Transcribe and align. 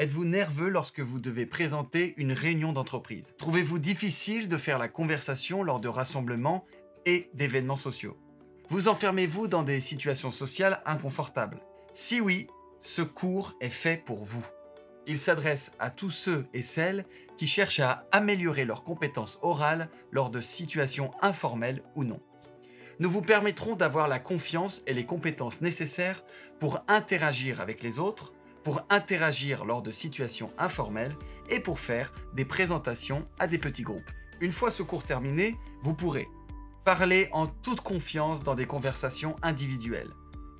Êtes-vous 0.00 0.24
nerveux 0.24 0.70
lorsque 0.70 1.00
vous 1.00 1.20
devez 1.20 1.44
présenter 1.44 2.14
une 2.16 2.32
réunion 2.32 2.72
d'entreprise? 2.72 3.34
Trouvez-vous 3.36 3.78
difficile 3.78 4.48
de 4.48 4.56
faire 4.56 4.78
la 4.78 4.88
conversation 4.88 5.62
lors 5.62 5.78
de 5.78 5.88
rassemblements 5.88 6.64
et 7.04 7.28
d'événements 7.34 7.76
sociaux? 7.76 8.16
Vous 8.70 8.88
enfermez-vous 8.88 9.46
dans 9.46 9.62
des 9.62 9.78
situations 9.78 10.30
sociales 10.30 10.80
inconfortables? 10.86 11.60
Si 11.92 12.18
oui, 12.18 12.46
ce 12.80 13.02
cours 13.02 13.54
est 13.60 13.68
fait 13.68 13.98
pour 13.98 14.24
vous. 14.24 14.42
Il 15.06 15.18
s'adresse 15.18 15.72
à 15.78 15.90
tous 15.90 16.12
ceux 16.12 16.46
et 16.54 16.62
celles 16.62 17.04
qui 17.36 17.46
cherchent 17.46 17.80
à 17.80 18.06
améliorer 18.10 18.64
leurs 18.64 18.84
compétences 18.84 19.38
orales 19.42 19.90
lors 20.12 20.30
de 20.30 20.40
situations 20.40 21.10
informelles 21.20 21.82
ou 21.94 22.04
non. 22.04 22.22
Nous 23.00 23.10
vous 23.10 23.20
permettrons 23.20 23.76
d'avoir 23.76 24.08
la 24.08 24.18
confiance 24.18 24.82
et 24.86 24.94
les 24.94 25.04
compétences 25.04 25.60
nécessaires 25.60 26.24
pour 26.58 26.82
interagir 26.88 27.60
avec 27.60 27.82
les 27.82 27.98
autres, 27.98 28.32
pour 28.62 28.82
interagir 28.90 29.64
lors 29.64 29.82
de 29.82 29.90
situations 29.90 30.50
informelles 30.58 31.16
et 31.48 31.60
pour 31.60 31.80
faire 31.80 32.12
des 32.34 32.44
présentations 32.44 33.26
à 33.38 33.46
des 33.46 33.58
petits 33.58 33.82
groupes. 33.82 34.10
Une 34.40 34.52
fois 34.52 34.70
ce 34.70 34.82
cours 34.82 35.04
terminé, 35.04 35.56
vous 35.82 35.94
pourrez 35.94 36.28
parler 36.84 37.28
en 37.32 37.46
toute 37.46 37.80
confiance 37.82 38.42
dans 38.42 38.54
des 38.54 38.66
conversations 38.66 39.36
individuelles, 39.42 40.10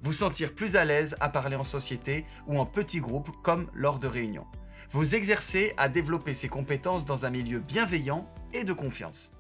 vous 0.03 0.13
sentir 0.13 0.55
plus 0.55 0.77
à 0.77 0.85
l'aise 0.85 1.17
à 1.21 1.29
parler 1.29 1.57
en 1.57 1.65
société 1.65 2.25
ou 2.47 2.59
en 2.59 2.67
petits 2.67 3.01
groupes 3.01 3.31
comme 3.43 3.69
lors 3.75 3.99
de 3.99 4.07
réunions. 4.07 4.47
Vous 4.91 5.15
exercer 5.15 5.73
à 5.77 5.89
développer 5.89 6.35
ces 6.35 6.49
compétences 6.49 7.05
dans 7.05 7.25
un 7.25 7.31
milieu 7.31 7.61
bienveillant 7.61 8.29
et 8.53 8.65
de 8.65 8.73
confiance. 8.73 9.33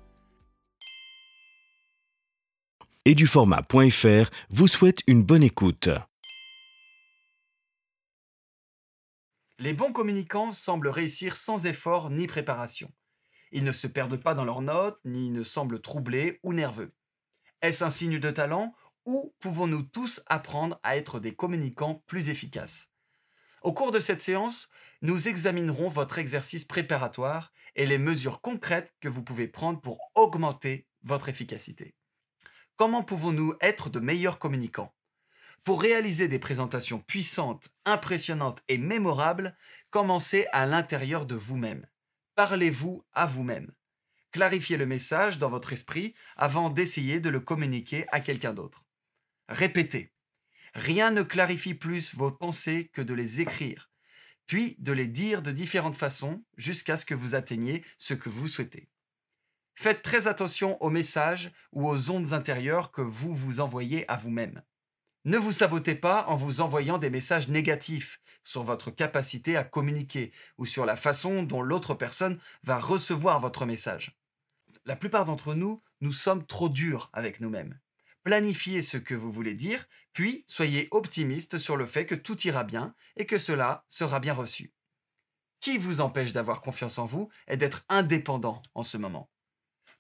Et 3.05 3.14
du 3.14 3.27
format.fr 3.27 4.30
vous 4.50 4.69
souhaite 4.69 5.00
une 5.06 5.22
bonne 5.22 5.42
écoute. 5.42 5.88
Les 9.62 9.74
bons 9.74 9.92
communicants 9.92 10.52
semblent 10.52 10.88
réussir 10.88 11.37
sans 11.37 11.66
effort 11.66 12.09
ni 12.09 12.27
préparation. 12.27 12.91
Ils 13.53 13.62
ne 13.62 13.72
se 13.72 13.86
perdent 13.86 14.16
pas 14.16 14.33
dans 14.33 14.47
leurs 14.47 14.62
notes, 14.62 14.98
ni 15.05 15.28
ne 15.28 15.42
semblent 15.42 15.83
troublés 15.83 16.41
ou 16.42 16.55
nerveux. 16.55 16.94
Est-ce 17.61 17.84
un 17.84 17.91
signe 17.91 18.19
de 18.19 18.31
talent 18.31 18.75
ou 19.05 19.34
pouvons-nous 19.38 19.83
tous 19.83 20.22
apprendre 20.25 20.81
à 20.83 20.97
être 20.97 21.20
des 21.20 21.34
communicants 21.34 22.03
plus 22.06 22.31
efficaces? 22.31 22.91
Au 23.61 23.75
cours 23.75 23.92
de 23.92 23.98
cette 23.98 24.22
séance, 24.22 24.70
nous 25.03 25.28
examinerons 25.28 25.88
votre 25.88 26.16
exercice 26.16 26.64
préparatoire 26.64 27.53
et 27.75 27.84
les 27.84 27.98
mesures 27.98 28.41
concrètes 28.41 28.94
que 28.98 29.11
vous 29.11 29.22
pouvez 29.22 29.47
prendre 29.47 29.83
pour 29.83 29.98
augmenter 30.14 30.86
votre 31.03 31.28
efficacité. 31.28 31.94
Comment 32.77 33.05
pouvons-nous 33.05 33.53
être 33.61 33.91
de 33.91 34.00
meilleurs 34.00 34.38
communicants? 34.38 34.94
Pour 35.64 35.83
réaliser 35.83 36.27
des 36.27 36.39
présentations 36.39 37.00
puissantes, 37.00 37.69
impressionnantes 37.84 38.62
et 38.69 38.78
mémorables, 38.78 39.56
commencez 39.91 40.47
à 40.53 40.64
l'intérieur 40.66 41.27
de 41.27 41.34
vous-même. 41.34 41.86
Parlez-vous 42.34 43.05
à 43.12 43.27
vous-même. 43.27 43.70
Clarifiez 44.33 44.77
le 44.77 44.86
message 44.86 45.38
dans 45.38 45.50
votre 45.50 45.72
esprit 45.72 46.14
avant 46.36 46.70
d'essayer 46.70 47.20
de 47.20 47.28
le 47.28 47.41
communiquer 47.41 48.06
à 48.12 48.20
quelqu'un 48.20 48.55
d'autre. 48.55 48.86
Répétez. 49.48 50.12
Rien 50.75 51.11
ne 51.11 51.22
clarifie 51.22 51.75
plus 51.75 52.14
vos 52.14 52.31
pensées 52.31 52.91
que 52.92 53.03
de 53.03 53.12
les 53.12 53.41
écrire, 53.41 53.91
puis 54.47 54.77
de 54.78 54.92
les 54.92 55.08
dire 55.08 55.42
de 55.42 55.50
différentes 55.50 55.97
façons 55.97 56.44
jusqu'à 56.56 56.97
ce 56.97 57.05
que 57.05 57.14
vous 57.14 57.34
atteigniez 57.34 57.84
ce 57.98 58.14
que 58.14 58.28
vous 58.28 58.48
souhaitez. 58.48 58.88
Faites 59.75 60.03
très 60.03 60.28
attention 60.28 60.81
aux 60.83 60.91
messages 60.91 61.53
ou 61.72 61.88
aux 61.88 62.11
ondes 62.11 62.33
intérieures 62.33 62.92
que 62.92 63.03
vous 63.03 63.34
vous 63.34 63.61
envoyez 63.61 64.08
à 64.08 64.16
vous-même. 64.16 64.62
Ne 65.24 65.36
vous 65.36 65.52
sabotez 65.52 65.94
pas 65.94 66.24
en 66.28 66.34
vous 66.34 66.60
envoyant 66.60 66.98
des 66.98 67.10
messages 67.10 67.48
négatifs 67.48 68.20
sur 68.42 68.62
votre 68.62 68.90
capacité 68.90 69.56
à 69.56 69.64
communiquer 69.64 70.32
ou 70.58 70.66
sur 70.66 70.86
la 70.86 70.96
façon 70.96 71.42
dont 71.42 71.62
l'autre 71.62 71.94
personne 71.94 72.38
va 72.62 72.78
recevoir 72.78 73.41
votre 73.41 73.66
message. 73.66 74.18
La 74.86 74.96
plupart 74.96 75.26
d'entre 75.26 75.54
nous, 75.54 75.82
nous 76.00 76.12
sommes 76.12 76.46
trop 76.46 76.68
durs 76.68 77.10
avec 77.12 77.41
nous-mêmes 77.41 77.78
planifiez 78.22 78.82
ce 78.82 78.97
que 78.97 79.14
vous 79.14 79.32
voulez 79.32 79.54
dire, 79.54 79.86
puis 80.12 80.44
soyez 80.47 80.88
optimiste 80.91 81.59
sur 81.59 81.76
le 81.76 81.86
fait 81.86 82.06
que 82.06 82.14
tout 82.14 82.41
ira 82.47 82.64
bien 82.64 82.94
et 83.16 83.26
que 83.26 83.38
cela 83.38 83.84
sera 83.88 84.20
bien 84.20 84.34
reçu. 84.34 84.72
Qui 85.60 85.78
vous 85.78 86.00
empêche 86.00 86.32
d'avoir 86.32 86.62
confiance 86.62 86.98
en 86.98 87.04
vous 87.04 87.28
et 87.48 87.56
d'être 87.56 87.84
indépendant 87.88 88.62
en 88.75 88.82
ce 88.82 88.97
moment? 88.97 89.30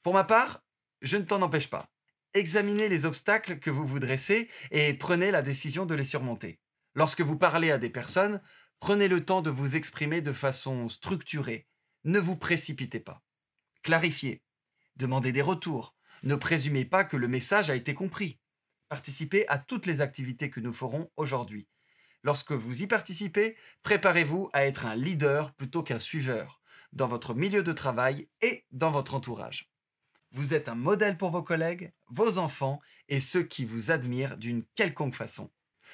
Pour 0.02 0.14
ma 0.14 0.24
part, 0.24 0.64
je 1.02 1.16
ne 1.16 1.24
t'en 1.24 1.42
empêche 1.42 1.68
pas. 1.68 1.90
Examinez 2.32 2.88
les 2.88 3.06
obstacles 3.06 3.58
que 3.58 3.70
vous 3.70 3.84
vous 3.84 3.98
dressez 3.98 4.48
et 4.70 4.94
prenez 4.94 5.32
la 5.32 5.42
décision 5.42 5.84
de 5.84 5.96
les 5.96 6.04
surmonter. 6.04 6.60
Lorsque 6.94 7.22
vous 7.22 7.36
parlez 7.36 7.72
à 7.72 7.78
des 7.78 7.90
personnes, 7.90 8.40
prenez 8.78 9.08
le 9.08 9.24
temps 9.24 9.42
de 9.42 9.50
vous 9.50 9.74
exprimer 9.74 10.20
de 10.20 10.32
façon 10.32 10.88
structurée. 10.88 11.66
Ne 12.04 12.20
vous 12.20 12.36
précipitez 12.36 13.00
pas. 13.00 13.24
Clarifiez. 13.82 14.44
Demandez 14.94 15.32
des 15.32 15.42
retours. 15.42 15.96
Ne 16.22 16.36
présumez 16.36 16.84
pas 16.84 17.02
que 17.02 17.16
le 17.16 17.26
message 17.26 17.68
a 17.68 17.74
été 17.74 17.94
compris. 17.94 18.38
Participez 18.88 19.48
à 19.48 19.58
toutes 19.58 19.86
les 19.86 20.00
activités 20.00 20.50
que 20.50 20.60
nous 20.60 20.72
ferons 20.72 21.10
aujourd'hui. 21.16 21.66
Lorsque 22.22 22.52
vous 22.52 22.82
y 22.82 22.86
participez, 22.86 23.56
préparez-vous 23.82 24.50
à 24.52 24.66
être 24.66 24.86
un 24.86 24.94
leader 24.94 25.52
plutôt 25.54 25.82
qu'un 25.82 25.98
suiveur, 25.98 26.60
dans 26.92 27.08
votre 27.08 27.34
milieu 27.34 27.64
de 27.64 27.72
travail 27.72 28.28
et 28.40 28.66
dans 28.70 28.90
votre 28.90 29.14
entourage. 29.14 29.70
Vous 30.32 30.54
êtes 30.54 30.68
un 30.68 30.74
modèle 30.74 31.16
pour 31.16 31.30
vos 31.30 31.42
collègues, 31.42 31.92
vos 32.08 32.38
enfants 32.38 32.80
et 33.08 33.20
ceux 33.20 33.42
qui 33.42 33.64
vous 33.64 33.90
admirent 33.90 34.36
d'une 34.36 34.64
quelconque 34.74 35.14
façon. 35.14 35.50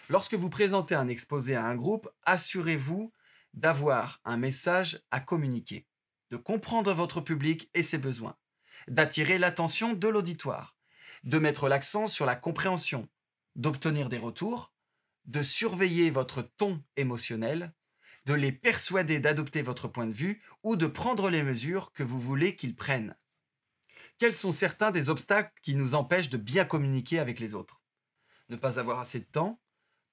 Lorsque 0.08 0.34
vous 0.34 0.50
présentez 0.50 0.94
un 0.94 1.08
exposé 1.08 1.56
à 1.56 1.64
un 1.64 1.74
groupe, 1.74 2.08
assurez-vous 2.24 3.12
d'avoir 3.54 4.20
un 4.24 4.36
message 4.36 5.00
à 5.10 5.20
communiquer, 5.20 5.86
de 6.30 6.36
comprendre 6.36 6.92
votre 6.92 7.20
public 7.20 7.70
et 7.74 7.82
ses 7.82 7.98
besoins 7.98 8.36
d'attirer 8.88 9.38
l'attention 9.38 9.92
de 9.94 10.08
l'auditoire, 10.08 10.76
de 11.24 11.38
mettre 11.38 11.68
l'accent 11.68 12.06
sur 12.06 12.26
la 12.26 12.36
compréhension, 12.36 13.08
d'obtenir 13.54 14.08
des 14.08 14.18
retours, 14.18 14.72
de 15.24 15.42
surveiller 15.42 16.10
votre 16.10 16.42
ton 16.42 16.82
émotionnel, 16.96 17.72
de 18.26 18.34
les 18.34 18.52
persuader 18.52 19.20
d'adopter 19.20 19.62
votre 19.62 19.88
point 19.88 20.06
de 20.06 20.12
vue 20.12 20.42
ou 20.62 20.76
de 20.76 20.86
prendre 20.86 21.30
les 21.30 21.42
mesures 21.42 21.92
que 21.92 22.02
vous 22.02 22.20
voulez 22.20 22.54
qu'ils 22.54 22.76
prennent. 22.76 23.16
Quels 24.18 24.34
sont 24.34 24.52
certains 24.52 24.92
des 24.92 25.10
obstacles 25.10 25.52
qui 25.62 25.74
nous 25.74 25.94
empêchent 25.94 26.30
de 26.30 26.38
bien 26.38 26.64
communiquer 26.64 27.18
avec 27.18 27.38
les 27.38 27.54
autres? 27.54 27.82
Ne 28.48 28.56
pas 28.56 28.78
avoir 28.78 28.98
assez 28.98 29.20
de 29.20 29.26
temps, 29.26 29.60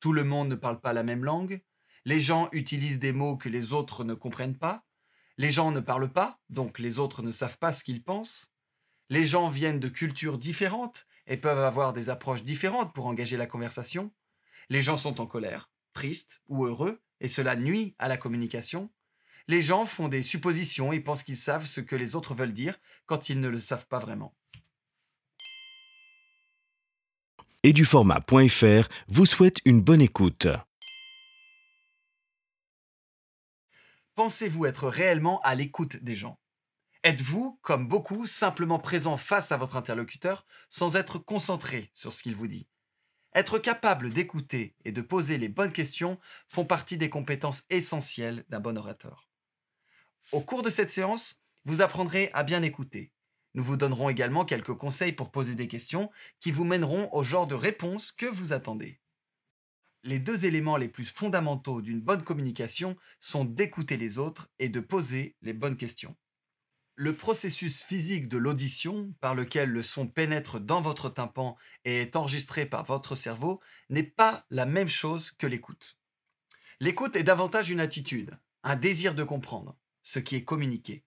tout 0.02 0.12
le 0.12 0.26
monde 0.26 0.50
ne 0.50 0.56
parle 0.56 0.82
pas 0.82 0.92
la 0.92 1.04
même 1.04 1.24
langue, 1.24 1.62
les 2.04 2.20
gens 2.20 2.50
utilisent 2.52 3.00
des 3.00 3.14
mots 3.14 3.38
que 3.38 3.48
les 3.48 3.72
autres 3.72 4.04
ne 4.04 4.14
comprennent 4.14 4.58
pas, 4.58 4.86
les 5.38 5.52
gens 5.52 5.72
ne 5.72 5.80
parlent 5.80 6.12
pas, 6.12 6.42
donc 6.50 6.80
les 6.80 7.00
autres 7.00 7.22
ne 7.22 7.32
savent 7.32 7.58
pas 7.58 7.72
ce 7.72 7.86
qu'ils 7.86 8.04
pensent, 8.04 8.52
les 9.10 9.26
gens 9.26 9.48
viennent 9.48 9.80
de 9.80 9.88
cultures 9.88 10.38
différentes 10.38 11.06
et 11.26 11.38
peuvent 11.38 11.64
avoir 11.64 11.94
des 11.94 12.10
approches 12.10 12.44
différentes 12.44 12.94
pour 12.94 13.06
engager 13.06 13.38
la 13.38 13.48
conversation. 13.48 14.14
Les 14.70 14.82
gens 14.82 14.98
sont 14.98 15.22
en 15.22 15.28
colère, 15.28 15.72
tristes 15.94 16.42
ou 16.48 16.66
heureux, 16.66 17.02
et 17.22 17.30
cela 17.30 17.56
nuit 17.56 17.96
à 18.00 18.10
la 18.10 18.18
communication. 18.18 18.93
Les 19.48 19.62
gens 19.62 19.86
font 19.86 20.08
des 20.08 20.24
suppositions 20.24 20.94
et 20.94 21.02
pensent 21.02 21.24
qu'ils 21.24 21.36
savent 21.36 21.66
ce 21.66 21.82
que 21.82 21.96
les 21.96 22.16
autres 22.16 22.34
veulent 22.34 22.54
dire 22.54 22.80
quand 23.06 23.30
ils 23.30 23.40
ne 23.40 23.50
le 23.50 23.60
savent 23.60 23.88
pas 23.88 24.00
vraiment. 24.00 24.36
Et 27.64 27.74
du 27.74 27.86
format.fr 27.86 28.90
vous 29.08 29.26
souhaite 29.26 29.60
une 29.66 29.82
bonne 29.82 30.02
écoute. 30.02 30.48
Pensez-vous 34.16 34.66
être 34.66 34.88
réellement 34.88 35.42
à 35.42 35.56
l'écoute 35.56 35.98
des 35.98 36.16
gens? 36.16 36.40
Êtes-vous, 37.04 37.60
comme 37.62 37.88
beaucoup, 37.88 38.26
simplement 38.26 38.80
présent 38.80 39.18
face 39.18 39.52
à 39.52 39.58
votre 39.58 39.76
interlocuteur 39.76 40.46
sans 40.70 40.96
être 40.96 41.20
concentré 41.20 41.92
sur 41.94 42.14
ce 42.14 42.24
qu'il 42.24 42.36
vous 42.36 42.48
dit? 42.48 42.68
Être 43.36 43.60
capable 43.60 44.12
d'écouter 44.12 44.76
et 44.86 44.92
de 44.92 45.02
poser 45.02 45.38
les 45.38 45.50
bonnes 45.50 45.74
questions 45.74 46.20
font 46.48 46.66
partie 46.66 46.98
des 46.98 47.10
compétences 47.10 47.64
essentielles 47.70 48.46
d'un 48.48 48.60
bon 48.60 48.78
orateur. 48.78 49.28
Au 50.32 50.42
cours 50.42 50.64
de 50.64 50.70
cette 50.70 50.90
séance, 50.90 51.36
vous 51.66 51.82
apprendrez 51.82 52.30
à 52.34 52.44
bien 52.44 52.64
écouter. 52.64 53.12
Nous 53.54 53.64
vous 53.64 53.78
donnerons 53.78 54.10
également 54.10 54.46
quelques 54.46 54.74
conseils 54.74 55.12
pour 55.12 55.32
poser 55.32 55.54
des 55.54 55.68
questions 55.68 56.10
qui 56.40 56.52
vous 56.52 56.64
mèneront 56.64 57.10
au 57.12 57.24
genre 57.24 57.46
de 57.46 57.56
réponse 57.56 58.12
que 58.12 58.26
vous 58.26 58.52
attendez. 58.52 59.00
Les 60.04 60.20
deux 60.20 60.46
éléments 60.46 60.76
les 60.76 60.90
plus 60.90 61.06
fondamentaux 61.06 61.82
d'une 61.82 62.02
bonne 62.02 62.24
communication 62.24 62.98
sont 63.20 63.46
d'écouter 63.46 63.96
les 63.96 64.18
autres 64.18 64.50
et 64.60 64.70
de 64.70 64.80
poser 64.80 65.38
les 65.42 65.54
bonnes 65.54 65.78
questions. 65.78 66.16
Le 66.96 67.16
processus 67.16 67.84
physique 67.84 68.28
de 68.28 68.38
l'audition, 68.38 69.14
par 69.22 69.34
lequel 69.34 69.70
le 69.70 69.82
son 69.82 70.08
pénètre 70.08 70.60
dans 70.60 70.82
votre 70.82 71.10
tympan 71.10 71.56
et 71.86 72.02
est 72.02 72.16
enregistré 72.16 72.66
par 72.66 72.84
votre 72.84 73.16
cerveau, 73.16 73.62
n'est 73.90 74.04
pas 74.04 74.46
la 74.50 74.66
même 74.66 74.90
chose 74.90 75.32
que 75.32 75.48
l'écoute. 75.48 75.98
L'écoute 76.80 77.16
est 77.16 77.24
davantage 77.24 77.72
une 77.72 77.80
attitude, 77.80 78.38
un 78.64 78.76
désir 78.76 79.16
de 79.16 79.24
comprendre, 79.24 79.78
ce 80.04 80.20
qui 80.20 80.36
est 80.36 80.44
communiqué. 80.44 81.04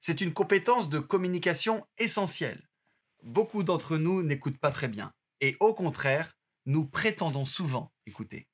C'est 0.00 0.20
une 0.20 0.32
compétence 0.32 0.88
de 0.88 1.00
communication 1.00 1.86
essentielle. 1.98 2.68
Beaucoup 3.22 3.64
d'entre 3.64 3.98
nous 3.98 4.22
n'écoutent 4.22 4.58
pas 4.58 4.70
très 4.70 4.88
bien, 4.88 5.12
et 5.40 5.56
au 5.60 5.74
contraire, 5.74 6.38
nous 6.66 6.86
prétendons 6.86 7.44
souvent 7.44 7.92
écouter. 8.06 8.48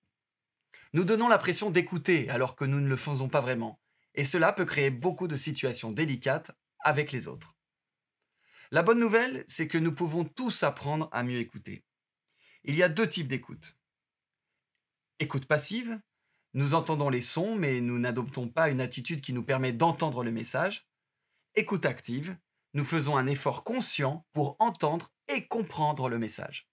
Nous 0.94 1.04
donnons 1.04 1.28
l'impression 1.28 1.70
d'écouter 1.70 2.28
alors 2.30 2.56
que 2.56 2.64
nous 2.64 2.80
ne 2.80 2.88
le 2.88 2.96
faisons 2.96 3.28
pas 3.28 3.40
vraiment, 3.40 3.80
et 4.14 4.24
cela 4.24 4.52
peut 4.52 4.64
créer 4.64 4.90
beaucoup 4.90 5.28
de 5.28 5.36
situations 5.36 5.92
délicates 5.92 6.52
avec 6.80 7.12
les 7.12 7.28
autres. 7.28 7.54
La 8.70 8.82
bonne 8.82 8.98
nouvelle, 8.98 9.44
c'est 9.46 9.68
que 9.68 9.78
nous 9.78 9.94
pouvons 9.94 10.24
tous 10.24 10.62
apprendre 10.62 11.08
à 11.12 11.22
mieux 11.22 11.38
écouter. 11.38 11.84
Il 12.64 12.74
y 12.76 12.82
a 12.82 12.88
deux 12.88 13.08
types 13.08 13.28
d'écoute. 13.28 13.76
Écoute 15.18 15.46
passive, 15.46 16.00
nous 16.54 16.74
entendons 16.74 17.10
les 17.10 17.20
sons 17.20 17.56
mais 17.56 17.80
nous 17.80 17.98
n'adoptons 17.98 18.48
pas 18.48 18.70
une 18.70 18.80
attitude 18.80 19.20
qui 19.20 19.32
nous 19.32 19.42
permet 19.42 19.72
d'entendre 19.72 20.24
le 20.24 20.30
message. 20.30 20.88
Écoute 21.54 21.84
active, 21.84 22.36
nous 22.72 22.84
faisons 22.84 23.16
un 23.16 23.26
effort 23.26 23.64
conscient 23.64 24.26
pour 24.32 24.56
entendre 24.58 25.12
et 25.28 25.46
comprendre 25.46 26.08
le 26.08 26.18
message. 26.18 26.68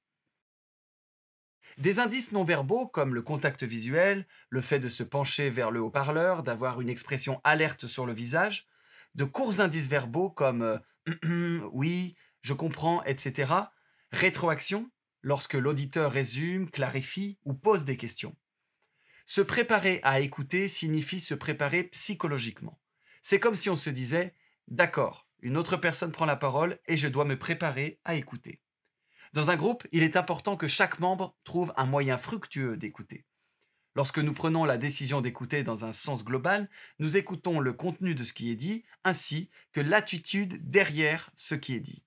Des 1.77 1.99
indices 1.99 2.31
non 2.31 2.43
verbaux 2.43 2.87
comme 2.87 3.15
le 3.15 3.21
contact 3.21 3.63
visuel, 3.63 4.27
le 4.49 4.61
fait 4.61 4.79
de 4.79 4.89
se 4.89 5.03
pencher 5.03 5.49
vers 5.49 5.71
le 5.71 5.79
haut-parleur, 5.79 6.43
d'avoir 6.43 6.81
une 6.81 6.89
expression 6.89 7.39
alerte 7.43 7.87
sur 7.87 8.05
le 8.05 8.13
visage, 8.13 8.67
de 9.15 9.23
courts 9.23 9.59
indices 9.61 9.87
verbaux 9.87 10.29
comme 10.29 10.61
euh, 10.61 11.59
oui, 11.71 12.15
je 12.41 12.53
comprends, 12.53 13.03
etc. 13.03 13.53
Rétroaction, 14.11 14.89
lorsque 15.21 15.53
l'auditeur 15.53 16.11
résume, 16.11 16.69
clarifie 16.69 17.37
ou 17.45 17.53
pose 17.53 17.85
des 17.85 17.97
questions. 17.97 18.35
Se 19.31 19.39
préparer 19.39 20.01
à 20.03 20.19
écouter 20.19 20.67
signifie 20.67 21.21
se 21.21 21.33
préparer 21.33 21.85
psychologiquement. 21.85 22.81
C'est 23.21 23.39
comme 23.39 23.55
si 23.55 23.69
on 23.69 23.77
se 23.77 23.89
disait 23.89 24.35
D'accord, 24.67 25.29
une 25.39 25.55
autre 25.55 25.77
personne 25.77 26.11
prend 26.11 26.25
la 26.25 26.35
parole 26.35 26.79
et 26.85 26.97
je 26.97 27.07
dois 27.07 27.23
me 27.23 27.39
préparer 27.39 28.01
à 28.03 28.15
écouter. 28.15 28.59
Dans 29.31 29.49
un 29.49 29.55
groupe, 29.55 29.87
il 29.93 30.03
est 30.03 30.17
important 30.17 30.57
que 30.57 30.67
chaque 30.67 30.99
membre 30.99 31.33
trouve 31.45 31.71
un 31.77 31.85
moyen 31.85 32.17
fructueux 32.17 32.75
d'écouter. 32.75 33.23
Lorsque 33.95 34.19
nous 34.19 34.33
prenons 34.33 34.65
la 34.65 34.77
décision 34.77 35.21
d'écouter 35.21 35.63
dans 35.63 35.85
un 35.85 35.93
sens 35.93 36.25
global, 36.25 36.69
nous 36.99 37.15
écoutons 37.15 37.61
le 37.61 37.71
contenu 37.71 38.15
de 38.15 38.25
ce 38.25 38.33
qui 38.33 38.51
est 38.51 38.57
dit 38.57 38.83
ainsi 39.05 39.49
que 39.71 39.79
l'attitude 39.79 40.69
derrière 40.69 41.31
ce 41.35 41.55
qui 41.55 41.73
est 41.73 41.79
dit. 41.79 42.03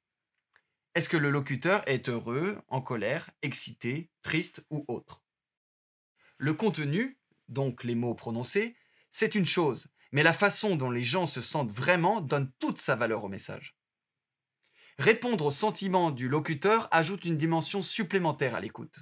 Est-ce 0.94 1.09
que 1.09 1.17
le 1.17 1.31
locuteur 1.31 1.88
est 1.88 2.11
heureux, 2.11 2.61
en 2.69 2.82
colère, 2.82 3.31
excité, 3.41 4.11
triste 4.20 4.67
ou 4.69 4.85
autre? 4.88 5.24
Le 6.44 6.52
contenu, 6.52 7.19
donc 7.49 7.85
les 7.85 7.94
mots 7.94 8.14
prononcés, 8.14 8.76
c'est 9.08 9.35
une 9.35 9.46
chose, 9.46 9.88
mais 10.12 10.23
la 10.23 10.35
façon 10.35 10.76
dont 10.76 10.91
les 10.91 11.02
gens 11.02 11.25
se 11.25 11.41
sentent 11.41 11.70
vraiment 11.70 12.20
donne 12.20 12.52
toute 12.58 12.76
sa 12.76 12.96
valeur 12.96 13.25
au 13.25 13.29
message. 13.29 13.79
Répondre 14.99 15.46
aux 15.46 15.50
sentiments 15.50 16.11
du 16.11 16.29
locuteur 16.29 16.87
ajoute 16.91 17.25
une 17.25 17.38
dimension 17.38 17.81
supplémentaire 17.81 18.55
à 18.55 18.61
l'écoute. 18.61 18.99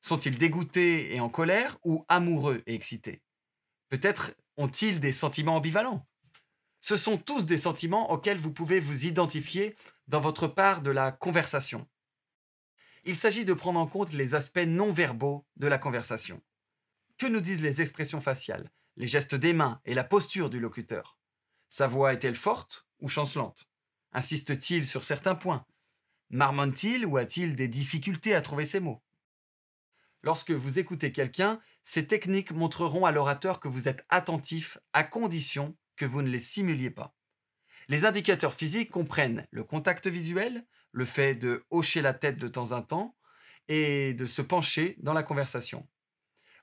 Sont-ils 0.00 0.38
dégoûtés 0.38 1.14
et 1.14 1.20
en 1.20 1.28
colère 1.28 1.76
ou 1.84 2.06
amoureux 2.08 2.62
et 2.66 2.74
excités? 2.74 3.20
Peut-être 3.90 4.32
ont-ils 4.56 5.00
des 5.00 5.12
sentiments 5.12 5.56
ambivalents? 5.56 6.08
Ce 6.80 6.96
sont 6.96 7.18
tous 7.18 7.44
des 7.44 7.58
sentiments 7.58 8.10
auxquels 8.10 8.38
vous 8.38 8.54
pouvez 8.54 8.80
vous 8.80 9.04
identifier 9.04 9.76
dans 10.08 10.20
votre 10.20 10.46
part 10.46 10.80
de 10.80 10.90
la 10.90 11.12
conversation. 11.12 11.86
Il 13.04 13.16
s'agit 13.16 13.44
de 13.44 13.52
prendre 13.52 13.80
en 13.80 13.86
compte 13.86 14.14
les 14.14 14.34
aspects 14.34 14.66
non 14.66 14.90
verbaux 14.90 15.46
de 15.56 15.66
la 15.66 15.76
conversation. 15.76 16.40
Que 17.20 17.26
nous 17.26 17.42
disent 17.42 17.60
les 17.60 17.82
expressions 17.82 18.22
faciales, 18.22 18.70
les 18.96 19.06
gestes 19.06 19.34
des 19.34 19.52
mains 19.52 19.82
et 19.84 19.92
la 19.92 20.04
posture 20.04 20.48
du 20.48 20.58
locuteur? 20.58 21.18
Sa 21.68 21.86
voix 21.86 22.14
est-elle 22.14 22.34
forte 22.34 22.88
ou 22.98 23.08
chancelante? 23.08 23.68
Insiste-t-il 24.12 24.86
sur 24.86 25.04
certains 25.04 25.34
points? 25.34 25.66
Marmonne-t-il 26.30 27.04
ou 27.04 27.18
a-t-il 27.18 27.56
des 27.56 27.68
difficultés 27.68 28.34
à 28.34 28.40
trouver 28.40 28.64
ses 28.64 28.80
mots? 28.80 29.02
Lorsque 30.22 30.52
vous 30.52 30.78
écoutez 30.78 31.12
quelqu'un, 31.12 31.60
ces 31.82 32.06
techniques 32.06 32.52
montreront 32.52 33.04
à 33.04 33.12
l'orateur 33.12 33.60
que 33.60 33.68
vous 33.68 33.86
êtes 33.86 34.02
attentif 34.08 34.78
à 34.94 35.04
condition 35.04 35.76
que 35.96 36.06
vous 36.06 36.22
ne 36.22 36.30
les 36.30 36.38
simuliez 36.38 36.90
pas. 36.90 37.14
Les 37.88 38.06
indicateurs 38.06 38.54
physiques 38.54 38.90
comprennent 38.90 39.46
le 39.50 39.62
contact 39.62 40.06
visuel, 40.06 40.64
le 40.92 41.04
fait 41.04 41.34
de 41.34 41.66
hocher 41.68 42.00
la 42.00 42.14
tête 42.14 42.38
de 42.38 42.48
temps 42.48 42.72
en 42.72 42.80
temps 42.80 43.14
et 43.68 44.14
de 44.14 44.24
se 44.24 44.40
pencher 44.40 44.96
dans 45.00 45.12
la 45.12 45.22
conversation. 45.22 45.86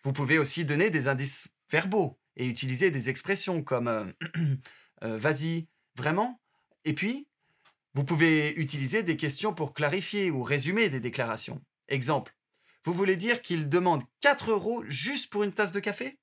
Vous 0.07 0.13
pouvez 0.13 0.39
aussi 0.39 0.63
donner 0.63 0.89
des 0.89 1.09
indices 1.09 1.49
verbaux 1.69 2.17
et 2.37 2.47
utiliser 2.47 2.91
des 2.91 3.09
expressions 3.09 3.61
comme 3.61 3.89
euh, 3.89 4.05
euh, 5.03 5.17
vas-y, 5.17 5.67
vraiment 5.97 6.39
Et 6.85 6.93
puis, 6.93 7.27
vous 7.93 8.05
pouvez 8.05 8.53
utiliser 8.53 9.03
des 9.03 9.17
questions 9.17 9.53
pour 9.53 9.73
clarifier 9.73 10.31
ou 10.31 10.43
résumer 10.43 10.87
des 10.89 11.01
déclarations. 11.01 11.61
Exemple, 11.89 12.37
vous 12.85 12.93
voulez 12.93 13.17
dire 13.17 13.41
qu'il 13.41 13.67
demande 13.67 14.01
4 14.21 14.51
euros 14.51 14.81
juste 14.87 15.29
pour 15.29 15.43
une 15.43 15.51
tasse 15.51 15.73
de 15.73 15.81
café? 15.81 16.17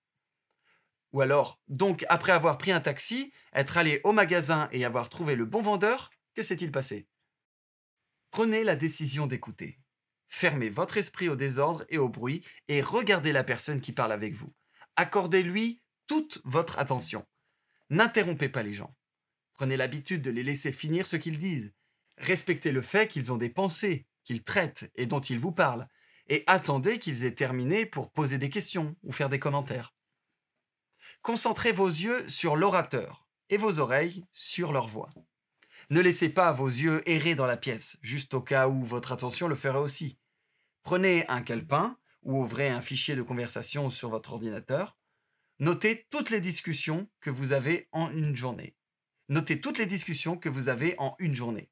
Ou 1.12 1.20
alors, 1.20 1.60
donc 1.68 2.06
après 2.08 2.32
avoir 2.32 2.56
pris 2.56 2.72
un 2.72 2.80
taxi, 2.80 3.34
être 3.52 3.76
allé 3.76 4.00
au 4.02 4.12
magasin 4.12 4.70
et 4.72 4.86
avoir 4.86 5.10
trouvé 5.10 5.34
le 5.34 5.44
bon 5.44 5.60
vendeur, 5.60 6.08
que 6.34 6.42
s'est-il 6.42 6.72
passé? 6.72 7.06
Prenez 8.30 8.64
la 8.64 8.76
décision 8.76 9.26
d'écouter. 9.26 9.78
Fermez 10.36 10.68
votre 10.68 10.96
esprit 10.96 11.28
au 11.28 11.36
désordre 11.36 11.84
et 11.88 11.96
au 11.96 12.08
bruit 12.08 12.44
et 12.66 12.80
regardez 12.80 13.30
la 13.30 13.44
personne 13.44 13.80
qui 13.80 13.92
parle 13.92 14.10
avec 14.10 14.34
vous. 14.34 14.52
Accordez-lui 14.96 15.80
toute 16.08 16.40
votre 16.42 16.80
attention. 16.80 17.24
N'interrompez 17.88 18.48
pas 18.48 18.64
les 18.64 18.72
gens. 18.72 18.96
Prenez 19.52 19.76
l'habitude 19.76 20.22
de 20.22 20.32
les 20.32 20.42
laisser 20.42 20.72
finir 20.72 21.06
ce 21.06 21.14
qu'ils 21.14 21.38
disent. 21.38 21.72
Respectez 22.18 22.72
le 22.72 22.82
fait 22.82 23.06
qu'ils 23.06 23.30
ont 23.30 23.36
des 23.36 23.48
pensées, 23.48 24.08
qu'ils 24.24 24.42
traitent 24.42 24.90
et 24.96 25.06
dont 25.06 25.20
ils 25.20 25.38
vous 25.38 25.52
parlent, 25.52 25.86
et 26.26 26.42
attendez 26.48 26.98
qu'ils 26.98 27.24
aient 27.24 27.36
terminé 27.36 27.86
pour 27.86 28.10
poser 28.10 28.36
des 28.36 28.50
questions 28.50 28.96
ou 29.04 29.12
faire 29.12 29.28
des 29.28 29.38
commentaires. 29.38 29.94
Concentrez 31.22 31.70
vos 31.70 31.86
yeux 31.86 32.28
sur 32.28 32.56
l'orateur 32.56 33.28
et 33.50 33.56
vos 33.56 33.78
oreilles 33.78 34.24
sur 34.32 34.72
leur 34.72 34.88
voix. 34.88 35.14
Ne 35.90 36.00
laissez 36.00 36.28
pas 36.28 36.50
vos 36.50 36.66
yeux 36.66 37.08
errer 37.08 37.36
dans 37.36 37.46
la 37.46 37.56
pièce, 37.56 37.98
juste 38.02 38.34
au 38.34 38.40
cas 38.40 38.66
où 38.66 38.82
votre 38.82 39.12
attention 39.12 39.46
le 39.46 39.54
ferait 39.54 39.78
aussi. 39.78 40.18
Prenez 40.84 41.26
un 41.28 41.40
calepin 41.40 41.96
ou 42.22 42.42
ouvrez 42.42 42.68
un 42.68 42.82
fichier 42.82 43.16
de 43.16 43.22
conversation 43.22 43.88
sur 43.88 44.10
votre 44.10 44.34
ordinateur. 44.34 44.98
Notez 45.58 46.06
toutes 46.10 46.28
les 46.28 46.42
discussions 46.42 47.08
que 47.22 47.30
vous 47.30 47.52
avez 47.52 47.88
en 47.92 48.10
une 48.10 48.36
journée. 48.36 48.76
Notez 49.30 49.62
toutes 49.62 49.78
les 49.78 49.86
discussions 49.86 50.36
que 50.36 50.50
vous 50.50 50.68
avez 50.68 50.94
en 50.98 51.16
une 51.18 51.34
journée. 51.34 51.70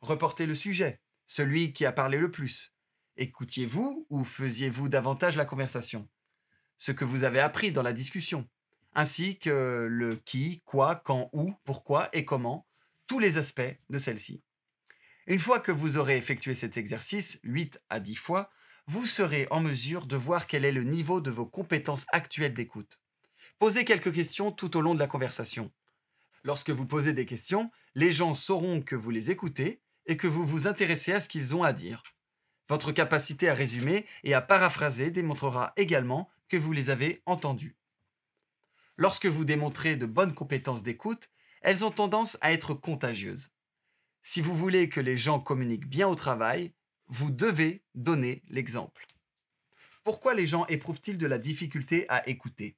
Reportez 0.00 0.46
le 0.46 0.56
sujet, 0.56 1.00
celui 1.26 1.72
qui 1.72 1.86
a 1.86 1.92
parlé 1.92 2.18
le 2.18 2.28
plus. 2.28 2.74
Écoutiez-vous 3.16 4.08
ou 4.10 4.24
faisiez-vous 4.24 4.88
davantage 4.88 5.36
la 5.36 5.44
conversation? 5.44 6.08
Ce 6.76 6.90
que 6.90 7.04
vous 7.04 7.22
avez 7.22 7.38
appris 7.38 7.70
dans 7.70 7.84
la 7.84 7.92
discussion, 7.92 8.48
ainsi 8.94 9.38
que 9.38 9.86
le 9.88 10.16
qui, 10.16 10.62
quoi, 10.64 10.96
quand, 10.96 11.30
où, 11.32 11.54
pourquoi 11.62 12.08
et 12.12 12.24
comment, 12.24 12.66
tous 13.06 13.20
les 13.20 13.38
aspects 13.38 13.78
de 13.90 13.98
celle-ci. 13.98 14.42
Une 15.30 15.38
fois 15.38 15.60
que 15.60 15.70
vous 15.70 15.96
aurez 15.96 16.16
effectué 16.16 16.56
cet 16.56 16.76
exercice 16.76 17.38
8 17.44 17.80
à 17.88 18.00
10 18.00 18.16
fois, 18.16 18.50
vous 18.88 19.06
serez 19.06 19.46
en 19.52 19.60
mesure 19.60 20.06
de 20.06 20.16
voir 20.16 20.48
quel 20.48 20.64
est 20.64 20.72
le 20.72 20.82
niveau 20.82 21.20
de 21.20 21.30
vos 21.30 21.46
compétences 21.46 22.04
actuelles 22.08 22.52
d'écoute. 22.52 22.98
Posez 23.60 23.84
quelques 23.84 24.12
questions 24.12 24.50
tout 24.50 24.76
au 24.76 24.80
long 24.80 24.92
de 24.92 24.98
la 24.98 25.06
conversation. 25.06 25.70
Lorsque 26.42 26.70
vous 26.70 26.84
posez 26.84 27.12
des 27.12 27.26
questions, 27.26 27.70
les 27.94 28.10
gens 28.10 28.34
sauront 28.34 28.82
que 28.82 28.96
vous 28.96 29.10
les 29.10 29.30
écoutez 29.30 29.80
et 30.06 30.16
que 30.16 30.26
vous 30.26 30.44
vous 30.44 30.66
intéressez 30.66 31.12
à 31.12 31.20
ce 31.20 31.28
qu'ils 31.28 31.54
ont 31.54 31.62
à 31.62 31.72
dire. 31.72 32.02
Votre 32.68 32.90
capacité 32.90 33.48
à 33.48 33.54
résumer 33.54 34.06
et 34.24 34.34
à 34.34 34.40
paraphraser 34.40 35.12
démontrera 35.12 35.74
également 35.76 36.28
que 36.48 36.56
vous 36.56 36.72
les 36.72 36.90
avez 36.90 37.22
entendus. 37.24 37.76
Lorsque 38.96 39.26
vous 39.26 39.44
démontrez 39.44 39.94
de 39.94 40.06
bonnes 40.06 40.34
compétences 40.34 40.82
d'écoute, 40.82 41.30
elles 41.60 41.84
ont 41.84 41.92
tendance 41.92 42.36
à 42.40 42.50
être 42.50 42.74
contagieuses. 42.74 43.52
Si 44.22 44.40
vous 44.40 44.54
voulez 44.54 44.88
que 44.88 45.00
les 45.00 45.16
gens 45.16 45.40
communiquent 45.40 45.88
bien 45.88 46.08
au 46.08 46.14
travail, 46.14 46.72
vous 47.08 47.30
devez 47.30 47.82
donner 47.94 48.42
l'exemple. 48.48 49.06
Pourquoi 50.04 50.34
les 50.34 50.46
gens 50.46 50.66
éprouvent-ils 50.66 51.18
de 51.18 51.26
la 51.26 51.38
difficulté 51.38 52.06
à 52.08 52.28
écouter? 52.28 52.76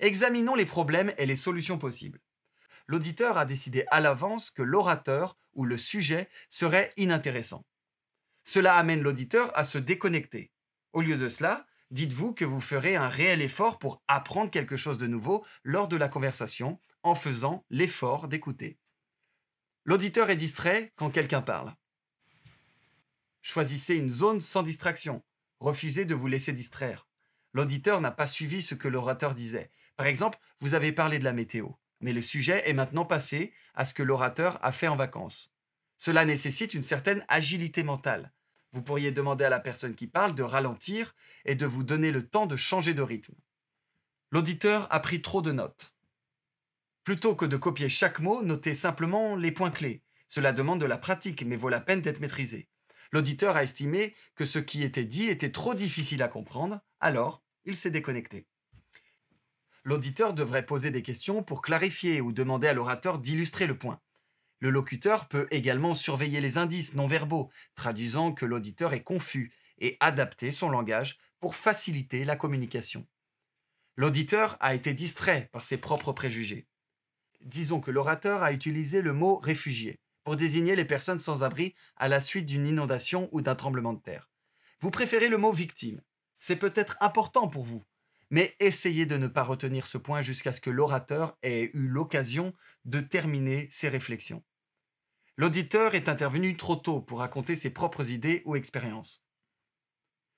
Examinons 0.00 0.54
les 0.54 0.66
problèmes 0.66 1.12
et 1.18 1.26
les 1.26 1.36
solutions 1.36 1.78
possibles 1.78 2.20
l'auditeur 2.86 3.38
a 3.38 3.44
décidé 3.44 3.84
à 3.90 4.00
l'avance 4.00 4.50
que 4.50 4.62
l'orateur 4.62 5.36
ou 5.54 5.64
le 5.64 5.76
sujet 5.76 6.28
serait 6.48 6.92
inintéressant. 6.96 7.64
Cela 8.44 8.76
amène 8.76 9.02
l'auditeur 9.02 9.56
à 9.56 9.64
se 9.64 9.78
déconnecter. 9.78 10.50
Au 10.92 11.00
lieu 11.00 11.16
de 11.16 11.28
cela, 11.28 11.66
dites-vous 11.90 12.34
que 12.34 12.44
vous 12.44 12.60
ferez 12.60 12.96
un 12.96 13.08
réel 13.08 13.40
effort 13.40 13.78
pour 13.78 14.02
apprendre 14.08 14.50
quelque 14.50 14.76
chose 14.76 14.98
de 14.98 15.06
nouveau 15.06 15.44
lors 15.62 15.88
de 15.88 15.96
la 15.96 16.08
conversation 16.08 16.80
en 17.02 17.14
faisant 17.14 17.64
l'effort 17.70 18.28
d'écouter. 18.28 18.78
L'auditeur 19.84 20.30
est 20.30 20.36
distrait 20.36 20.92
quand 20.96 21.10
quelqu'un 21.10 21.42
parle. 21.42 21.74
Choisissez 23.42 23.94
une 23.94 24.10
zone 24.10 24.40
sans 24.40 24.62
distraction. 24.62 25.22
Refusez 25.60 26.04
de 26.04 26.14
vous 26.14 26.28
laisser 26.28 26.52
distraire. 26.52 27.08
L'auditeur 27.52 28.00
n'a 28.00 28.10
pas 28.10 28.26
suivi 28.26 28.62
ce 28.62 28.74
que 28.74 28.88
l'orateur 28.88 29.34
disait. 29.34 29.70
Par 29.96 30.06
exemple, 30.06 30.38
vous 30.60 30.74
avez 30.74 30.92
parlé 30.92 31.18
de 31.18 31.24
la 31.24 31.32
météo 31.32 31.72
mais 32.02 32.12
le 32.12 32.20
sujet 32.20 32.68
est 32.68 32.74
maintenant 32.74 33.06
passé 33.06 33.54
à 33.74 33.86
ce 33.86 33.94
que 33.94 34.02
l'orateur 34.02 34.58
a 34.62 34.72
fait 34.72 34.88
en 34.88 34.96
vacances. 34.96 35.54
Cela 35.96 36.24
nécessite 36.24 36.74
une 36.74 36.82
certaine 36.82 37.24
agilité 37.28 37.84
mentale. 37.84 38.32
Vous 38.72 38.82
pourriez 38.82 39.12
demander 39.12 39.44
à 39.44 39.48
la 39.48 39.60
personne 39.60 39.94
qui 39.94 40.08
parle 40.08 40.34
de 40.34 40.42
ralentir 40.42 41.14
et 41.44 41.54
de 41.54 41.64
vous 41.64 41.84
donner 41.84 42.10
le 42.10 42.28
temps 42.28 42.46
de 42.46 42.56
changer 42.56 42.92
de 42.92 43.02
rythme. 43.02 43.34
L'auditeur 44.30 44.92
a 44.92 45.00
pris 45.00 45.22
trop 45.22 45.42
de 45.42 45.52
notes. 45.52 45.91
Plutôt 47.04 47.34
que 47.34 47.44
de 47.44 47.56
copier 47.56 47.88
chaque 47.88 48.20
mot, 48.20 48.42
notez 48.42 48.74
simplement 48.74 49.34
les 49.34 49.50
points 49.52 49.70
clés. 49.70 50.02
Cela 50.28 50.52
demande 50.52 50.80
de 50.80 50.86
la 50.86 50.98
pratique, 50.98 51.44
mais 51.44 51.56
vaut 51.56 51.68
la 51.68 51.80
peine 51.80 52.00
d'être 52.00 52.20
maîtrisé. 52.20 52.68
L'auditeur 53.10 53.56
a 53.56 53.62
estimé 53.62 54.14
que 54.34 54.44
ce 54.44 54.58
qui 54.58 54.82
était 54.82 55.04
dit 55.04 55.28
était 55.28 55.52
trop 55.52 55.74
difficile 55.74 56.22
à 56.22 56.28
comprendre, 56.28 56.80
alors 57.00 57.42
il 57.64 57.76
s'est 57.76 57.90
déconnecté. 57.90 58.46
L'auditeur 59.84 60.32
devrait 60.32 60.64
poser 60.64 60.90
des 60.90 61.02
questions 61.02 61.42
pour 61.42 61.60
clarifier 61.60 62.20
ou 62.20 62.32
demander 62.32 62.68
à 62.68 62.72
l'orateur 62.72 63.18
d'illustrer 63.18 63.66
le 63.66 63.76
point. 63.76 64.00
Le 64.60 64.70
locuteur 64.70 65.28
peut 65.28 65.48
également 65.50 65.94
surveiller 65.94 66.40
les 66.40 66.56
indices 66.56 66.94
non 66.94 67.08
verbaux, 67.08 67.50
traduisant 67.74 68.32
que 68.32 68.46
l'auditeur 68.46 68.94
est 68.94 69.02
confus, 69.02 69.52
et 69.78 69.96
adapter 69.98 70.52
son 70.52 70.70
langage 70.70 71.18
pour 71.40 71.56
faciliter 71.56 72.24
la 72.24 72.36
communication. 72.36 73.06
L'auditeur 73.96 74.56
a 74.60 74.74
été 74.74 74.94
distrait 74.94 75.50
par 75.52 75.64
ses 75.64 75.76
propres 75.76 76.12
préjugés. 76.12 76.68
Disons 77.44 77.80
que 77.80 77.90
l'orateur 77.90 78.42
a 78.42 78.52
utilisé 78.52 79.02
le 79.02 79.12
mot 79.12 79.36
réfugié 79.38 79.98
pour 80.24 80.36
désigner 80.36 80.76
les 80.76 80.84
personnes 80.84 81.18
sans 81.18 81.42
abri 81.42 81.74
à 81.96 82.08
la 82.08 82.20
suite 82.20 82.46
d'une 82.46 82.66
inondation 82.66 83.28
ou 83.32 83.40
d'un 83.40 83.54
tremblement 83.54 83.92
de 83.92 84.00
terre. 84.00 84.30
Vous 84.80 84.90
préférez 84.90 85.28
le 85.28 85.38
mot 85.38 85.52
victime. 85.52 86.00
C'est 86.38 86.56
peut-être 86.56 86.96
important 87.00 87.48
pour 87.48 87.64
vous, 87.64 87.84
mais 88.30 88.56
essayez 88.60 89.06
de 89.06 89.16
ne 89.16 89.26
pas 89.26 89.42
retenir 89.42 89.86
ce 89.86 89.98
point 89.98 90.22
jusqu'à 90.22 90.52
ce 90.52 90.60
que 90.60 90.70
l'orateur 90.70 91.36
ait 91.42 91.70
eu 91.74 91.88
l'occasion 91.88 92.54
de 92.84 93.00
terminer 93.00 93.68
ses 93.70 93.88
réflexions. 93.88 94.42
L'auditeur 95.36 95.94
est 95.94 96.08
intervenu 96.08 96.56
trop 96.56 96.76
tôt 96.76 97.00
pour 97.00 97.18
raconter 97.20 97.56
ses 97.56 97.70
propres 97.70 98.10
idées 98.10 98.42
ou 98.44 98.54
expériences. 98.54 99.24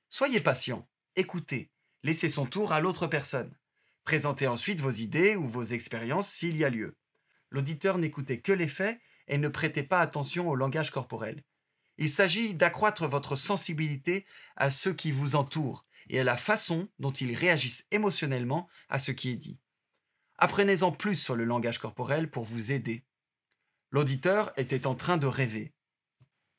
Soyez 0.08 0.40
patient, 0.40 0.88
écoutez, 1.16 1.70
laissez 2.02 2.28
son 2.28 2.46
tour 2.46 2.72
à 2.72 2.80
l'autre 2.80 3.06
personne. 3.06 3.56
Présentez 4.04 4.46
ensuite 4.46 4.80
vos 4.80 4.90
idées 4.90 5.34
ou 5.34 5.46
vos 5.46 5.64
expériences 5.64 6.28
s'il 6.28 6.56
y 6.56 6.64
a 6.64 6.70
lieu. 6.70 6.96
L'auditeur 7.50 7.98
n'écoutait 7.98 8.40
que 8.40 8.52
les 8.52 8.68
faits 8.68 9.00
et 9.28 9.38
ne 9.38 9.48
prêtez 9.48 9.82
pas 9.82 10.00
attention 10.00 10.48
au 10.48 10.54
langage 10.54 10.90
corporel. 10.90 11.42
Il 11.96 12.08
s'agit 12.08 12.54
d'accroître 12.54 13.06
votre 13.06 13.36
sensibilité 13.36 14.26
à 14.56 14.70
ceux 14.70 14.92
qui 14.92 15.10
vous 15.10 15.36
entourent 15.36 15.86
et 16.08 16.20
à 16.20 16.24
la 16.24 16.36
façon 16.36 16.88
dont 16.98 17.12
ils 17.12 17.34
réagissent 17.34 17.86
émotionnellement 17.90 18.68
à 18.88 18.98
ce 18.98 19.12
qui 19.12 19.30
est 19.30 19.36
dit. 19.36 19.58
Apprenez-en 20.36 20.92
plus 20.92 21.16
sur 21.16 21.36
le 21.36 21.44
langage 21.44 21.78
corporel 21.78 22.30
pour 22.30 22.44
vous 22.44 22.72
aider. 22.72 23.04
L'auditeur 23.90 24.52
était 24.56 24.86
en 24.86 24.94
train 24.94 25.16
de 25.16 25.26
rêver. 25.26 25.72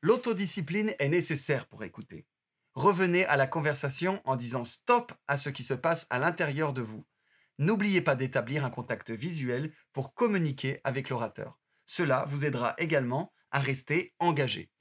L'autodiscipline 0.01 0.95
est 0.97 1.09
nécessaire 1.09 1.67
pour 1.67 1.83
écouter. 1.83 2.25
Revenez 2.73 3.25
à 3.25 3.35
la 3.35 3.47
conversation 3.47 4.21
en 4.23 4.35
disant 4.35 4.63
stop 4.63 5.11
à 5.27 5.37
ce 5.37 5.49
qui 5.49 5.63
se 5.63 5.73
passe 5.73 6.07
à 6.09 6.19
l'intérieur 6.19 6.73
de 6.73 6.81
vous. 6.81 7.05
N'oubliez 7.57 8.01
pas 8.01 8.15
d'établir 8.15 8.65
un 8.65 8.69
contact 8.69 9.11
visuel 9.11 9.73
pour 9.93 10.13
communiquer 10.13 10.81
avec 10.83 11.09
l'orateur. 11.09 11.59
Cela 11.85 12.25
vous 12.25 12.43
aidera 12.43 12.75
également 12.77 13.33
à 13.51 13.59
rester 13.59 14.13
engagé. 14.19 14.71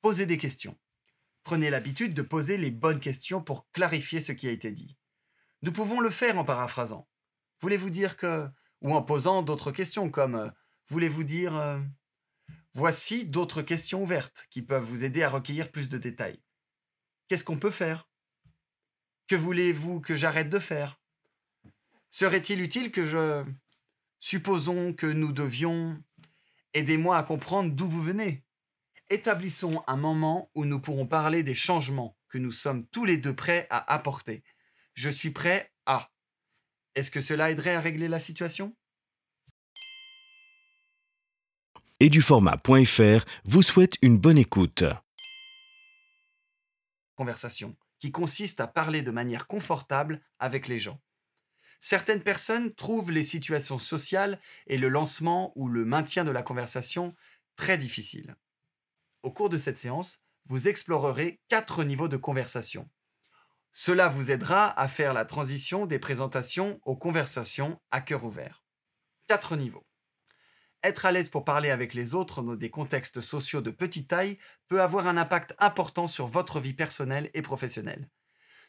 Posez 0.00 0.26
des 0.26 0.38
questions. 0.38 0.78
Prenez 1.42 1.70
l'habitude 1.70 2.14
de 2.14 2.22
poser 2.22 2.56
les 2.56 2.70
bonnes 2.70 3.00
questions 3.00 3.42
pour 3.42 3.70
clarifier 3.72 4.20
ce 4.20 4.32
qui 4.32 4.48
a 4.48 4.52
été 4.52 4.70
dit. 4.70 4.96
Nous 5.62 5.72
pouvons 5.72 6.00
le 6.00 6.10
faire 6.10 6.38
en 6.38 6.44
paraphrasant. 6.44 7.08
Voulez-vous 7.60 7.90
dire 7.90 8.16
que... 8.16 8.48
ou 8.80 8.94
en 8.94 9.02
posant 9.02 9.42
d'autres 9.42 9.72
questions 9.72 10.10
comme 10.10 10.36
euh, 10.36 10.50
voulez-vous 10.86 11.24
dire... 11.24 11.56
Euh, 11.56 11.80
voici 12.74 13.26
d'autres 13.26 13.62
questions 13.62 14.02
ouvertes 14.02 14.46
qui 14.50 14.62
peuvent 14.62 14.84
vous 14.84 15.04
aider 15.04 15.22
à 15.22 15.30
recueillir 15.30 15.72
plus 15.72 15.88
de 15.88 15.98
détails. 15.98 16.40
Qu'est-ce 17.26 17.44
qu'on 17.44 17.58
peut 17.58 17.72
faire? 17.72 18.08
Que 19.26 19.34
voulez-vous 19.34 20.00
que 20.00 20.14
j'arrête 20.14 20.48
de 20.48 20.58
faire? 20.58 21.00
Serait-il 22.10 22.60
utile 22.60 22.90
que 22.90 23.04
je... 23.04 23.44
Supposons 24.20 24.92
que 24.92 25.06
nous 25.06 25.32
devions... 25.32 26.02
Aidez-moi 26.74 27.16
à 27.16 27.22
comprendre 27.22 27.72
d'où 27.72 27.88
vous 27.88 28.02
venez. 28.02 28.44
Établissons 29.10 29.82
un 29.86 29.96
moment 29.96 30.50
où 30.54 30.64
nous 30.64 30.80
pourrons 30.80 31.06
parler 31.06 31.42
des 31.42 31.54
changements 31.54 32.16
que 32.28 32.38
nous 32.38 32.50
sommes 32.50 32.86
tous 32.88 33.04
les 33.04 33.16
deux 33.16 33.34
prêts 33.34 33.66
à 33.70 33.92
apporter. 33.92 34.44
Je 34.94 35.08
suis 35.08 35.30
prêt 35.30 35.72
à. 35.86 36.10
Est-ce 36.94 37.10
que 37.10 37.20
cela 37.20 37.50
aiderait 37.50 37.74
à 37.74 37.80
régler 37.80 38.08
la 38.08 38.18
situation? 38.18 38.76
Et 42.00 42.10
du 42.10 42.20
format.fr 42.20 43.24
vous 43.44 43.62
souhaite 43.62 43.94
une 44.02 44.18
bonne 44.18 44.38
écoute. 44.38 44.84
Conversation 47.16 47.76
qui 47.98 48.12
consiste 48.12 48.60
à 48.60 48.68
parler 48.68 49.02
de 49.02 49.10
manière 49.10 49.46
confortable 49.46 50.20
avec 50.38 50.68
les 50.68 50.78
gens. 50.78 51.00
Certaines 51.80 52.22
personnes 52.22 52.74
trouvent 52.74 53.12
les 53.12 53.22
situations 53.22 53.78
sociales 53.78 54.40
et 54.66 54.78
le 54.78 54.88
lancement 54.88 55.52
ou 55.54 55.68
le 55.68 55.84
maintien 55.84 56.24
de 56.24 56.30
la 56.30 56.42
conversation 56.42 57.14
très 57.56 57.78
difficiles. 57.78 58.36
Au 59.22 59.32
cours 59.32 59.48
de 59.48 59.58
cette 59.58 59.78
séance, 59.78 60.20
vous 60.46 60.68
explorerez 60.68 61.40
quatre 61.48 61.84
niveaux 61.84 62.08
de 62.08 62.16
conversation. 62.16 62.88
Cela 63.72 64.08
vous 64.08 64.30
aidera 64.30 64.78
à 64.80 64.88
faire 64.88 65.12
la 65.12 65.24
transition 65.24 65.86
des 65.86 65.98
présentations 65.98 66.80
aux 66.84 66.96
conversations 66.96 67.80
à 67.90 68.00
cœur 68.00 68.24
ouvert. 68.24 68.64
Quatre 69.28 69.56
niveaux. 69.56 69.86
Être 70.82 71.06
à 71.06 71.12
l'aise 71.12 71.28
pour 71.28 71.44
parler 71.44 71.70
avec 71.70 71.92
les 71.92 72.14
autres 72.14 72.42
dans 72.42 72.54
des 72.54 72.70
contextes 72.70 73.20
sociaux 73.20 73.60
de 73.60 73.70
petite 73.70 74.08
taille 74.08 74.38
peut 74.68 74.80
avoir 74.80 75.06
un 75.08 75.16
impact 75.16 75.54
important 75.58 76.06
sur 76.06 76.26
votre 76.26 76.60
vie 76.60 76.74
personnelle 76.74 77.30
et 77.34 77.42
professionnelle. 77.42 78.08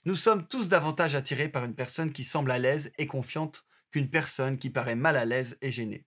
Nous 0.05 0.15
sommes 0.15 0.47
tous 0.47 0.69
davantage 0.69 1.15
attirés 1.15 1.49
par 1.49 1.65
une 1.65 1.75
personne 1.75 2.11
qui 2.13 2.23
semble 2.23 2.51
à 2.51 2.57
l'aise 2.57 2.91
et 2.97 3.05
confiante 3.05 3.65
qu'une 3.91 4.09
personne 4.09 4.57
qui 4.57 4.69
paraît 4.69 4.95
mal 4.95 5.17
à 5.17 5.25
l'aise 5.25 5.57
et 5.61 5.71
gênée. 5.71 6.05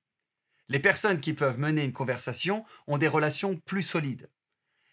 Les 0.68 0.78
personnes 0.78 1.20
qui 1.20 1.34
peuvent 1.34 1.58
mener 1.58 1.84
une 1.84 1.92
conversation 1.92 2.64
ont 2.87 2.96
des 2.96 3.08
relations 3.08 3.56
plus 3.56 3.82
solides. 3.82 4.30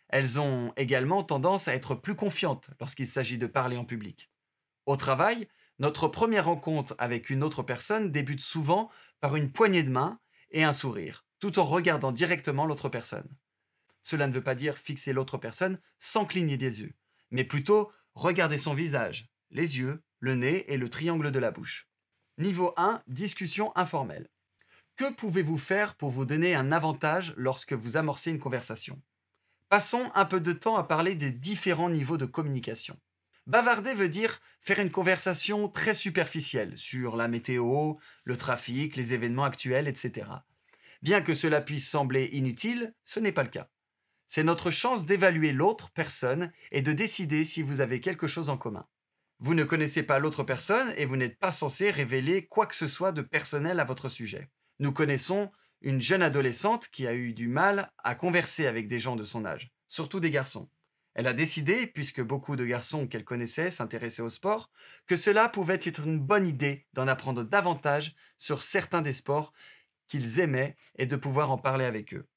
Elles 0.09 0.39
ont 0.39 0.73
également 0.75 1.23
tendance 1.23 1.67
à 1.67 1.75
être 1.75 1.95
plus 1.95 2.15
confiantes 2.15 2.69
lorsqu'il 2.79 3.07
s'agit 3.07 3.37
de 3.37 3.47
parler 3.47 3.77
en 3.77 3.85
public. 3.85 4.29
Au 4.85 4.97
travail, 4.97 5.47
notre 5.77 6.09
première 6.09 6.45
rencontre 6.45 6.95
avec 6.97 7.29
une 7.29 7.43
autre 7.43 7.63
personne 7.63 8.11
débute 8.11 8.41
souvent 8.41 8.89
par 9.21 9.37
une 9.37 9.51
poignée 9.51 9.83
de 9.83 9.91
main 9.91 10.19
et 10.51 10.63
un 10.63 10.73
sourire, 10.73 11.25
tout 11.39 11.59
en 11.59 11.63
regardant 11.63 12.11
directement 12.11 12.65
l'autre 12.65 12.89
personne. 12.89 13.29
Cela 14.03 14.27
ne 14.27 14.33
veut 14.33 14.43
pas 14.43 14.55
dire 14.55 14.77
fixer 14.77 15.13
l'autre 15.13 15.37
personne 15.37 15.79
sans 15.99 16.25
cligner 16.25 16.57
des 16.57 16.81
yeux, 16.81 16.95
mais 17.31 17.43
plutôt 17.45 17.91
Regardez 18.19 18.57
son 18.57 18.73
visage, 18.73 19.29
les 19.49 19.79
yeux, 19.79 20.03
le 20.19 20.35
nez 20.35 20.65
et 20.67 20.75
le 20.75 20.89
triangle 20.89 21.31
de 21.31 21.39
la 21.39 21.51
bouche. 21.51 21.87
Niveau 22.37 22.73
1, 22.75 23.01
discussion 23.07 23.71
informelle. 23.77 24.27
Que 24.97 25.09
pouvez-vous 25.13 25.57
faire 25.57 25.95
pour 25.95 26.09
vous 26.09 26.25
donner 26.25 26.53
un 26.53 26.73
avantage 26.73 27.33
lorsque 27.37 27.71
vous 27.71 27.95
amorcez 27.95 28.31
une 28.31 28.39
conversation? 28.39 29.01
Passons 29.69 30.11
un 30.15 30.25
peu 30.25 30.41
de 30.41 30.51
temps 30.51 30.75
à 30.75 30.83
parler 30.83 31.15
des 31.15 31.31
différents 31.31 31.89
niveaux 31.89 32.17
de 32.17 32.25
communication. 32.25 32.99
Bavarder 33.47 33.93
veut 33.93 34.09
dire 34.09 34.41
faire 34.59 34.79
une 34.79 34.91
conversation 34.91 35.69
très 35.69 35.93
superficielle 35.93 36.77
sur 36.77 37.15
la 37.15 37.29
météo, 37.29 37.93
le 38.25 38.35
trafic, 38.35 38.97
les 38.97 39.13
événements 39.13 39.45
actuels, 39.45 39.87
etc. 39.87 40.27
Bien 41.01 41.21
que 41.21 41.35
cela 41.35 41.61
puisse 41.61 41.87
sembler 41.87 42.25
inutile, 42.33 42.93
ce 43.05 43.21
n'est 43.21 43.31
pas 43.31 43.43
le 43.43 43.49
cas. 43.49 43.69
C'est 44.31 44.43
notre 44.43 44.69
chance 44.69 45.07
d'évaluer 45.07 45.51
l'autre 45.51 45.89
personne 45.89 46.51
et 46.71 46.83
de 46.83 46.93
décider 46.93 47.43
si 47.43 47.63
vous 47.63 47.81
avez 47.81 47.99
quelque 47.99 48.27
chose 48.27 48.51
en 48.51 48.57
commun. 48.59 48.85
Vous 49.39 49.55
ne 49.55 49.63
connaissez 49.63 50.03
pas 50.03 50.19
l'autre 50.19 50.43
personne 50.43 50.93
et 50.97 51.05
vous 51.05 51.15
n'êtes 51.15 51.39
pas 51.39 51.51
censé 51.51 51.89
révéler 51.89 52.45
quoi 52.45 52.67
que 52.67 52.75
ce 52.75 52.85
soit 52.85 53.11
de 53.11 53.23
personnel 53.23 53.79
à 53.79 53.85
votre 53.85 54.07
sujet. 54.07 54.51
Nous 54.77 54.91
connaissons 54.91 55.49
une 55.81 55.99
jeune 55.99 56.21
adolescente 56.21 56.89
qui 56.89 57.07
a 57.07 57.15
eu 57.15 57.33
du 57.33 57.47
mal 57.47 57.91
à 58.03 58.13
converser 58.13 58.67
avec 58.67 58.87
des 58.87 58.99
gens 58.99 59.15
de 59.15 59.23
son 59.23 59.45
âge, 59.45 59.71
surtout 59.87 60.19
des 60.19 60.29
garçons. 60.29 60.69
Elle 61.15 61.25
a 61.25 61.33
décidé, 61.33 61.87
puisque 61.87 62.21
beaucoup 62.21 62.55
de 62.55 62.65
garçons 62.65 63.07
qu'elle 63.07 63.25
connaissait 63.25 63.71
s'intéressaient 63.71 64.21
au 64.21 64.29
sport, 64.29 64.69
que 65.07 65.17
cela 65.17 65.49
pouvait 65.49 65.79
être 65.81 66.05
une 66.05 66.19
bonne 66.19 66.45
idée 66.45 66.85
d'en 66.93 67.07
apprendre 67.07 67.43
davantage 67.43 68.13
sur 68.37 68.61
certains 68.61 69.01
des 69.01 69.13
sports 69.13 69.53
qu'ils 70.07 70.39
aimaient 70.39 70.77
et 70.99 71.07
de 71.07 71.15
pouvoir 71.15 71.49
en 71.49 71.57
parler 71.57 71.85
avec 71.85 72.13
eux. 72.13 72.27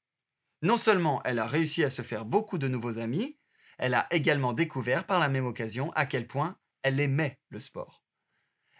Non 0.63 0.77
seulement 0.77 1.21
elle 1.25 1.39
a 1.39 1.45
réussi 1.45 1.83
à 1.83 1.89
se 1.89 2.01
faire 2.01 2.23
beaucoup 2.23 2.57
de 2.57 2.69
nouveaux 2.69 2.97
amis, 2.97 3.37
elle 3.77 3.93
a 3.93 4.07
également 4.11 4.53
découvert 4.53 5.05
par 5.05 5.19
la 5.19 5.27
même 5.27 5.45
occasion 5.45 5.91
à 5.91 6.05
quel 6.05 6.25
point 6.25 6.57
elle 6.83 7.01
aimait 7.01 7.37
le 7.49 7.59
sport. 7.59 8.01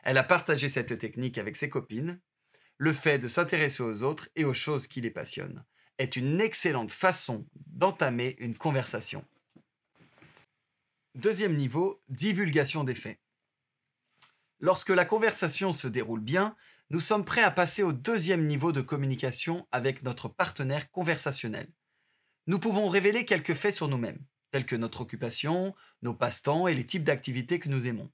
Elle 0.04 0.18
a 0.18 0.24
partagé 0.24 0.70
cette 0.70 0.98
technique 0.98 1.38
avec 1.38 1.58
ses 1.58 1.70
copines. 1.70 2.22
Le 2.78 2.94
fait 2.94 3.20
de 3.20 3.28
s'intéresser 3.28 3.84
aux 3.84 4.02
autres 4.02 4.30
et 4.38 4.46
aux 4.46 4.54
choses 4.54 4.88
qui 4.88 5.02
les 5.02 5.12
passionnent 5.12 5.66
est 5.98 6.16
une 6.16 6.40
excellente 6.40 6.92
façon 6.92 7.46
d'entamer 7.68 8.38
une 8.40 8.58
conversation. 8.58 9.26
Deuxième 11.16 11.58
niveau, 11.58 12.02
divulgation 12.08 12.86
des 12.86 12.96
faits. 12.96 13.20
Lorsque 14.62 14.90
la 14.90 15.04
conversation 15.04 15.74
se 15.74 15.90
déroule 15.90 16.22
bien, 16.22 16.56
nous 16.94 17.00
sommes 17.00 17.26
prêts 17.26 17.42
à 17.42 17.50
passer 17.50 17.82
au 17.82 17.92
deuxième 17.92 18.46
niveau 18.46 18.72
de 18.72 18.82
communication 18.82 19.68
avec 19.72 20.04
notre 20.04 20.28
partenaire 20.28 20.92
conversationnel. 20.92 21.68
Nous 22.46 22.60
pouvons 22.60 22.88
révéler 22.88 23.26
quelques 23.26 23.56
faits 23.56 23.74
sur 23.74 23.88
nous-mêmes, 23.88 24.24
tels 24.52 24.68
que 24.68 24.76
notre 24.76 25.02
occupation, 25.02 25.74
nos 26.04 26.14
passe-temps 26.14 26.68
et 26.68 26.76
les 26.76 26.86
types 26.86 27.04
d'activités 27.04 27.58
que 27.58 27.68
nous 27.68 27.88
aimons. 27.88 28.12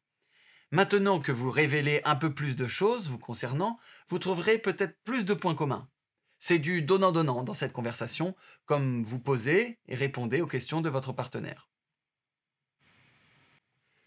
Maintenant 0.72 1.20
que 1.20 1.34
vous 1.34 1.52
révélez 1.52 2.00
un 2.06 2.16
peu 2.16 2.34
plus 2.34 2.56
de 2.56 2.70
choses 2.70 3.10
vous 3.10 3.20
concernant, 3.20 3.78
vous 4.08 4.18
trouverez 4.18 4.58
peut-être 4.58 4.98
plus 5.04 5.26
de 5.26 5.34
points 5.34 5.56
communs. 5.56 5.90
C'est 6.38 6.60
du 6.60 6.82
donnant-donnant 6.82 7.44
dans 7.44 7.54
cette 7.54 7.74
conversation, 7.74 8.34
comme 8.66 9.04
vous 9.04 9.20
posez 9.20 9.78
et 9.90 9.96
répondez 9.96 10.40
aux 10.40 10.48
questions 10.48 10.80
de 10.80 10.88
votre 10.88 11.12
partenaire. 11.12 11.70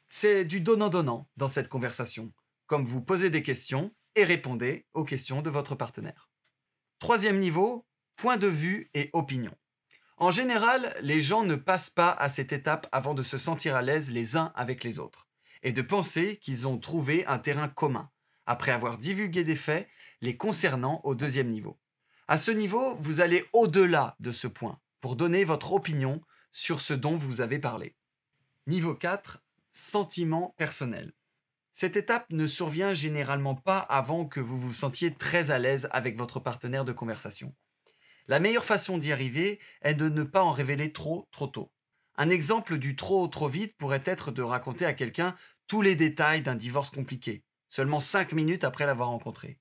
C'est 0.09 0.47
du 0.47 0.63
donnant-donnant 0.63 1.29
dans 1.37 1.49
cette 1.49 1.69
conversation, 1.69 2.33
comme 2.67 2.87
vous 2.87 3.03
posez 3.03 3.29
des 3.29 3.43
questions 3.43 3.93
et 4.15 4.25
répondez 4.25 4.87
aux 4.95 5.05
questions 5.05 5.43
de 5.43 5.51
votre 5.51 5.75
partenaire. 5.75 6.31
Troisième 6.99 7.39
niveau, 7.39 7.87
point 8.17 8.37
de 8.37 8.47
vue 8.47 8.91
et 8.95 9.11
opinion. 9.13 9.55
En 10.17 10.31
général, 10.31 10.95
les 11.01 11.21
gens 11.21 11.43
ne 11.43 11.57
passent 11.57 11.91
pas 11.91 12.11
à 12.13 12.31
cette 12.31 12.53
étape 12.53 12.87
avant 12.93 13.15
de 13.15 13.23
se 13.23 13.39
sentir 13.39 13.75
à 13.75 13.83
l'aise 13.83 14.11
les 14.11 14.37
uns 14.37 14.53
avec 14.55 14.85
les 14.85 14.99
autres 14.99 15.29
et 15.63 15.73
de 15.73 15.83
penser 15.83 16.37
qu'ils 16.37 16.69
ont 16.69 16.79
trouvé 16.79 17.27
un 17.27 17.39
terrain 17.39 17.69
commun, 17.69 18.11
après 18.47 18.73
avoir 18.73 18.99
divulgué 18.99 19.45
des 19.45 19.57
faits 19.57 19.89
les 20.21 20.37
concernant 20.37 21.01
au 21.05 21.15
deuxième 21.15 21.49
niveau. 21.49 21.79
À 22.29 22.39
ce 22.39 22.51
niveau, 22.51 22.97
vous 22.97 23.21
allez 23.21 23.45
au-delà 23.53 24.17
de 24.21 24.33
ce 24.33 24.47
point 24.47 24.81
pour 25.01 25.17
donner 25.17 25.45
votre 25.45 25.73
opinion 25.73 26.23
sur 26.51 26.81
ce 26.81 26.95
dont 26.95 27.17
vous 27.17 27.41
avez 27.41 27.59
parlé. 27.59 27.97
Niveau 28.67 28.95
4, 28.95 29.43
sentiment 29.73 30.55
personnel. 30.57 31.13
Cette 31.73 31.97
étape 31.97 32.27
ne 32.31 32.47
survient 32.47 32.93
généralement 32.93 33.55
pas 33.55 33.79
avant 33.79 34.27
que 34.27 34.41
vous 34.41 34.59
vous 34.59 34.75
sentiez 34.75 35.15
très 35.15 35.51
à 35.51 35.59
l'aise 35.59 35.89
avec 35.91 36.17
votre 36.19 36.39
partenaire 36.39 36.85
de 36.85 36.93
conversation. 36.93 37.55
La 38.29 38.41
meilleure 38.41 38.65
façon 38.65 38.99
d'y 38.99 39.13
arriver 39.13 39.59
est 39.81 39.95
de 39.95 40.09
ne 40.09 40.23
pas 40.23 40.43
en 40.43 40.53
révéler 40.53 40.93
trop 40.93 41.29
trop 41.33 41.47
tôt. 41.47 41.73
Un 42.17 42.29
exemple 42.29 42.79
du 42.79 42.95
trop 42.95 43.27
trop 43.27 43.49
vite 43.49 43.77
pourrait 43.77 44.03
être 44.05 44.31
de 44.31 44.43
raconter 44.43 44.85
à 44.85 44.93
quelqu'un 44.93 45.35
tous 45.67 45.81
les 45.81 45.95
détails 45.95 46.43
d'un 46.43 46.57
divorce 46.57 46.91
compliqué, 46.91 47.43
seulement 47.69 48.01
5 48.01 48.33
minutes 48.33 48.65
après 48.65 48.87
l'avoir 48.87 49.09
rencontré. 49.09 49.59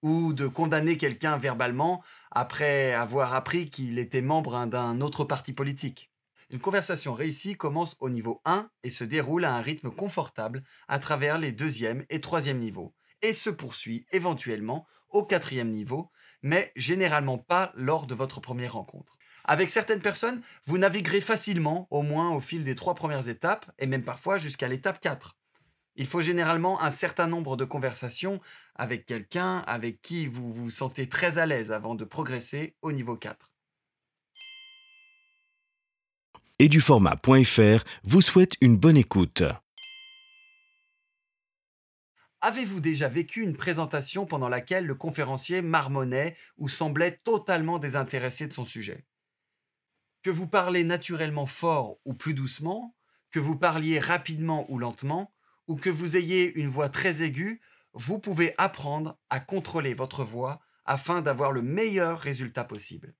Ou 0.00 0.32
de 0.32 0.48
condamner 0.48 0.96
quelqu'un 0.96 1.36
verbalement 1.36 2.02
après 2.30 2.92
avoir 2.94 3.34
appris 3.34 3.68
qu'il 3.68 3.98
était 3.98 4.22
membre 4.22 4.66
d'un 4.66 5.00
autre 5.00 5.24
parti 5.24 5.52
politique. 5.52 6.11
Une 6.52 6.60
conversation 6.60 7.14
réussie 7.14 7.56
commence 7.56 7.96
au 8.00 8.10
niveau 8.10 8.42
1 8.44 8.68
et 8.82 8.90
se 8.90 9.04
déroule 9.04 9.46
à 9.46 9.54
un 9.54 9.62
rythme 9.62 9.90
confortable 9.90 10.62
à 10.86 10.98
travers 10.98 11.38
les 11.38 11.50
deuxième 11.50 12.04
et 12.10 12.20
troisième 12.20 12.58
niveaux, 12.58 12.94
et 13.22 13.32
se 13.32 13.48
poursuit 13.48 14.04
éventuellement 14.12 14.86
au 15.08 15.24
quatrième 15.24 15.70
niveau, 15.70 16.10
mais 16.42 16.70
généralement 16.76 17.38
pas 17.38 17.72
lors 17.74 18.06
de 18.06 18.14
votre 18.14 18.40
première 18.40 18.74
rencontre. 18.74 19.16
Avec 19.44 19.70
certaines 19.70 20.02
personnes, 20.02 20.42
vous 20.66 20.76
naviguerez 20.76 21.22
facilement, 21.22 21.88
au 21.90 22.02
moins 22.02 22.34
au 22.34 22.40
fil 22.40 22.64
des 22.64 22.74
trois 22.74 22.94
premières 22.94 23.30
étapes, 23.30 23.72
et 23.78 23.86
même 23.86 24.04
parfois 24.04 24.36
jusqu'à 24.36 24.68
l'étape 24.68 25.00
4. 25.00 25.38
Il 25.96 26.06
faut 26.06 26.20
généralement 26.20 26.82
un 26.82 26.90
certain 26.90 27.28
nombre 27.28 27.56
de 27.56 27.64
conversations 27.64 28.40
avec 28.74 29.06
quelqu'un 29.06 29.60
avec 29.60 30.02
qui 30.02 30.26
vous 30.26 30.52
vous 30.52 30.70
sentez 30.70 31.08
très 31.08 31.38
à 31.38 31.46
l'aise 31.46 31.72
avant 31.72 31.94
de 31.94 32.04
progresser 32.04 32.76
au 32.82 32.92
niveau 32.92 33.16
4. 33.16 33.51
Et 36.62 36.68
du 36.68 36.80
format.fr 36.80 37.82
vous 38.04 38.20
souhaite 38.20 38.52
une 38.60 38.76
bonne 38.76 38.96
écoute. 38.96 39.42
Avez-vous 42.40 42.78
déjà 42.78 43.08
vécu 43.08 43.42
une 43.42 43.56
présentation 43.56 44.26
pendant 44.26 44.48
laquelle 44.48 44.86
le 44.86 44.94
conférencier 44.94 45.60
marmonnait 45.60 46.36
ou 46.58 46.68
semblait 46.68 47.18
totalement 47.24 47.80
désintéressé 47.80 48.46
de 48.46 48.52
son 48.52 48.64
sujet? 48.64 49.04
Que 50.22 50.30
vous 50.30 50.46
parlez 50.46 50.84
naturellement 50.84 51.46
fort 51.46 51.98
ou 52.04 52.14
plus 52.14 52.32
doucement, 52.32 52.94
que 53.32 53.40
vous 53.40 53.56
parliez 53.56 53.98
rapidement 53.98 54.64
ou 54.70 54.78
lentement, 54.78 55.34
ou 55.66 55.74
que 55.74 55.90
vous 55.90 56.16
ayez 56.16 56.54
une 56.54 56.68
voix 56.68 56.88
très 56.88 57.24
aiguë, 57.24 57.60
vous 57.92 58.20
pouvez 58.20 58.54
apprendre 58.56 59.18
à 59.30 59.40
contrôler 59.40 59.94
votre 59.94 60.22
voix 60.22 60.60
afin 60.84 61.22
d'avoir 61.22 61.50
le 61.50 61.62
meilleur 61.62 62.20
résultat 62.20 62.62
possible. 62.62 63.16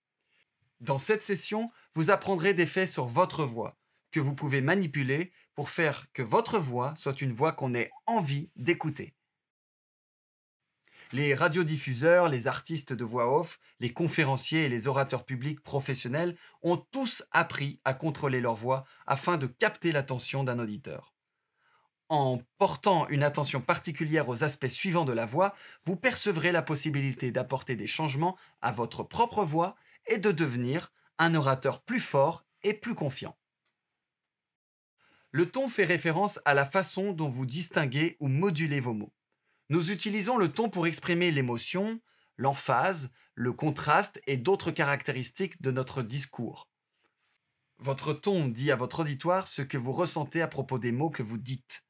Dans 0.82 0.99
cette 0.99 1.23
session, 1.23 1.71
vous 1.95 2.10
apprendrez 2.10 2.54
des 2.54 2.66
faits 2.66 2.88
sur 2.88 3.06
votre 3.06 3.45
voix 3.45 3.78
que 4.10 4.18
vous 4.18 4.34
pouvez 4.34 4.60
manipuler 4.60 5.30
pour 5.54 5.71
faire 5.71 6.12
que 6.12 6.23
votre 6.23 6.58
voix 6.58 6.92
soit 6.97 7.23
une 7.23 7.32
voix 7.32 7.52
qu'on 7.52 7.73
ait 7.73 7.92
envie 8.06 8.50
d'écouter. 8.56 9.14
Les 11.12 11.36
radiodiffuseurs, 11.36 12.28
les 12.28 12.49
artistes 12.49 12.92
de 12.92 13.04
voix 13.04 13.32
off, 13.32 13.60
les 13.78 13.92
conférenciers 13.92 14.64
et 14.64 14.68
les 14.68 14.88
orateurs 14.88 15.25
publics 15.25 15.62
professionnels 15.62 16.36
ont 16.62 16.78
tous 16.78 17.23
appris 17.30 17.78
à 17.84 17.95
contrôler 17.95 18.40
leur 18.40 18.56
voix 18.56 18.82
afin 19.06 19.36
de 19.36 19.47
capter 19.47 19.92
l'attention 19.92 20.42
d'un 20.42 20.58
auditeur. 20.58 21.14
En 22.08 22.42
portant 22.58 23.08
une 23.08 23.23
attention 23.23 23.60
particulière 23.60 24.28
aux 24.28 24.42
aspects 24.42 24.66
suivants 24.66 25.04
de 25.04 25.12
la 25.12 25.26
voix, 25.26 25.54
vous 25.84 25.97
percevrez 25.97 26.50
la 26.50 26.60
possibilité 26.60 27.30
d'apporter 27.30 27.76
des 27.76 27.86
changements 27.86 28.36
à 28.62 28.73
votre 28.73 29.04
propre 29.04 29.45
voix 29.45 29.76
et 30.06 30.19
de 30.19 30.32
devenir 30.32 30.93
un 31.19 31.34
orateur 31.34 31.82
plus 31.82 32.00
fort 32.00 32.47
et 32.62 32.75
plus 32.75 32.95
confiant. 32.95 33.36
Le 35.30 35.50
ton 35.50 35.69
fait 35.69 35.84
référence 35.84 36.41
à 36.45 36.52
la 36.52 36.67
façon 36.67 37.12
dont 37.12 37.28
vous 37.28 37.47
distinguez 37.47 38.17
ou 38.21 38.28
modulez 38.28 38.80
vos 38.80 38.93
mots. 38.93 39.15
Nous 39.71 39.91
utilisons 39.91 40.36
le 40.36 40.52
ton 40.52 40.69
pour 40.69 40.86
exprimer 40.86 41.30
l'émotion, 41.30 42.00
l'emphase, 42.36 43.10
le 43.34 43.52
contraste 43.52 44.21
et 44.26 44.36
d'autres 44.36 44.71
caractéristiques 44.71 45.62
de 45.62 45.71
notre 45.71 46.02
discours. 46.02 46.69
Votre 47.78 48.12
ton 48.12 48.49
dit 48.49 48.71
à 48.71 48.76
votre 48.76 49.00
auditoire 49.00 49.47
ce 49.47 49.62
que 49.62 49.78
vous 49.78 49.93
ressentez 49.93 50.43
à 50.43 50.49
propos 50.49 50.78
des 50.78 50.93
mots 50.93 51.10
que 51.10 51.23
vous 51.23 51.38
dites. 51.38 51.84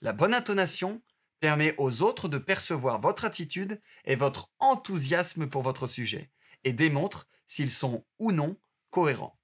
La 0.00 0.12
bonne 0.12 0.34
intonation 0.34 1.02
permet 1.40 1.74
aux 1.78 2.02
autres 2.02 2.28
de 2.28 2.38
percevoir 2.38 3.00
votre 3.00 3.24
attitude 3.24 3.80
et 4.04 4.16
votre 4.16 4.50
enthousiasme 4.58 5.46
pour 5.46 5.62
votre 5.62 5.86
sujet 5.86 6.30
et 6.64 6.72
démontre 6.72 7.28
s'ils 7.46 7.70
sont 7.70 8.04
ou 8.18 8.32
non 8.32 8.56
cohérents. 8.90 9.38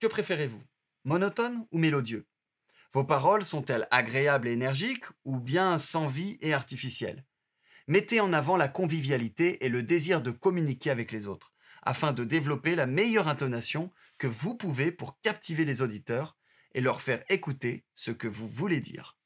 Que 0.00 0.06
préférez-vous 0.06 0.62
Monotone 1.04 1.66
ou 1.70 1.78
mélodieux? 1.78 2.26
Vos 2.92 3.04
paroles 3.04 3.44
sont-elles 3.44 3.88
agréables 3.90 4.48
et 4.48 4.52
énergiques 4.52 5.06
ou 5.24 5.38
bien 5.38 5.78
sans 5.78 6.06
vie 6.06 6.38
et 6.40 6.52
artificielles? 6.52 7.24
Mettez 7.86 8.20
en 8.20 8.32
avant 8.32 8.56
la 8.56 8.68
convivialité 8.68 9.64
et 9.64 9.68
le 9.68 9.82
désir 9.82 10.22
de 10.22 10.30
communiquer 10.30 10.90
avec 10.90 11.10
les 11.10 11.26
autres, 11.26 11.52
afin 11.82 12.12
de 12.12 12.24
développer 12.24 12.74
la 12.74 12.86
meilleure 12.86 13.28
intonation 13.28 13.90
que 14.18 14.26
vous 14.26 14.54
pouvez 14.54 14.92
pour 14.92 15.20
captiver 15.20 15.64
les 15.64 15.82
auditeurs 15.82 16.36
et 16.74 16.80
leur 16.80 17.00
faire 17.00 17.24
écouter 17.28 17.84
ce 17.94 18.10
que 18.10 18.28
vous 18.28 18.46
voulez 18.46 18.80
dire. 18.80 19.16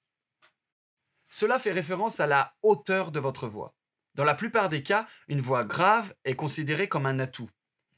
Cela 1.28 1.58
fait 1.58 1.72
référence 1.72 2.20
à 2.20 2.26
la 2.26 2.56
hauteur 2.62 3.12
de 3.12 3.20
votre 3.20 3.46
voix. 3.46 3.74
Dans 4.16 4.24
la 4.24 4.34
plupart 4.34 4.70
des 4.70 4.82
cas, 4.82 5.06
une 5.28 5.42
voix 5.42 5.62
grave 5.62 6.14
est 6.24 6.36
considérée 6.36 6.88
comme 6.88 7.04
un 7.04 7.18
atout. 7.18 7.50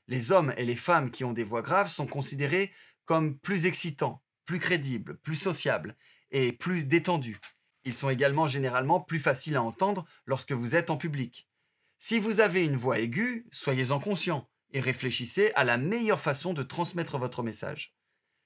Les 0.08 0.32
hommes 0.32 0.52
et 0.56 0.64
les 0.64 0.74
femmes 0.74 1.12
qui 1.12 1.22
ont 1.22 1.32
des 1.32 1.44
voix 1.44 1.62
graves 1.62 1.88
sont 1.88 2.08
considérés 2.08 2.72
comme 3.04 3.38
plus 3.38 3.66
excitants, 3.66 4.20
plus 4.44 4.58
crédibles, 4.58 5.18
plus 5.18 5.36
sociables 5.36 5.94
et 6.32 6.50
plus 6.50 6.82
détendus. 6.82 7.38
Ils 7.84 7.94
sont 7.94 8.10
également 8.10 8.48
généralement 8.48 9.00
plus 9.00 9.20
faciles 9.20 9.56
à 9.56 9.62
entendre 9.62 10.06
lorsque 10.26 10.50
vous 10.50 10.74
êtes 10.74 10.90
en 10.90 10.96
public. 10.96 11.48
Si 11.98 12.18
vous 12.18 12.40
avez 12.40 12.64
une 12.64 12.76
voix 12.76 12.98
aiguë, 12.98 13.46
soyez-en 13.52 14.00
conscient 14.00 14.48
et 14.72 14.80
réfléchissez 14.80 15.52
à 15.54 15.62
la 15.62 15.76
meilleure 15.76 16.20
façon 16.20 16.52
de 16.52 16.64
transmettre 16.64 17.16
votre 17.16 17.44
message. 17.44 17.94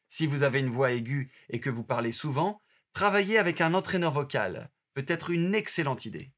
Si 0.08 0.26
vous 0.26 0.42
avez 0.42 0.58
une 0.58 0.68
voix 0.68 0.92
aiguë 0.92 1.30
et 1.48 1.58
que 1.58 1.70
vous 1.70 1.84
parlez 1.84 2.12
souvent, 2.12 2.60
travaillez 2.92 3.38
avec 3.38 3.62
un 3.62 3.72
entraîneur 3.72 4.12
vocal, 4.12 4.70
peut 4.92 5.06
être 5.08 5.30
une 5.30 5.54
excellente 5.54 6.04
idée. 6.04 6.32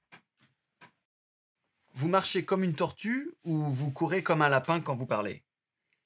Vous 1.96 2.08
marchez 2.08 2.44
comme 2.44 2.64
une 2.64 2.74
tortue 2.74 3.30
ou 3.44 3.56
vous 3.56 3.92
courez 3.92 4.24
comme 4.24 4.42
un 4.42 4.48
lapin 4.48 4.80
quand 4.80 4.96
vous 4.96 5.06
parlez. 5.06 5.44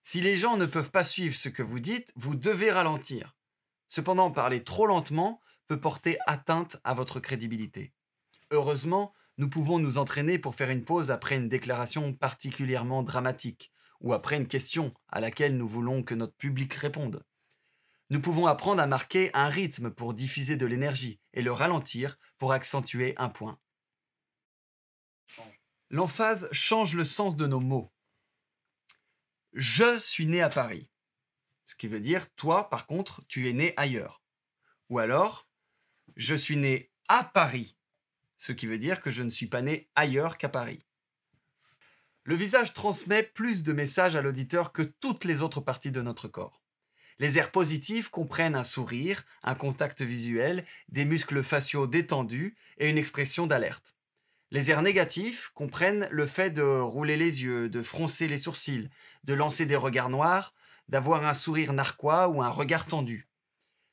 Si 0.02 0.20
les 0.20 0.36
gens 0.36 0.58
ne 0.58 0.66
peuvent 0.66 0.90
pas 0.90 1.02
suivre 1.02 1.34
ce 1.34 1.48
que 1.48 1.62
vous 1.62 1.80
dites, 1.80 2.12
vous 2.14 2.34
devez 2.34 2.70
ralentir. 2.70 3.36
Cependant, 3.86 4.30
parler 4.30 4.62
trop 4.62 4.86
lentement 4.86 5.40
peut 5.66 5.80
porter 5.80 6.18
atteinte 6.26 6.76
à 6.84 6.92
votre 6.92 7.20
crédibilité. 7.20 7.94
Heureusement, 8.50 9.14
nous 9.38 9.48
pouvons 9.48 9.78
nous 9.78 9.96
entraîner 9.96 10.38
pour 10.38 10.54
faire 10.54 10.68
une 10.68 10.84
pause 10.84 11.10
après 11.10 11.36
une 11.36 11.48
déclaration 11.48 12.12
particulièrement 12.12 13.02
dramatique 13.02 13.72
ou 14.00 14.12
après 14.12 14.36
une 14.36 14.46
question 14.46 14.92
à 15.08 15.20
laquelle 15.20 15.56
nous 15.56 15.68
voulons 15.68 16.02
que 16.02 16.14
notre 16.14 16.36
public 16.36 16.74
réponde. 16.74 17.24
Nous 18.10 18.20
pouvons 18.20 18.46
apprendre 18.46 18.82
à 18.82 18.86
marquer 18.86 19.30
un 19.32 19.48
rythme 19.48 19.90
pour 19.90 20.12
diffuser 20.12 20.56
de 20.56 20.66
l'énergie 20.66 21.18
et 21.32 21.40
le 21.40 21.52
ralentir 21.52 22.18
pour 22.36 22.52
accentuer 22.52 23.14
un 23.16 23.30
point. 23.30 23.58
L'emphase 25.90 26.48
change 26.52 26.94
le 26.94 27.04
sens 27.04 27.36
de 27.36 27.46
nos 27.46 27.60
mots. 27.60 27.90
Je 29.54 29.98
suis 29.98 30.26
né 30.26 30.42
à 30.42 30.50
Paris. 30.50 30.90
Ce 31.64 31.74
qui 31.74 31.88
veut 31.88 32.00
dire, 32.00 32.30
toi, 32.34 32.68
par 32.68 32.86
contre, 32.86 33.22
tu 33.28 33.48
es 33.48 33.52
né 33.52 33.72
ailleurs. 33.76 34.22
Ou 34.90 34.98
alors, 34.98 35.48
je 36.16 36.34
suis 36.34 36.56
né 36.56 36.90
à 37.08 37.24
Paris. 37.24 37.76
Ce 38.36 38.52
qui 38.52 38.66
veut 38.66 38.78
dire 38.78 39.00
que 39.00 39.10
je 39.10 39.22
ne 39.22 39.30
suis 39.30 39.46
pas 39.46 39.62
né 39.62 39.88
ailleurs 39.94 40.36
qu'à 40.36 40.48
Paris. 40.48 40.84
Le 42.24 42.34
visage 42.34 42.74
transmet 42.74 43.22
plus 43.22 43.62
de 43.62 43.72
messages 43.72 44.14
à 44.14 44.20
l'auditeur 44.20 44.72
que 44.72 44.82
toutes 44.82 45.24
les 45.24 45.40
autres 45.40 45.62
parties 45.62 45.90
de 45.90 46.02
notre 46.02 46.28
corps. 46.28 46.62
Les 47.18 47.38
airs 47.38 47.50
positifs 47.50 48.10
comprennent 48.10 48.54
un 48.54 48.64
sourire, 48.64 49.24
un 49.42 49.54
contact 49.54 50.02
visuel, 50.02 50.64
des 50.88 51.06
muscles 51.06 51.42
faciaux 51.42 51.86
détendus 51.86 52.56
et 52.76 52.88
une 52.88 52.98
expression 52.98 53.46
d'alerte. 53.46 53.97
Les 54.50 54.70
airs 54.70 54.82
négatifs 54.82 55.50
comprennent 55.54 56.08
le 56.10 56.26
fait 56.26 56.50
de 56.50 56.62
rouler 56.62 57.16
les 57.16 57.42
yeux, 57.42 57.68
de 57.68 57.82
froncer 57.82 58.28
les 58.28 58.38
sourcils, 58.38 58.88
de 59.24 59.34
lancer 59.34 59.66
des 59.66 59.76
regards 59.76 60.08
noirs, 60.08 60.54
d'avoir 60.88 61.26
un 61.26 61.34
sourire 61.34 61.74
narquois 61.74 62.28
ou 62.28 62.42
un 62.42 62.48
regard 62.48 62.86
tendu. 62.86 63.28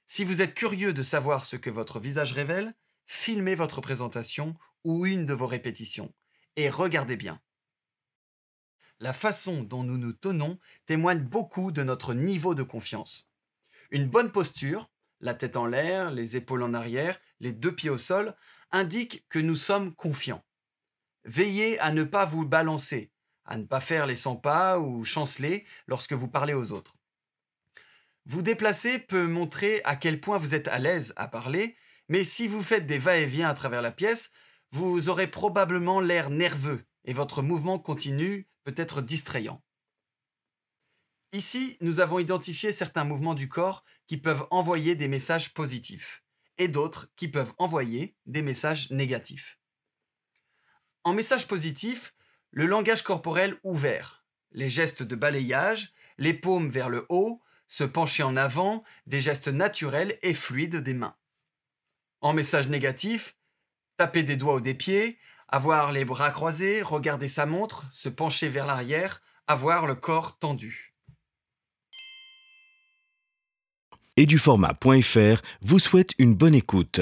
Si 0.06 0.24
vous 0.24 0.42
êtes 0.42 0.54
curieux 0.54 0.94
de 0.94 1.02
savoir 1.02 1.44
ce 1.44 1.58
que 1.58 1.70
votre 1.70 2.00
visage 2.00 2.32
révèle, 2.32 2.74
filmez 3.06 3.56
votre 3.56 3.82
présentation 3.82 4.56
ou 4.84 5.06
une 5.06 5.26
de 5.26 5.34
vos 5.34 5.48
répétitions 5.48 6.14
et 6.56 6.70
regardez 6.70 7.18
bien. 7.18 7.42
La 9.00 9.14
façon 9.14 9.64
dont 9.64 9.84
nous 9.84 9.98
nous 9.98 10.14
tenons 10.14 10.58
témoigne 10.86 11.20
beaucoup 11.20 11.72
de 11.72 11.84
notre 11.84 12.14
niveau 12.14 12.56
de 12.56 12.64
confiance. 12.64 13.30
Une 13.92 14.08
bonne 14.08 14.32
posture, 14.32 14.90
la 15.20 15.34
tête 15.34 15.58
en 15.58 15.66
l'air, 15.66 16.12
les 16.12 16.38
épaules 16.38 16.64
en 16.64 16.74
arrière, 16.74 17.20
les 17.40 17.52
deux 17.52 17.76
pieds 17.76 17.90
au 17.90 17.98
sol, 17.98 18.36
indique 18.76 19.26
que 19.30 19.40
nous 19.40 19.56
sommes 19.56 19.96
confiants. 19.96 20.44
Veillez 21.24 21.80
à 21.80 21.92
ne 21.92 22.04
pas 22.04 22.26
vous 22.26 22.46
balancer, 22.46 23.10
à 23.46 23.58
ne 23.58 23.64
pas 23.64 23.80
faire 23.80 24.06
les 24.06 24.18
100 24.18 24.36
pas 24.36 24.80
ou 24.80 25.06
chanceler 25.06 25.66
lorsque 25.88 26.14
vous 26.14 26.28
parlez 26.28 26.54
aux 26.54 26.74
autres. 26.74 26.98
Vous 28.26 28.42
déplacer 28.42 29.00
peut 29.00 29.28
montrer 29.28 29.82
à 29.86 29.96
quel 29.96 30.20
point 30.20 30.38
vous 30.38 30.56
êtes 30.56 30.68
à 30.68 30.78
l'aise 30.78 31.14
à 31.16 31.28
parler, 31.28 31.78
mais 32.10 32.24
si 32.24 32.48
vous 32.48 32.62
faites 32.62 32.86
des 32.86 32.98
va-et-vient 32.98 33.48
à 33.48 33.54
travers 33.54 33.82
la 33.82 33.92
pièce, 33.92 34.30
vous 34.72 35.08
aurez 35.10 35.28
probablement 35.28 36.02
l'air 36.02 36.30
nerveux 36.30 36.86
et 37.06 37.14
votre 37.14 37.42
mouvement 37.42 37.80
continu 37.80 38.50
peut 38.64 38.74
être 38.76 39.02
distrayant. 39.02 39.64
Ici, 41.32 41.78
nous 41.82 42.02
avons 42.02 42.20
identifié 42.20 42.72
certains 42.72 43.06
mouvements 43.06 43.36
du 43.36 43.48
corps 43.48 43.86
qui 44.08 44.18
peuvent 44.18 44.48
envoyer 44.52 44.96
des 44.96 45.08
messages 45.08 45.54
positifs 45.54 46.25
et 46.58 46.68
d'autres 46.68 47.10
qui 47.16 47.28
peuvent 47.28 47.54
envoyer 47.58 48.16
des 48.26 48.42
messages 48.42 48.90
négatifs. 48.92 49.60
En 51.04 51.14
message 51.14 51.48
positif, 51.48 52.14
le 52.52 52.66
langage 52.66 53.04
corporel 53.04 53.58
ouvert, 53.64 54.26
les 54.52 54.70
gestes 54.70 55.04
de 55.04 55.16
balayage, 55.16 55.94
les 56.18 56.34
paumes 56.34 56.70
vers 56.70 56.90
le 56.90 57.06
haut, 57.10 57.42
se 57.68 57.84
pencher 57.84 58.24
en 58.24 58.38
avant, 58.38 58.84
des 59.06 59.20
gestes 59.20 59.50
naturels 59.50 60.18
et 60.22 60.34
fluides 60.34 60.78
des 60.78 60.94
mains. 60.94 61.16
En 62.22 62.34
message 62.34 62.70
négatif, 62.70 63.36
taper 63.98 64.24
des 64.24 64.36
doigts 64.36 64.56
ou 64.56 64.62
des 64.62 64.74
pieds, 64.74 65.20
avoir 65.48 65.92
les 65.92 66.06
bras 66.06 66.32
croisés, 66.32 66.82
regarder 66.82 67.28
sa 67.28 67.46
montre, 67.46 67.86
se 67.92 68.10
pencher 68.10 68.50
vers 68.50 68.66
l'arrière, 68.66 69.22
avoir 69.48 69.86
le 69.86 69.96
corps 69.96 70.40
tendu. 70.40 70.95
Et 74.18 74.26
du 74.26 74.38
format.fr 74.38 75.42
vous 75.60 75.78
souhaite 75.78 76.12
une 76.20 76.36
bonne 76.36 76.56
écoute. 76.56 77.02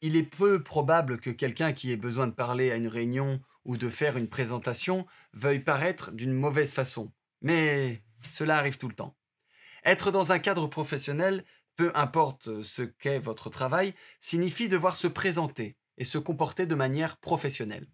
Il 0.00 0.16
est 0.16 0.22
peu 0.22 0.62
probable 0.62 1.20
que 1.20 1.28
quelqu'un 1.28 1.74
qui 1.74 1.92
ait 1.92 1.96
besoin 1.96 2.26
de 2.26 2.32
parler 2.32 2.70
à 2.70 2.76
une 2.76 2.88
réunion 2.88 3.42
ou 3.66 3.76
de 3.76 3.90
faire 3.90 4.16
une 4.16 4.30
présentation 4.30 5.04
veuille 5.34 5.58
paraître 5.58 6.12
d'une 6.12 6.32
mauvaise 6.32 6.72
façon. 6.72 7.12
Mais 7.42 8.02
cela 8.26 8.56
arrive 8.56 8.78
tout 8.78 8.88
le 8.88 8.94
temps. 8.94 9.14
Être 9.84 10.10
dans 10.10 10.32
un 10.32 10.38
cadre 10.38 10.66
professionnel, 10.66 11.44
peu 11.76 11.92
importe 11.94 12.62
ce 12.62 12.80
qu'est 12.80 13.18
votre 13.18 13.50
travail, 13.50 13.92
signifie 14.18 14.70
devoir 14.70 14.96
se 14.96 15.08
présenter 15.08 15.76
et 15.98 16.06
se 16.06 16.16
comporter 16.16 16.64
de 16.64 16.74
manière 16.74 17.18
professionnelle. 17.18 17.86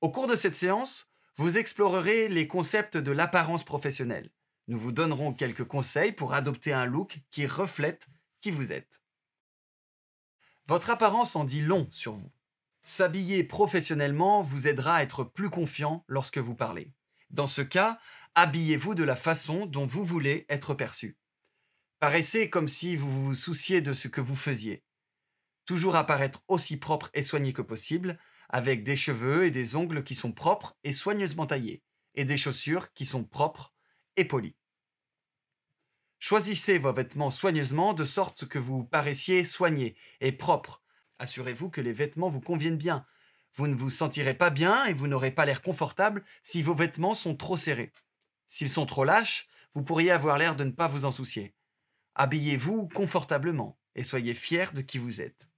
Au 0.00 0.10
cours 0.10 0.28
de 0.28 0.34
cette 0.34 0.56
séance, 0.56 1.10
vous 1.36 1.58
explorerez 1.58 2.28
les 2.28 2.46
concepts 2.46 2.96
de 2.96 3.12
l'apparence 3.12 3.64
professionnelle. 3.64 4.30
Nous 4.70 4.78
vous 4.78 4.92
donnerons 4.92 5.34
quelques 5.34 5.64
conseils 5.64 6.12
pour 6.12 6.32
adopter 6.32 6.72
un 6.72 6.84
look 6.84 7.18
qui 7.32 7.44
reflète 7.44 8.06
qui 8.40 8.52
vous 8.52 8.70
êtes. 8.70 9.02
Votre 10.68 10.90
apparence 10.90 11.34
en 11.34 11.42
dit 11.42 11.60
long 11.60 11.88
sur 11.90 12.12
vous. 12.12 12.30
S'habiller 12.84 13.42
professionnellement 13.42 14.42
vous 14.42 14.68
aidera 14.68 14.94
à 14.94 15.02
être 15.02 15.24
plus 15.24 15.50
confiant 15.50 16.04
lorsque 16.06 16.38
vous 16.38 16.54
parlez. 16.54 16.92
Dans 17.30 17.48
ce 17.48 17.62
cas, 17.62 17.98
habillez-vous 18.36 18.94
de 18.94 19.02
la 19.02 19.16
façon 19.16 19.66
dont 19.66 19.86
vous 19.86 20.04
voulez 20.04 20.46
être 20.48 20.74
perçu. 20.74 21.18
Paraissez 21.98 22.48
comme 22.48 22.68
si 22.68 22.94
vous 22.94 23.10
vous 23.10 23.34
souciez 23.34 23.80
de 23.80 23.92
ce 23.92 24.06
que 24.06 24.20
vous 24.20 24.36
faisiez. 24.36 24.84
Toujours 25.64 25.96
apparaître 25.96 26.44
aussi 26.46 26.76
propre 26.76 27.10
et 27.12 27.22
soigné 27.22 27.52
que 27.52 27.62
possible, 27.62 28.20
avec 28.48 28.84
des 28.84 28.96
cheveux 28.96 29.46
et 29.46 29.50
des 29.50 29.74
ongles 29.74 30.04
qui 30.04 30.14
sont 30.14 30.30
propres 30.30 30.76
et 30.84 30.92
soigneusement 30.92 31.46
taillés, 31.46 31.82
et 32.14 32.24
des 32.24 32.38
chaussures 32.38 32.92
qui 32.92 33.04
sont 33.04 33.24
propres 33.24 33.74
et 34.16 34.24
polies. 34.24 34.54
Choisissez 36.22 36.76
vos 36.76 36.92
vêtements 36.92 37.30
soigneusement 37.30 37.94
de 37.94 38.04
sorte 38.04 38.46
que 38.46 38.58
vous 38.58 38.84
paraissiez 38.84 39.46
soigné 39.46 39.96
et 40.20 40.32
propre. 40.32 40.82
Assurez-vous 41.18 41.70
que 41.70 41.80
les 41.80 41.94
vêtements 41.94 42.28
vous 42.28 42.42
conviennent 42.42 42.76
bien. 42.76 43.06
Vous 43.54 43.66
ne 43.66 43.74
vous 43.74 43.88
sentirez 43.88 44.34
pas 44.34 44.50
bien 44.50 44.84
et 44.84 44.92
vous 44.92 45.06
n'aurez 45.06 45.30
pas 45.30 45.46
l'air 45.46 45.62
confortable 45.62 46.22
si 46.42 46.60
vos 46.60 46.74
vêtements 46.74 47.14
sont 47.14 47.34
trop 47.34 47.56
serrés. 47.56 47.90
S'ils 48.46 48.68
sont 48.68 48.84
trop 48.84 49.04
lâches, 49.04 49.48
vous 49.72 49.82
pourriez 49.82 50.10
avoir 50.10 50.36
l'air 50.36 50.56
de 50.56 50.64
ne 50.64 50.72
pas 50.72 50.88
vous 50.88 51.06
en 51.06 51.10
soucier. 51.10 51.54
Habillez-vous 52.16 52.88
confortablement 52.88 53.78
et 53.94 54.04
soyez 54.04 54.34
fier 54.34 54.74
de 54.74 54.82
qui 54.82 54.98
vous 54.98 55.22
êtes. 55.22 55.48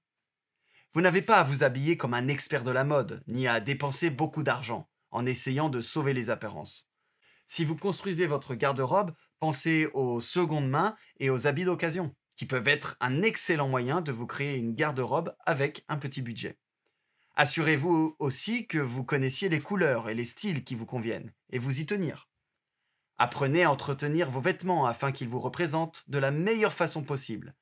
Vous 0.93 1.01
n'avez 1.01 1.23
pas 1.23 1.39
à 1.39 1.43
vous 1.43 1.65
habiller 1.65 1.97
comme 1.97 2.15
un 2.15 2.29
expert 2.29 2.63
de 2.63 2.71
la 2.71 2.85
mode, 2.85 3.25
ni 3.27 3.49
à 3.49 3.59
dépenser 3.59 4.11
beaucoup 4.11 4.45
d'argent 4.45 4.89
en 5.11 5.27
essayant 5.27 5.71
de 5.71 5.81
sauver 5.81 6.15
les 6.15 6.31
apparences. 6.31 6.89
Si 7.49 7.65
vous 7.65 7.77
construisez 7.77 8.29
votre 8.29 8.55
garde-robe, 8.55 9.13
pensez 9.43 9.89
aux 9.93 10.21
secondes 10.21 10.71
mains 10.71 10.95
et 11.19 11.29
aux 11.29 11.49
habits 11.49 11.65
d'occasion, 11.65 12.15
qui 12.37 12.47
peuvent 12.47 12.69
être 12.69 12.97
un 13.01 13.23
excellent 13.23 13.67
moyen 13.67 14.01
de 14.01 14.13
vous 14.13 14.29
créer 14.29 14.57
une 14.57 14.73
garde-robe 14.73 15.35
avec 15.45 15.85
un 15.89 15.99
petit 15.99 16.23
budget. 16.23 16.61
Assurez-vous 17.35 18.15
aussi 18.21 18.69
que 18.69 18.79
vous 18.79 19.03
connaissiez 19.03 19.49
les 19.49 19.59
couleurs 19.59 20.09
et 20.09 20.15
les 20.15 20.25
styles 20.25 20.63
qui 20.63 20.77
vous 20.77 20.87
conviennent, 20.87 21.33
et 21.51 21.59
vous 21.59 21.81
y 21.81 21.87
tenir. 21.87 22.29
Apprenez 23.19 23.65
à 23.65 23.73
entretenir 23.73 24.31
vos 24.31 24.39
vêtements 24.39 24.87
afin 24.87 25.11
qu'ils 25.11 25.29
vous 25.29 25.41
représentent 25.41 26.05
de 26.07 26.19
la 26.19 26.31
meilleure 26.31 26.73
façon 26.73 27.03
possible. 27.03 27.57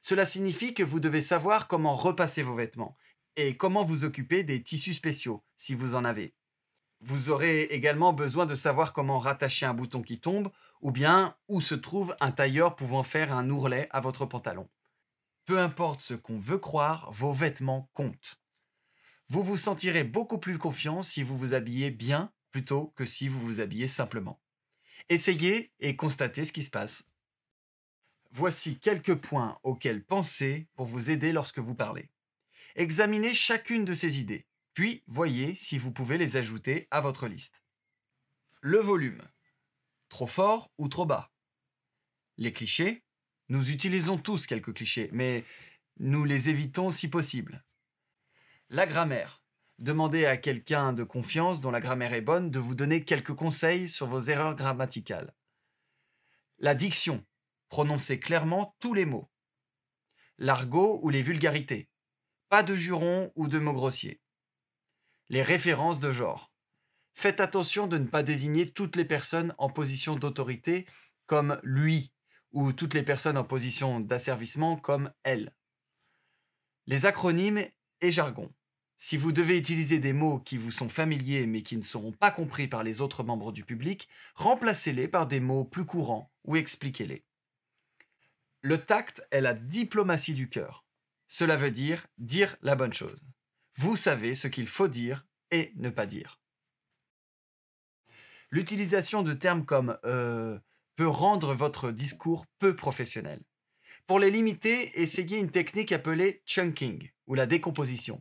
Cela 0.00 0.24
signifie 0.24 0.72
que 0.72 0.82
vous 0.82 0.98
devez 0.98 1.20
savoir 1.20 1.68
comment 1.68 1.94
repasser 1.94 2.40
vos 2.40 2.54
vêtements 2.54 2.96
et 3.36 3.54
comment 3.54 3.84
vous 3.84 4.04
occuper 4.04 4.44
des 4.44 4.62
tissus 4.62 4.94
spéciaux, 4.94 5.44
si 5.58 5.74
vous 5.74 5.94
en 5.94 6.06
avez. 6.06 6.37
Vous 7.00 7.30
aurez 7.30 7.62
également 7.62 8.12
besoin 8.12 8.44
de 8.44 8.54
savoir 8.54 8.92
comment 8.92 9.18
rattacher 9.18 9.66
un 9.66 9.74
bouton 9.74 10.02
qui 10.02 10.18
tombe 10.18 10.50
ou 10.80 10.90
bien 10.90 11.36
où 11.48 11.60
se 11.60 11.74
trouve 11.74 12.16
un 12.20 12.32
tailleur 12.32 12.76
pouvant 12.76 13.02
faire 13.02 13.32
un 13.32 13.48
ourlet 13.50 13.88
à 13.90 14.00
votre 14.00 14.26
pantalon. 14.26 14.68
Peu 15.44 15.60
importe 15.60 16.00
ce 16.00 16.14
qu'on 16.14 16.38
veut 16.38 16.58
croire, 16.58 17.10
vos 17.12 17.32
vêtements 17.32 17.88
comptent. 17.94 18.40
Vous 19.28 19.42
vous 19.42 19.56
sentirez 19.56 20.04
beaucoup 20.04 20.38
plus 20.38 20.58
confiant 20.58 21.02
si 21.02 21.22
vous 21.22 21.36
vous 21.36 21.54
habillez 21.54 21.90
bien 21.90 22.32
plutôt 22.50 22.88
que 22.96 23.06
si 23.06 23.28
vous 23.28 23.40
vous 23.40 23.60
habillez 23.60 23.88
simplement. 23.88 24.40
Essayez 25.08 25.72
et 25.80 25.96
constatez 25.96 26.44
ce 26.44 26.52
qui 26.52 26.62
se 26.62 26.70
passe. 26.70 27.04
Voici 28.30 28.78
quelques 28.78 29.14
points 29.14 29.58
auxquels 29.62 30.04
penser 30.04 30.66
pour 30.74 30.86
vous 30.86 31.10
aider 31.10 31.32
lorsque 31.32 31.60
vous 31.60 31.74
parlez. 31.74 32.10
Examinez 32.74 33.32
chacune 33.32 33.84
de 33.84 33.94
ces 33.94 34.20
idées, 34.20 34.46
puis 34.78 35.02
voyez 35.08 35.56
si 35.56 35.76
vous 35.76 35.90
pouvez 35.90 36.18
les 36.18 36.36
ajouter 36.36 36.86
à 36.92 37.00
votre 37.00 37.26
liste. 37.26 37.64
Le 38.60 38.78
volume. 38.78 39.28
Trop 40.08 40.28
fort 40.28 40.70
ou 40.78 40.86
trop 40.86 41.04
bas? 41.04 41.32
Les 42.36 42.52
clichés? 42.52 43.02
Nous 43.48 43.72
utilisons 43.72 44.18
tous 44.18 44.46
quelques 44.46 44.72
clichés, 44.72 45.10
mais 45.12 45.44
nous 45.98 46.24
les 46.24 46.48
évitons 46.48 46.92
si 46.92 47.10
possible. 47.10 47.64
La 48.68 48.86
grammaire. 48.86 49.42
Demandez 49.80 50.26
à 50.26 50.36
quelqu'un 50.36 50.92
de 50.92 51.02
confiance 51.02 51.60
dont 51.60 51.72
la 51.72 51.80
grammaire 51.80 52.12
est 52.12 52.20
bonne 52.20 52.52
de 52.52 52.60
vous 52.60 52.76
donner 52.76 53.04
quelques 53.04 53.34
conseils 53.34 53.88
sur 53.88 54.06
vos 54.06 54.20
erreurs 54.20 54.54
grammaticales. 54.54 55.34
La 56.58 56.76
diction. 56.76 57.26
Prononcez 57.68 58.20
clairement 58.20 58.76
tous 58.78 58.94
les 58.94 59.06
mots. 59.06 59.28
L'argot 60.38 61.00
ou 61.02 61.10
les 61.10 61.22
vulgarités. 61.22 61.88
Pas 62.48 62.62
de 62.62 62.76
jurons 62.76 63.32
ou 63.34 63.48
de 63.48 63.58
mots 63.58 63.72
grossiers. 63.74 64.20
Les 65.30 65.42
références 65.42 66.00
de 66.00 66.10
genre. 66.10 66.52
Faites 67.14 67.40
attention 67.40 67.86
de 67.86 67.98
ne 67.98 68.06
pas 68.06 68.22
désigner 68.22 68.70
toutes 68.70 68.96
les 68.96 69.04
personnes 69.04 69.54
en 69.58 69.68
position 69.68 70.16
d'autorité 70.16 70.86
comme 71.26 71.60
lui 71.62 72.12
ou 72.52 72.72
toutes 72.72 72.94
les 72.94 73.02
personnes 73.02 73.36
en 73.36 73.44
position 73.44 74.00
d'asservissement 74.00 74.76
comme 74.76 75.12
elle. 75.24 75.54
Les 76.86 77.04
acronymes 77.04 77.62
et 78.00 78.10
jargons. 78.10 78.54
Si 78.96 79.16
vous 79.16 79.30
devez 79.30 79.58
utiliser 79.58 79.98
des 79.98 80.12
mots 80.12 80.40
qui 80.40 80.56
vous 80.56 80.70
sont 80.70 80.88
familiers 80.88 81.46
mais 81.46 81.62
qui 81.62 81.76
ne 81.76 81.82
seront 81.82 82.12
pas 82.12 82.30
compris 82.30 82.66
par 82.66 82.82
les 82.82 83.00
autres 83.00 83.22
membres 83.22 83.52
du 83.52 83.64
public, 83.64 84.08
remplacez-les 84.34 85.08
par 85.08 85.26
des 85.26 85.40
mots 85.40 85.64
plus 85.64 85.84
courants 85.84 86.32
ou 86.44 86.56
expliquez-les. 86.56 87.24
Le 88.62 88.78
tact 88.78 89.22
est 89.30 89.40
la 89.40 89.54
diplomatie 89.54 90.34
du 90.34 90.48
cœur. 90.48 90.84
Cela 91.28 91.56
veut 91.56 91.70
dire 91.70 92.06
dire 92.16 92.56
la 92.62 92.74
bonne 92.74 92.94
chose. 92.94 93.24
Vous 93.78 93.94
savez 93.94 94.34
ce 94.34 94.48
qu'il 94.48 94.66
faut 94.66 94.88
dire 94.88 95.24
et 95.52 95.72
ne 95.76 95.88
pas 95.88 96.04
dire. 96.04 96.40
L'utilisation 98.50 99.22
de 99.22 99.32
termes 99.32 99.64
comme 99.64 99.96
euh, 100.04 100.58
peut 100.96 101.06
rendre 101.06 101.54
votre 101.54 101.92
discours 101.92 102.44
peu 102.58 102.74
professionnel. 102.74 103.40
Pour 104.08 104.18
les 104.18 104.32
limiter, 104.32 105.00
essayez 105.00 105.38
une 105.38 105.52
technique 105.52 105.92
appelée 105.92 106.42
chunking 106.44 107.08
ou 107.28 107.34
la 107.34 107.46
décomposition. 107.46 108.20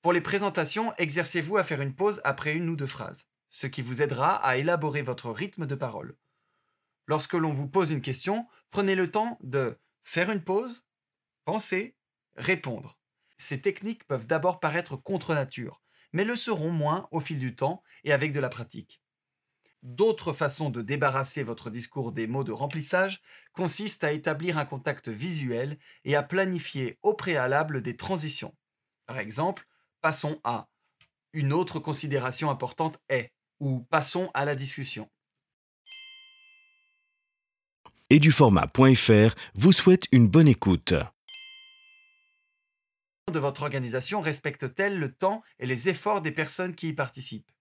Pour 0.00 0.14
les 0.14 0.22
présentations, 0.22 0.94
exercez-vous 0.96 1.58
à 1.58 1.64
faire 1.64 1.82
une 1.82 1.94
pause 1.94 2.22
après 2.24 2.54
une 2.54 2.70
ou 2.70 2.76
deux 2.76 2.86
phrases, 2.86 3.26
ce 3.50 3.66
qui 3.66 3.82
vous 3.82 4.00
aidera 4.00 4.36
à 4.36 4.56
élaborer 4.56 5.02
votre 5.02 5.30
rythme 5.30 5.66
de 5.66 5.74
parole. 5.74 6.16
Lorsque 7.06 7.34
l'on 7.34 7.52
vous 7.52 7.68
pose 7.68 7.90
une 7.90 8.00
question, 8.00 8.46
prenez 8.70 8.94
le 8.94 9.10
temps 9.10 9.38
de 9.42 9.78
faire 10.02 10.30
une 10.30 10.42
pause, 10.42 10.86
penser, 11.44 11.94
répondre. 12.36 13.01
Ces 13.36 13.60
techniques 13.60 14.06
peuvent 14.06 14.26
d'abord 14.26 14.60
paraître 14.60 14.96
contre 14.96 15.34
nature, 15.34 15.82
mais 16.12 16.24
le 16.24 16.36
seront 16.36 16.70
moins 16.70 17.08
au 17.10 17.20
fil 17.20 17.38
du 17.38 17.54
temps 17.54 17.82
et 18.04 18.12
avec 18.12 18.32
de 18.32 18.40
la 18.40 18.48
pratique. 18.48 19.02
D'autres 19.82 20.32
façons 20.32 20.70
de 20.70 20.80
débarrasser 20.80 21.42
votre 21.42 21.68
discours 21.68 22.12
des 22.12 22.28
mots 22.28 22.44
de 22.44 22.52
remplissage 22.52 23.20
consistent 23.52 24.04
à 24.04 24.12
établir 24.12 24.56
un 24.56 24.64
contact 24.64 25.08
visuel 25.08 25.76
et 26.04 26.14
à 26.14 26.22
planifier 26.22 26.98
au 27.02 27.14
préalable 27.14 27.82
des 27.82 27.96
transitions. 27.96 28.54
Par 29.06 29.18
exemple, 29.18 29.66
passons 30.00 30.40
à 30.44 30.68
une 31.32 31.52
autre 31.52 31.80
considération 31.80 32.48
importante 32.48 33.00
est 33.08 33.32
ou 33.58 33.80
passons 33.90 34.30
à 34.34 34.44
la 34.44 34.54
discussion. 34.54 35.10
Et 38.10 38.20
du 38.20 38.30
vous 39.54 39.72
souhaite 39.72 40.04
une 40.12 40.28
bonne 40.28 40.48
écoute. 40.48 40.94
De 43.30 43.38
votre 43.38 43.62
organisation 43.62 44.20
respecte-t-elle 44.20 44.98
le 44.98 45.12
temps 45.12 45.42
et 45.60 45.66
les 45.66 45.88
efforts 45.88 46.22
des 46.22 46.32
personnes 46.32 46.74
qui 46.74 46.88
y 46.88 46.92
participent? 46.92 47.52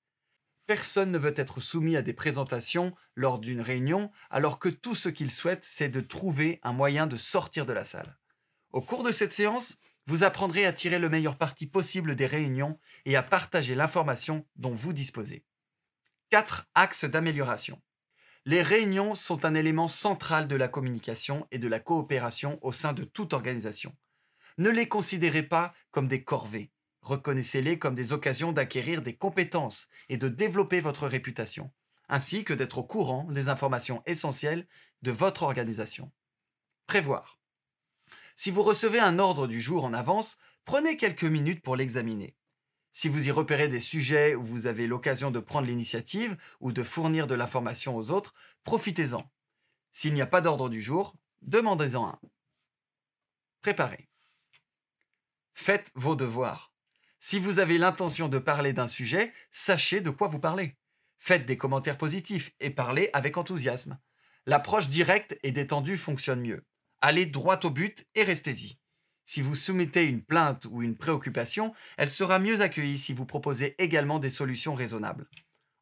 Personne 0.65 1.11
ne 1.11 1.17
veut 1.17 1.33
être 1.35 1.59
soumis 1.59 1.95
à 1.95 2.01
des 2.01 2.13
présentations 2.13 2.95
lors 3.15 3.39
d'une 3.39 3.61
réunion, 3.61 4.09
alors 4.29 4.57
que 4.57 4.69
tout 4.69 4.95
ce 4.95 5.09
qu'il 5.09 5.29
souhaite, 5.29 5.63
c'est 5.63 5.89
de 5.89 6.01
trouver 6.01 6.59
un 6.63 6.73
moyen 6.73 7.05
de 7.05 7.15
sortir 7.15 7.65
de 7.65 7.73
la 7.73 7.83
salle. 7.83 8.17
Au 8.71 8.81
cours 8.81 9.03
de 9.03 9.11
cette 9.11 9.33
séance, 9.33 9.77
vous 10.07 10.23
apprendrez 10.23 10.65
à 10.65 10.73
tirer 10.73 10.97
le 10.97 11.09
meilleur 11.09 11.37
parti 11.37 11.67
possible 11.67 12.15
des 12.15 12.25
réunions 12.25 12.79
et 13.05 13.15
à 13.15 13.23
partager 13.23 13.75
l'information 13.75 14.47
dont 14.55 14.73
vous 14.73 14.93
disposez. 14.93 15.45
4 16.31 16.69
axes 16.73 17.05
d'amélioration. 17.05 17.79
Les 18.45 18.63
réunions 18.63 19.13
sont 19.13 19.45
un 19.45 19.53
élément 19.53 19.87
central 19.87 20.47
de 20.47 20.55
la 20.55 20.67
communication 20.67 21.47
et 21.51 21.59
de 21.59 21.67
la 21.67 21.79
coopération 21.79 22.57
au 22.63 22.71
sein 22.71 22.93
de 22.93 23.03
toute 23.03 23.33
organisation. 23.33 23.95
Ne 24.57 24.69
les 24.69 24.87
considérez 24.87 25.43
pas 25.43 25.73
comme 25.91 26.07
des 26.07 26.23
corvées, 26.23 26.71
Reconnaissez-les 27.01 27.79
comme 27.79 27.95
des 27.95 28.13
occasions 28.13 28.51
d'acquérir 28.51 29.01
des 29.01 29.15
compétences 29.15 29.87
et 30.09 30.17
de 30.17 30.27
développer 30.27 30.79
votre 30.79 31.07
réputation, 31.07 31.71
ainsi 32.09 32.43
que 32.43 32.53
d'être 32.53 32.77
au 32.77 32.83
courant 32.83 33.23
des 33.31 33.49
informations 33.49 34.03
essentielles 34.05 34.67
de 35.01 35.11
votre 35.11 35.43
organisation. 35.43 36.11
Prévoir. 36.85 37.39
Si 38.35 38.51
vous 38.51 38.63
recevez 38.63 38.99
un 38.99 39.19
ordre 39.19 39.47
du 39.47 39.59
jour 39.59 39.83
en 39.83 39.93
avance, 39.93 40.37
prenez 40.65 40.95
quelques 40.95 41.23
minutes 41.23 41.63
pour 41.63 41.75
l'examiner. 41.75 42.35
Si 42.91 43.07
vous 43.07 43.27
y 43.27 43.31
repérez 43.31 43.67
des 43.67 43.79
sujets 43.79 44.35
où 44.35 44.43
vous 44.43 44.67
avez 44.67 44.85
l'occasion 44.85 45.31
de 45.31 45.39
prendre 45.39 45.67
l'initiative 45.67 46.37
ou 46.59 46.71
de 46.71 46.83
fournir 46.83 47.25
de 47.25 47.35
l'information 47.35 47.95
aux 47.95 48.11
autres, 48.11 48.33
profitez-en. 48.63 49.31
S'il 49.91 50.13
n'y 50.13 50.21
a 50.21 50.27
pas 50.27 50.41
d'ordre 50.41 50.69
du 50.69 50.81
jour, 50.81 51.15
demandez-en 51.41 52.07
un. 52.07 52.19
Préparez. 53.61 54.10
Faites 55.53 55.91
vos 55.95 56.15
devoirs. 56.15 56.73
Si 57.19 57.37
vous 57.37 57.59
avez 57.59 57.77
l'intention 57.77 58.29
de 58.29 58.39
parler 58.39 58.73
d'un 58.73 58.87
sujet, 58.87 59.31
sachez 59.51 60.01
de 60.01 60.09
quoi 60.09 60.27
vous 60.27 60.39
parlez. 60.39 60.75
Faites 61.19 61.45
des 61.45 61.57
commentaires 61.57 61.97
positifs 61.97 62.51
et 62.59 62.71
parlez 62.71 63.09
avec 63.13 63.37
enthousiasme. 63.37 63.99
L'approche 64.47 64.89
directe 64.89 65.37
et 65.43 65.51
détendue 65.51 65.97
fonctionne 65.97 66.41
mieux. 66.41 66.65
Allez 66.99 67.27
droit 67.27 67.59
au 67.63 67.69
but 67.69 68.07
et 68.15 68.23
restez-y. 68.23 68.79
Si 69.23 69.41
vous 69.41 69.55
soumettez 69.55 70.03
une 70.03 70.23
plainte 70.23 70.65
ou 70.71 70.81
une 70.81 70.97
préoccupation, 70.97 71.73
elle 71.97 72.09
sera 72.09 72.39
mieux 72.39 72.61
accueillie 72.61 72.97
si 72.97 73.13
vous 73.13 73.25
proposez 73.25 73.75
également 73.77 74.19
des 74.19 74.31
solutions 74.31 74.73
raisonnables. 74.73 75.29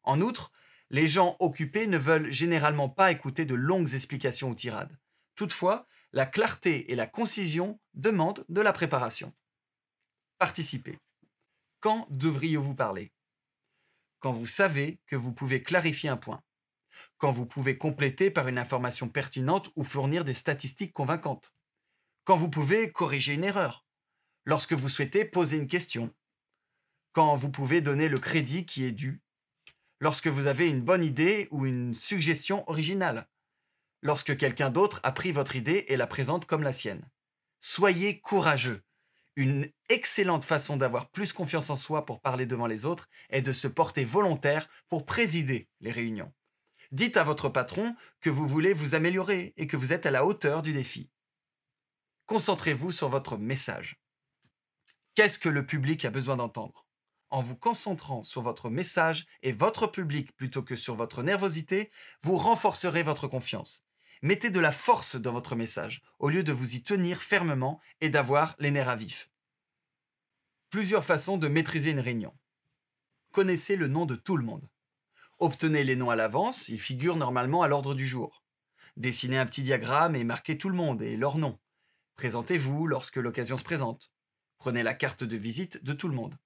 En 0.02 0.20
outre, 0.20 0.52
les 0.90 1.08
gens 1.08 1.36
occupés 1.40 1.86
ne 1.86 1.98
veulent 1.98 2.30
généralement 2.30 2.88
pas 2.88 3.10
écouter 3.12 3.46
de 3.46 3.54
longues 3.54 3.94
explications 3.94 4.50
ou 4.50 4.54
tirades. 4.54 4.98
Toutefois, 5.36 5.86
la 6.12 6.26
clarté 6.26 6.92
et 6.92 6.96
la 6.96 7.06
concision 7.06 7.80
demandent 7.94 8.44
de 8.48 8.60
la 8.60 8.72
préparation. 8.72 9.32
Participez. 10.40 10.98
Quand 11.80 12.06
devriez-vous 12.08 12.74
parler? 12.74 13.12
Quand 14.20 14.32
vous 14.32 14.46
savez 14.46 14.98
que 15.06 15.14
vous 15.14 15.34
pouvez 15.34 15.62
clarifier 15.62 16.08
un 16.08 16.16
point? 16.16 16.42
Quand 17.18 17.30
vous 17.30 17.44
pouvez 17.44 17.76
compléter 17.76 18.30
par 18.30 18.48
une 18.48 18.56
information 18.56 19.10
pertinente 19.10 19.70
ou 19.76 19.84
fournir 19.84 20.24
des 20.24 20.32
statistiques 20.32 20.94
convaincantes? 20.94 21.52
Quand 22.24 22.36
vous 22.36 22.48
pouvez 22.48 22.90
corriger 22.90 23.34
une 23.34 23.44
erreur? 23.44 23.84
Lorsque 24.46 24.72
vous 24.72 24.88
souhaitez 24.88 25.26
poser 25.26 25.58
une 25.58 25.68
question? 25.68 26.10
Quand 27.12 27.36
vous 27.36 27.50
pouvez 27.50 27.82
donner 27.82 28.08
le 28.08 28.18
crédit 28.18 28.64
qui 28.64 28.84
est 28.84 28.92
dû? 28.92 29.20
Lorsque 29.98 30.28
vous 30.28 30.46
avez 30.46 30.66
une 30.66 30.80
bonne 30.80 31.04
idée 31.04 31.48
ou 31.50 31.66
une 31.66 31.92
suggestion 31.92 32.66
originale? 32.66 33.28
Lorsque 34.00 34.38
quelqu'un 34.38 34.70
d'autre 34.70 35.00
a 35.02 35.12
pris 35.12 35.32
votre 35.32 35.54
idée 35.54 35.84
et 35.88 35.98
la 35.98 36.06
présente 36.06 36.46
comme 36.46 36.62
la 36.62 36.72
sienne? 36.72 37.06
Soyez 37.58 38.20
courageux 38.20 38.82
une 39.40 39.72
excellente 39.88 40.44
façon 40.44 40.76
d'avoir 40.76 41.08
plus 41.08 41.32
confiance 41.32 41.70
en 41.70 41.76
soi 41.76 42.04
pour 42.04 42.20
parler 42.20 42.44
devant 42.44 42.66
les 42.66 42.84
autres 42.84 43.08
est 43.30 43.40
de 43.40 43.52
se 43.52 43.68
porter 43.68 44.04
volontaire 44.04 44.68
pour 44.86 45.06
présider 45.06 45.70
les 45.80 45.92
réunions. 45.92 46.30
Dites 46.92 47.16
à 47.16 47.24
votre 47.24 47.48
patron 47.48 47.96
que 48.20 48.28
vous 48.28 48.46
voulez 48.46 48.74
vous 48.74 48.94
améliorer 48.94 49.54
et 49.56 49.66
que 49.66 49.78
vous 49.78 49.94
êtes 49.94 50.04
à 50.04 50.10
la 50.10 50.26
hauteur 50.26 50.60
du 50.60 50.74
défi. 50.74 51.08
Concentrez-vous 52.26 52.92
sur 52.92 53.08
votre 53.08 53.38
message. 53.38 53.98
Qu'est-ce 55.14 55.38
que 55.38 55.48
le 55.48 55.64
public 55.64 56.04
a 56.04 56.10
besoin 56.10 56.36
d'entendre? 56.36 56.86
En 57.30 57.40
vous 57.40 57.56
concentrant 57.56 58.22
sur 58.22 58.42
votre 58.42 58.68
message 58.68 59.26
et 59.42 59.52
votre 59.52 59.86
public 59.86 60.36
plutôt 60.36 60.62
que 60.62 60.76
sur 60.76 60.96
votre 60.96 61.22
nervosité, 61.22 61.90
vous 62.22 62.36
renforcerez 62.36 63.02
votre 63.02 63.26
confiance. 63.26 63.84
Mettez 64.20 64.50
de 64.50 64.60
la 64.60 64.72
force 64.72 65.16
dans 65.16 65.32
votre 65.32 65.56
message, 65.56 66.02
au 66.18 66.28
lieu 66.28 66.42
de 66.42 66.52
vous 66.52 66.74
y 66.74 66.82
tenir 66.82 67.22
fermement 67.22 67.80
et 68.02 68.10
d'avoir 68.10 68.54
les 68.58 68.70
nerfs 68.70 68.90
à 68.90 68.96
vif. 68.96 69.29
Plusieurs 70.70 71.04
façons 71.04 71.36
de 71.36 71.48
maîtriser 71.48 71.90
une 71.90 72.00
réunion. 72.00 72.32
Connaissez 73.32 73.76
le 73.76 73.88
nom 73.88 74.06
de 74.06 74.14
tout 74.14 74.36
le 74.36 74.44
monde. 74.44 74.68
Obtenez 75.38 75.84
les 75.84 75.96
noms 75.96 76.10
à 76.10 76.16
l'avance, 76.16 76.68
ils 76.68 76.80
figurent 76.80 77.16
normalement 77.16 77.62
à 77.62 77.68
l'ordre 77.68 77.94
du 77.94 78.06
jour. 78.06 78.44
Dessinez 78.96 79.38
un 79.38 79.46
petit 79.46 79.62
diagramme 79.62 80.16
et 80.16 80.24
marquez 80.24 80.58
tout 80.58 80.68
le 80.68 80.76
monde 80.76 81.02
et 81.02 81.16
leur 81.16 81.38
nom. 81.38 81.58
Présentez-vous 82.14 82.86
lorsque 82.86 83.16
l'occasion 83.16 83.56
se 83.56 83.64
présente. 83.64 84.12
Prenez 84.58 84.82
la 84.82 84.94
carte 84.94 85.24
de 85.24 85.36
visite 85.36 85.82
de 85.82 85.92
tout 85.92 86.08
le 86.08 86.14
monde. 86.14 86.38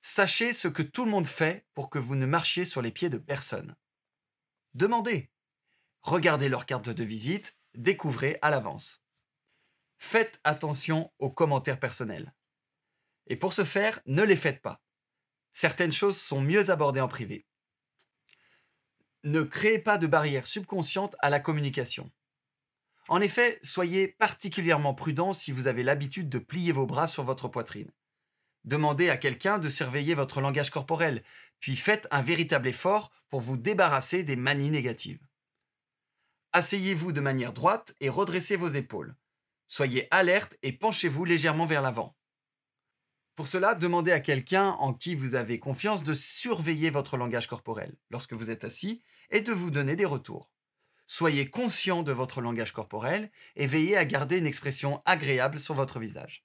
Sachez 0.00 0.52
ce 0.52 0.68
que 0.68 0.82
tout 0.82 1.04
le 1.04 1.10
monde 1.10 1.26
fait 1.26 1.66
pour 1.74 1.90
que 1.90 1.98
vous 1.98 2.16
ne 2.16 2.26
marchiez 2.26 2.64
sur 2.64 2.82
les 2.82 2.90
pieds 2.90 3.10
de 3.10 3.18
personne. 3.18 3.76
Demandez 4.74 5.30
regardez 6.02 6.48
leur 6.48 6.66
carte 6.66 6.88
de 6.88 7.04
visite, 7.04 7.56
découvrez 7.74 8.38
à 8.42 8.50
l'avance. 8.50 9.02
Faites 9.98 10.40
attention 10.44 11.12
aux 11.18 11.30
commentaires 11.30 11.78
personnels. 11.78 12.34
Et 13.30 13.36
pour 13.36 13.54
ce 13.54 13.64
faire, 13.64 14.00
ne 14.06 14.22
les 14.22 14.36
faites 14.36 14.60
pas. 14.60 14.82
Certaines 15.52 15.92
choses 15.92 16.20
sont 16.20 16.42
mieux 16.42 16.70
abordées 16.70 17.00
en 17.00 17.08
privé. 17.08 17.46
Ne 19.22 19.42
créez 19.42 19.78
pas 19.78 19.98
de 19.98 20.08
barrière 20.08 20.48
subconsciente 20.48 21.14
à 21.20 21.30
la 21.30 21.38
communication. 21.38 22.10
En 23.08 23.20
effet, 23.20 23.58
soyez 23.62 24.08
particulièrement 24.08 24.94
prudent 24.94 25.32
si 25.32 25.52
vous 25.52 25.68
avez 25.68 25.84
l'habitude 25.84 26.28
de 26.28 26.40
plier 26.40 26.72
vos 26.72 26.86
bras 26.86 27.06
sur 27.06 27.22
votre 27.22 27.46
poitrine. 27.46 27.92
Demandez 28.64 29.10
à 29.10 29.16
quelqu'un 29.16 29.58
de 29.58 29.68
surveiller 29.68 30.14
votre 30.14 30.40
langage 30.40 30.70
corporel, 30.70 31.22
puis 31.60 31.76
faites 31.76 32.08
un 32.10 32.22
véritable 32.22 32.66
effort 32.66 33.12
pour 33.28 33.40
vous 33.40 33.56
débarrasser 33.56 34.24
des 34.24 34.36
manies 34.36 34.70
négatives. 34.70 35.24
Asseyez-vous 36.52 37.12
de 37.12 37.20
manière 37.20 37.52
droite 37.52 37.94
et 38.00 38.08
redressez 38.08 38.56
vos 38.56 38.68
épaules. 38.68 39.14
Soyez 39.68 40.08
alerte 40.10 40.56
et 40.62 40.72
penchez-vous 40.72 41.24
légèrement 41.24 41.66
vers 41.66 41.80
l'avant. 41.80 42.16
Pour 43.40 43.48
cela, 43.48 43.74
demandez 43.74 44.12
à 44.12 44.20
quelqu'un 44.20 44.72
en 44.80 44.92
qui 44.92 45.14
vous 45.14 45.34
avez 45.34 45.58
confiance 45.58 46.04
de 46.04 46.12
surveiller 46.12 46.90
votre 46.90 47.16
langage 47.16 47.46
corporel 47.46 47.96
lorsque 48.10 48.34
vous 48.34 48.50
êtes 48.50 48.64
assis 48.64 49.00
et 49.30 49.40
de 49.40 49.50
vous 49.50 49.70
donner 49.70 49.96
des 49.96 50.04
retours. 50.04 50.50
Soyez 51.06 51.48
conscient 51.48 52.02
de 52.02 52.12
votre 52.12 52.42
langage 52.42 52.72
corporel 52.72 53.30
et 53.56 53.66
veillez 53.66 53.96
à 53.96 54.04
garder 54.04 54.36
une 54.36 54.44
expression 54.44 55.00
agréable 55.06 55.58
sur 55.58 55.72
votre 55.72 55.98
visage. 55.98 56.44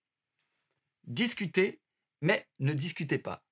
Discutez, 1.03 1.81
mais 2.21 2.47
ne 2.59 2.71
discutez 2.71 3.17
pas. 3.17 3.43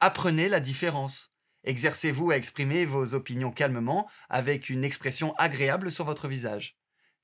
Apprenez 0.00 0.48
la 0.48 0.58
différence 0.58 1.30
Exercez-vous 1.62 2.32
à 2.32 2.36
exprimer 2.36 2.84
vos 2.84 3.14
opinions 3.14 3.52
calmement 3.52 4.10
avec 4.28 4.70
une 4.70 4.82
expression 4.82 5.36
agréable 5.36 5.92
sur 5.92 6.04
votre 6.04 6.26
visage. 6.26 6.76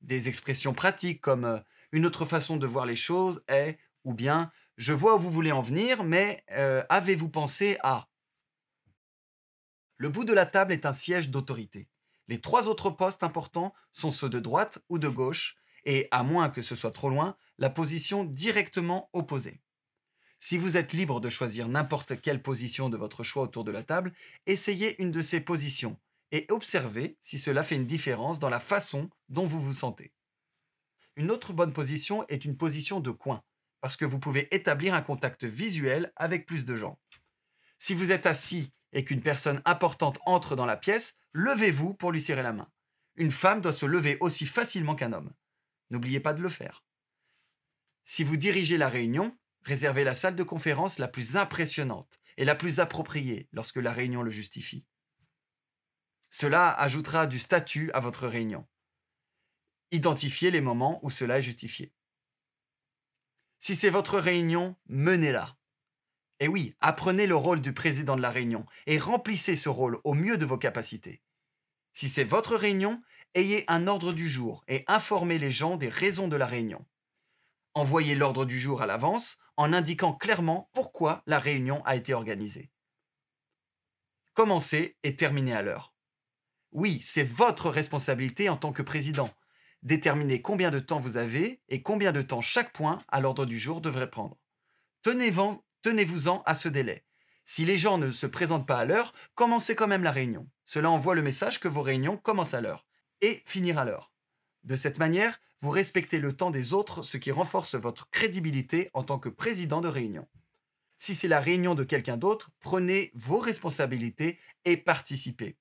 Des 0.03 0.29
expressions 0.29 0.73
pratiques 0.73 1.21
comme 1.21 1.47
euh, 1.47 1.59
une 1.91 2.07
autre 2.07 2.27
façon 2.27 2.57
de 2.59 2.67
voir 2.69 2.87
les 2.87 2.95
choses 2.95 3.43
est 3.49 3.81
ou 4.05 4.15
bien 4.15 4.51
je 4.77 4.93
vois 4.93 5.17
où 5.17 5.19
vous 5.19 5.31
voulez 5.31 5.53
en 5.53 5.63
venir, 5.63 6.05
mais 6.05 6.43
euh, 6.53 6.83
avez-vous 6.89 7.29
pensé 7.29 7.77
à 7.83 8.09
Le 9.97 10.09
bout 10.09 10.25
de 10.25 10.33
la 10.33 10.47
table 10.47 10.73
est 10.73 10.87
un 10.87 10.93
siège 10.93 11.31
d'autorité. 11.31 11.89
Les 12.29 12.41
trois 12.41 12.69
autres 12.69 12.91
postes 12.91 13.23
importants 13.23 13.75
sont 13.93 14.11
ceux 14.11 14.29
de 14.29 14.41
droite 14.41 14.79
ou 14.89 14.99
de 14.99 15.09
gauche, 15.09 15.57
et, 15.85 16.09
à 16.11 16.23
moins 16.23 16.49
que 16.49 16.63
ce 16.63 16.75
soit 16.75 16.93
trop 16.93 17.11
loin, 17.11 17.37
la 17.59 17.71
position 17.71 18.25
directement 18.25 19.11
opposée. 19.13 19.61
Si 20.39 20.59
vous 20.59 20.77
êtes 20.77 20.93
libre 20.93 21.21
de 21.21 21.29
choisir 21.29 21.69
n'importe 21.69 22.21
quelle 22.21 22.43
position 22.43 22.89
de 22.89 22.97
votre 22.97 23.23
choix 23.23 23.45
autour 23.45 23.65
de 23.65 23.71
la 23.71 23.83
table, 23.83 24.13
essayez 24.47 25.01
une 25.01 25.11
de 25.11 25.23
ces 25.23 25.41
positions 25.41 26.01
et 26.33 26.47
observez 26.51 27.17
si 27.21 27.39
cela 27.39 27.63
fait 27.63 27.77
une 27.77 27.87
différence 27.87 28.39
dans 28.39 28.49
la 28.49 28.59
façon 28.59 29.11
dont 29.29 29.45
vous 29.45 29.61
vous 29.61 29.73
sentez. 29.73 30.13
Une 31.15 31.31
autre 31.31 31.53
bonne 31.53 31.73
position 31.73 32.27
est 32.29 32.45
une 32.45 32.57
position 32.57 32.99
de 33.01 33.11
coin, 33.11 33.45
parce 33.83 33.97
que 33.97 34.05
vous 34.05 34.21
pouvez 34.21 34.49
établir 34.55 34.95
un 34.95 35.03
contact 35.03 35.45
visuel 35.45 36.13
avec 36.15 36.47
plus 36.47 36.65
de 36.65 36.77
gens. 36.77 37.01
Si 37.79 37.95
vous 37.95 38.13
êtes 38.13 38.27
assis 38.27 38.73
et 38.93 39.05
qu'une 39.05 39.21
personne 39.21 39.61
importante 39.65 40.21
entre 40.25 40.55
dans 40.55 40.67
la 40.67 40.77
pièce, 40.77 41.17
levez-vous 41.33 41.93
pour 41.93 42.13
lui 42.13 42.21
serrer 42.21 42.45
la 42.45 42.53
main. 42.53 42.71
Une 43.17 43.33
femme 43.33 43.61
doit 43.61 43.73
se 43.73 43.85
lever 43.85 44.17
aussi 44.21 44.47
facilement 44.47 44.95
qu'un 44.95 45.13
homme. 45.13 45.35
N'oubliez 45.91 46.21
pas 46.21 46.33
de 46.33 46.41
le 46.41 46.49
faire. 46.49 46.85
Si 48.05 48.23
vous 48.23 48.37
dirigez 48.37 48.79
la 48.79 48.89
réunion, 48.89 49.37
réservez 49.63 50.05
la 50.05 50.15
salle 50.15 50.37
de 50.37 50.45
conférence 50.45 51.01
la 51.01 51.09
plus 51.09 51.37
impressionnante 51.37 52.21
et 52.37 52.45
la 52.45 52.55
plus 52.55 52.79
appropriée 52.79 53.49
lorsque 53.51 53.77
la 53.77 53.93
réunion 53.93 54.23
le 54.23 54.31
justifie. 54.31 54.87
Cela 56.31 56.71
ajoutera 56.71 57.27
du 57.27 57.41
statut 57.41 57.91
à 57.93 58.01
votre 58.01 58.29
réunion. 58.29 58.65
Identifiez 59.91 60.53
les 60.53 60.61
moments 60.61 61.01
où 61.05 61.11
cela 61.11 61.39
est 61.39 61.43
justifié. 61.43 61.93
Si 63.63 63.77
c'est 63.77 63.91
votre 63.91 64.19
réunion, 64.19 64.75
menez-la. 64.89 65.57
Et 66.41 66.49
oui, 66.49 66.75
apprenez 66.81 67.29
le 67.29 67.37
rôle 67.37 67.61
du 67.61 67.73
président 67.73 68.17
de 68.17 68.21
la 68.21 68.33
réunion 68.33 68.67
et 68.87 68.99
remplissez 68.99 69.55
ce 69.55 69.69
rôle 69.69 70.01
au 70.03 70.15
mieux 70.15 70.37
de 70.37 70.45
vos 70.45 70.59
capacités. 70.59 71.23
Si 71.93 72.09
c'est 72.09 72.25
votre 72.25 72.57
réunion, 72.57 73.01
ayez 73.35 73.65
un 73.69 73.87
ordre 73.87 74.13
du 74.13 74.29
jour 74.29 74.65
et 74.67 74.83
informez 74.89 75.39
les 75.39 75.53
gens 75.53 75.77
des 75.77 75.89
raisons 75.89 76.27
de 76.27 76.35
la 76.35 76.47
réunion. 76.47 76.85
Envoyez 77.75 78.17
l'ordre 78.17 78.47
du 78.47 78.59
jour 78.59 78.83
à 78.83 78.87
l'avance 78.87 79.39
en 79.57 79.73
indiquant 79.73 80.13
clairement 80.13 80.69
pourquoi 80.73 81.23
la 81.29 81.39
réunion 81.39 81.85
a 81.85 81.95
été 81.95 82.15
organisée. 82.15 82.69
Commencez 84.35 84.97
et 85.05 85.15
terminez 85.15 85.55
à 85.55 85.63
l'heure. 85.63 85.95
Oui, 86.73 86.99
c'est 87.01 87.23
votre 87.23 87.71
responsabilité 87.71 88.49
en 88.49 88.57
tant 88.57 88.73
que 88.73 88.83
président. 88.83 89.31
Déterminez 89.83 90.41
combien 90.41 90.71
de 90.71 90.79
temps 90.79 91.01
vous 91.01 91.17
avez 91.17 91.61
et 91.69 91.83
combien 91.83 92.13
de 92.13 92.23
temps 92.23 92.41
chaque 92.41 92.73
point 92.73 93.03
à 93.09 93.21
l'ordre 93.21 93.47
du 93.47 93.59
jour 93.59 93.81
devrait 93.81 94.11
prendre. 94.11 94.39
Tenez-vous-en 95.03 96.43
à 96.47 96.55
ce 96.55 96.69
délai. 96.69 97.05
Si 97.45 97.65
les 97.65 97.77
gens 97.77 97.99
ne 97.99 98.13
se 98.13 98.27
présentent 98.27 98.69
pas 98.69 98.79
à 98.79 98.85
l'heure, 98.85 99.13
commencez 99.35 99.75
quand 99.75 99.89
même 99.89 100.05
la 100.05 100.13
réunion. 100.13 100.49
Cela 100.65 100.91
envoie 100.91 101.17
le 101.17 101.23
message 101.23 101.59
que 101.59 101.67
vos 101.67 101.83
réunions 101.83 102.17
commencent 102.17 102.55
à 102.55 102.61
l'heure 102.61 102.87
et 103.21 103.43
finir 103.47 103.79
à 103.79 103.85
l'heure. 103.85 104.13
De 104.63 104.77
cette 104.77 105.01
manière, 105.01 105.41
vous 105.61 105.71
respectez 105.71 106.19
le 106.19 106.37
temps 106.37 106.51
des 106.51 106.73
autres, 106.73 107.03
ce 107.03 107.17
qui 107.17 107.33
renforce 107.33 107.75
votre 107.75 108.09
crédibilité 108.11 108.91
en 108.95 109.03
tant 109.03 109.19
que 109.19 109.29
président 109.29 109.81
de 109.81 109.89
réunion. 109.89 110.29
Si 110.99 111.17
c'est 111.17 111.27
la 111.27 111.41
réunion 111.41 111.75
de 111.75 111.83
quelqu'un 111.83 112.17
d'autre, 112.17 112.53
prenez 112.61 113.11
vos 113.15 113.39
responsabilités 113.39 114.39
et 114.65 114.77
participez. 114.77 115.57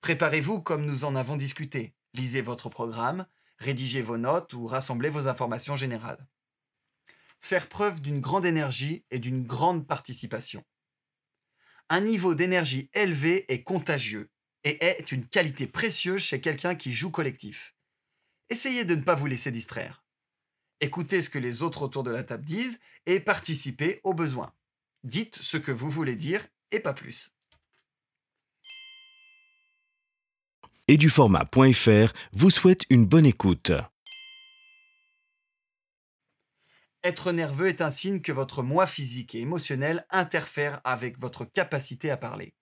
Préparez-vous 0.00 0.60
comme 0.60 0.84
nous 0.84 1.04
en 1.04 1.14
avons 1.14 1.36
discuté. 1.36 1.94
Lisez 2.14 2.40
votre 2.40 2.68
programme, 2.68 3.26
rédigez 3.62 4.02
vos 4.02 4.18
notes 4.18 4.52
ou 4.52 4.66
rassemblez 4.66 5.08
vos 5.08 5.28
informations 5.28 5.76
générales. 5.76 6.26
Faire 7.40 7.68
preuve 7.68 8.00
d'une 8.00 8.20
grande 8.20 8.44
énergie 8.44 9.04
et 9.10 9.18
d'une 9.18 9.44
grande 9.44 9.86
participation. 9.86 10.64
Un 11.88 12.00
niveau 12.00 12.34
d'énergie 12.34 12.90
élevé 12.92 13.50
est 13.52 13.62
contagieux 13.62 14.30
et 14.64 14.84
est 14.84 15.12
une 15.12 15.26
qualité 15.26 15.66
précieuse 15.66 16.22
chez 16.22 16.40
quelqu'un 16.40 16.74
qui 16.74 16.92
joue 16.92 17.10
collectif 17.10 17.74
essayez 18.52 18.84
de 18.84 18.94
ne 18.94 19.02
pas 19.02 19.14
vous 19.14 19.26
laisser 19.26 19.50
distraire. 19.50 20.04
Écoutez 20.80 21.22
ce 21.22 21.30
que 21.30 21.38
les 21.38 21.62
autres 21.62 21.82
autour 21.82 22.02
de 22.02 22.10
la 22.10 22.22
table 22.22 22.44
disent 22.44 22.78
et 23.06 23.18
participez 23.18 24.00
au 24.04 24.12
besoin. 24.12 24.52
Dites 25.04 25.36
ce 25.36 25.56
que 25.56 25.72
vous 25.72 25.88
voulez 25.88 26.16
dire 26.16 26.46
et 26.70 26.78
pas 26.78 26.92
plus. 26.92 27.34
Et 30.88 30.96
du 30.96 31.08
format.fr 31.08 32.12
vous 32.32 32.50
souhaite 32.50 32.82
une 32.90 33.06
bonne 33.06 33.24
écoute. 33.24 33.70
Être 37.04 37.30
nerveux 37.30 37.68
est 37.68 37.80
un 37.80 37.90
signe 37.90 38.20
que 38.20 38.32
votre 38.32 38.64
moi 38.64 38.88
physique 38.88 39.36
et 39.36 39.40
émotionnel 39.40 40.04
interfère 40.10 40.80
avec 40.82 41.20
votre 41.20 41.44
capacité 41.44 42.10
à 42.10 42.16
parler. 42.16 42.54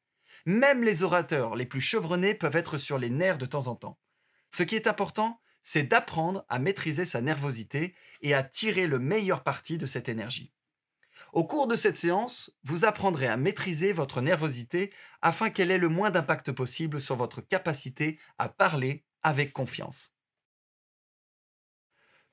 Même 0.45 0.83
les 0.83 1.03
orateurs 1.03 1.57
les 1.57 1.65
plus 1.65 1.81
chevronnés 1.81 2.35
peuvent 2.35 2.57
être 2.57 2.77
sur 2.77 2.99
les 2.99 3.11
nerfs 3.11 3.39
de 3.39 3.47
temps 3.47 3.69
en 3.69 3.75
temps. 3.75 3.99
Ce 4.55 4.63
qui 4.63 4.77
est 4.77 4.87
important, 4.87 5.41
c'est 5.63 5.85
d'apprendre 5.85 6.45
à 6.51 6.59
maîtriser 6.59 7.07
sa 7.07 7.23
nervosité 7.23 7.95
et 8.21 8.35
à 8.35 8.43
tirer 8.43 8.87
le 8.87 8.99
meilleur 8.99 9.43
parti 9.43 9.79
de 9.79 9.87
cette 9.87 10.11
énergie. 10.11 10.53
Au 11.33 11.45
cours 11.45 11.69
de 11.69 11.77
cette 11.77 11.97
séance, 11.97 12.51
vous 12.65 12.85
apprendrez 12.85 13.29
à 13.29 13.37
maîtriser 13.37 13.93
votre 13.93 14.21
nervosité 14.21 14.93
afin 15.23 15.51
qu'elle 15.51 15.71
ait 15.71 15.79
le 15.79 15.89
moins 15.89 16.11
d'impact 16.11 16.51
possible 16.51 17.01
sur 17.01 17.15
votre 17.15 17.41
capacité 17.41 18.19
à 18.39 18.49
parler 18.49 19.05
avec 19.23 19.53
confiance. 19.53 20.13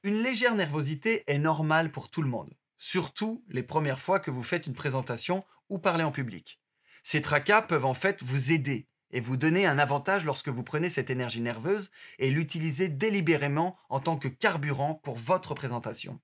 Une 0.04 0.22
légère 0.24 0.56
nervosité 0.56 1.24
est 1.28 1.38
normale 1.38 1.92
pour 1.92 2.10
tout 2.10 2.22
le 2.22 2.30
monde, 2.30 2.56
surtout 2.78 3.44
les 3.50 3.64
premières 3.64 4.00
fois 4.00 4.20
que 4.20 4.32
vous 4.32 4.44
faites 4.44 4.66
une 4.66 4.74
présentation 4.74 5.46
ou 5.70 5.78
parlez 5.78 6.04
en 6.04 6.12
public. 6.12 6.60
Ces 7.04 7.22
tracas 7.22 7.62
peuvent 7.62 7.86
en 7.86 7.94
fait 7.94 8.24
vous 8.24 8.52
aider 8.52 8.88
et 9.12 9.22
vous 9.22 9.38
donner 9.38 9.66
un 9.66 9.80
avantage 9.80 10.26
lorsque 10.26 10.50
vous 10.50 10.64
prenez 10.64 10.90
cette 10.90 11.10
énergie 11.10 11.42
nerveuse 11.42 11.92
et 12.20 12.32
l'utilisez 12.32 12.90
délibérément 12.90 13.78
en 13.90 14.00
tant 14.00 14.18
que 14.18 14.28
carburant 14.28 14.96
pour 14.96 15.16
votre 15.16 15.54
présentation. 15.54 16.20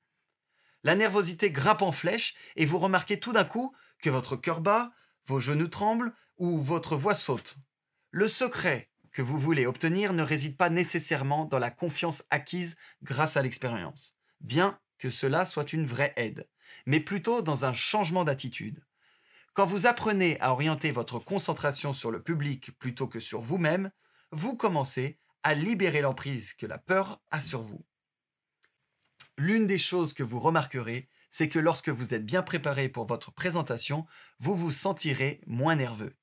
La 0.83 0.95
nervosité 0.95 1.49
grimpe 1.49 1.81
en 1.81 1.91
flèche 1.91 2.35
et 2.55 2.65
vous 2.65 2.77
remarquez 2.77 3.19
tout 3.19 3.31
d'un 3.33 3.45
coup 3.45 3.73
que 4.01 4.09
votre 4.09 4.35
cœur 4.35 4.61
bat, 4.61 4.91
vos 5.25 5.39
genoux 5.39 5.67
tremblent 5.69 6.13
ou 6.37 6.59
votre 6.61 6.95
voix 6.95 7.15
saute. 7.15 7.55
Le 8.11 8.27
secret 8.27 8.89
que 9.11 9.21
vous 9.21 9.37
voulez 9.37 9.65
obtenir 9.65 10.11
ne 10.13 10.23
réside 10.23 10.57
pas 10.57 10.69
nécessairement 10.69 11.45
dans 11.45 11.59
la 11.59 11.71
confiance 11.71 12.23
acquise 12.29 12.75
grâce 13.03 13.37
à 13.37 13.41
l'expérience, 13.41 14.15
bien 14.41 14.79
que 14.97 15.09
cela 15.09 15.45
soit 15.45 15.71
une 15.71 15.85
vraie 15.85 16.13
aide, 16.17 16.47
mais 16.85 16.99
plutôt 16.99 17.41
dans 17.41 17.65
un 17.65 17.73
changement 17.73 18.23
d'attitude. 18.23 18.83
Quand 19.53 19.65
vous 19.65 19.85
apprenez 19.85 20.39
à 20.41 20.51
orienter 20.51 20.91
votre 20.91 21.19
concentration 21.19 21.93
sur 21.93 22.09
le 22.09 22.23
public 22.23 22.77
plutôt 22.79 23.07
que 23.07 23.19
sur 23.19 23.39
vous-même, 23.39 23.91
vous 24.31 24.57
commencez 24.57 25.19
à 25.43 25.53
libérer 25.53 26.01
l'emprise 26.01 26.53
que 26.53 26.65
la 26.65 26.79
peur 26.79 27.21
a 27.29 27.39
sur 27.39 27.61
vous. 27.61 27.85
L'une 29.37 29.65
des 29.65 29.77
choses 29.77 30.13
que 30.13 30.23
vous 30.23 30.39
remarquerez, 30.39 31.09
c'est 31.31 31.49
que 31.49 31.59
lorsque 31.59 31.89
vous 31.89 32.13
êtes 32.13 32.25
bien 32.25 32.43
préparé 32.43 32.89
pour 32.89 33.05
votre 33.05 33.31
présentation, 33.31 34.05
vous 34.39 34.55
vous 34.55 34.71
sentirez 34.71 35.41
moins 35.47 35.75
nerveux. 35.75 36.15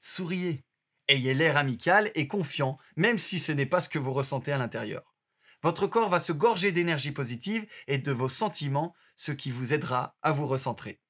Souriez, 0.00 0.64
ayez 1.08 1.32
l'air 1.32 1.56
amical 1.56 2.10
et 2.14 2.28
confiant, 2.28 2.78
même 2.96 3.16
si 3.16 3.38
ce 3.38 3.52
n'est 3.52 3.66
pas 3.66 3.80
ce 3.80 3.88
que 3.88 3.98
vous 3.98 4.12
ressentez 4.12 4.52
à 4.52 4.58
l'intérieur. 4.58 5.16
Votre 5.62 5.86
corps 5.86 6.10
va 6.10 6.20
se 6.20 6.32
gorger 6.32 6.70
d'énergie 6.70 7.12
positive 7.12 7.66
et 7.86 7.98
de 7.98 8.12
vos 8.12 8.28
sentiments, 8.28 8.94
ce 9.16 9.32
qui 9.32 9.50
vous 9.50 9.72
aidera 9.72 10.16
à 10.22 10.32
vous 10.32 10.46
recentrer. 10.46 11.00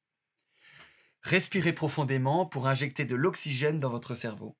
Respirez 1.23 1.73
profondément 1.73 2.47
pour 2.47 2.69
injecter 2.69 3.05
de 3.05 3.17
l'oxygène 3.17 3.81
dans 3.81 3.91
votre 3.91 4.15
cerveau. 4.15 4.57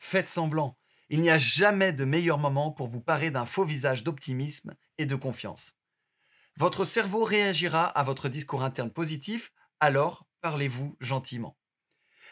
Faites 0.00 0.28
semblant. 0.28 0.76
Il 1.10 1.20
n'y 1.20 1.30
a 1.30 1.38
jamais 1.38 1.92
de 1.92 2.04
meilleur 2.04 2.38
moment 2.38 2.70
pour 2.70 2.86
vous 2.86 3.00
parer 3.00 3.30
d'un 3.30 3.46
faux 3.46 3.64
visage 3.64 4.04
d'optimisme 4.04 4.74
et 4.98 5.06
de 5.06 5.14
confiance. 5.14 5.74
Votre 6.56 6.84
cerveau 6.84 7.24
réagira 7.24 7.86
à 7.86 8.02
votre 8.02 8.28
discours 8.28 8.62
interne 8.62 8.90
positif, 8.90 9.52
alors 9.80 10.26
parlez-vous 10.40 10.96
gentiment. 11.00 11.56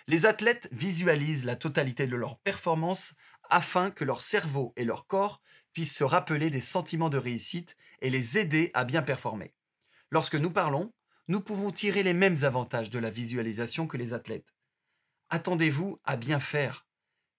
Les 0.09 0.27
athlètes 0.27 0.69
visualisent 0.73 1.45
la 1.45 1.57
totalité 1.57 2.07
de 2.07 2.17
leur 2.17 2.39
performance 2.39 3.15
afin 3.51 3.91
que 3.91 4.05
leur 4.05 4.21
cerveau 4.21 4.73
et 4.77 4.85
leur 4.85 5.07
corps 5.07 5.41
puissent 5.73 5.97
se 5.97 6.05
rappeler 6.05 6.51
des 6.51 6.61
sentiments 6.61 7.11
de 7.11 7.19
réussite 7.19 7.77
et 8.01 8.11
les 8.11 8.39
aider 8.39 8.71
à 8.75 8.85
bien 8.85 9.03
performer. 9.03 9.55
Lorsque 10.11 10.37
nous 10.37 10.51
parlons, 10.51 10.93
nous 11.29 11.41
pouvons 11.41 11.71
tirer 11.71 12.03
les 12.03 12.15
mêmes 12.15 12.45
avantages 12.45 12.91
de 12.91 12.99
la 12.99 13.11
visualisation 13.11 13.87
que 13.87 13.97
les 13.97 14.13
athlètes. 14.13 14.55
Attendez-vous 15.29 15.99
à 16.05 16.17
bien 16.17 16.39
faire. 16.39 16.86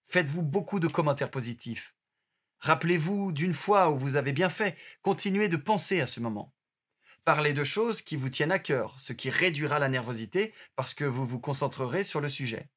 Faites-vous 0.08 0.42
beaucoup 0.42 0.80
de 0.80 0.88
commentaires 0.88 1.30
positifs. 1.30 1.94
Rappelez-vous 2.60 3.32
d'une 3.32 3.52
fois 3.52 3.90
où 3.90 3.98
vous 3.98 4.16
avez 4.16 4.32
bien 4.32 4.48
fait. 4.48 4.76
Continuez 5.02 5.48
de 5.48 5.56
penser 5.56 6.00
à 6.00 6.06
ce 6.06 6.18
moment. 6.20 6.54
Parlez 7.24 7.52
de 7.52 7.62
choses 7.62 8.00
qui 8.00 8.16
vous 8.16 8.30
tiennent 8.30 8.52
à 8.52 8.58
cœur, 8.58 8.98
ce 8.98 9.12
qui 9.12 9.28
réduira 9.28 9.78
la 9.78 9.90
nervosité 9.90 10.54
parce 10.76 10.94
que 10.94 11.04
vous 11.04 11.26
vous 11.26 11.38
concentrerez 11.38 12.04
sur 12.04 12.22
le 12.22 12.30
sujet. 12.30 12.70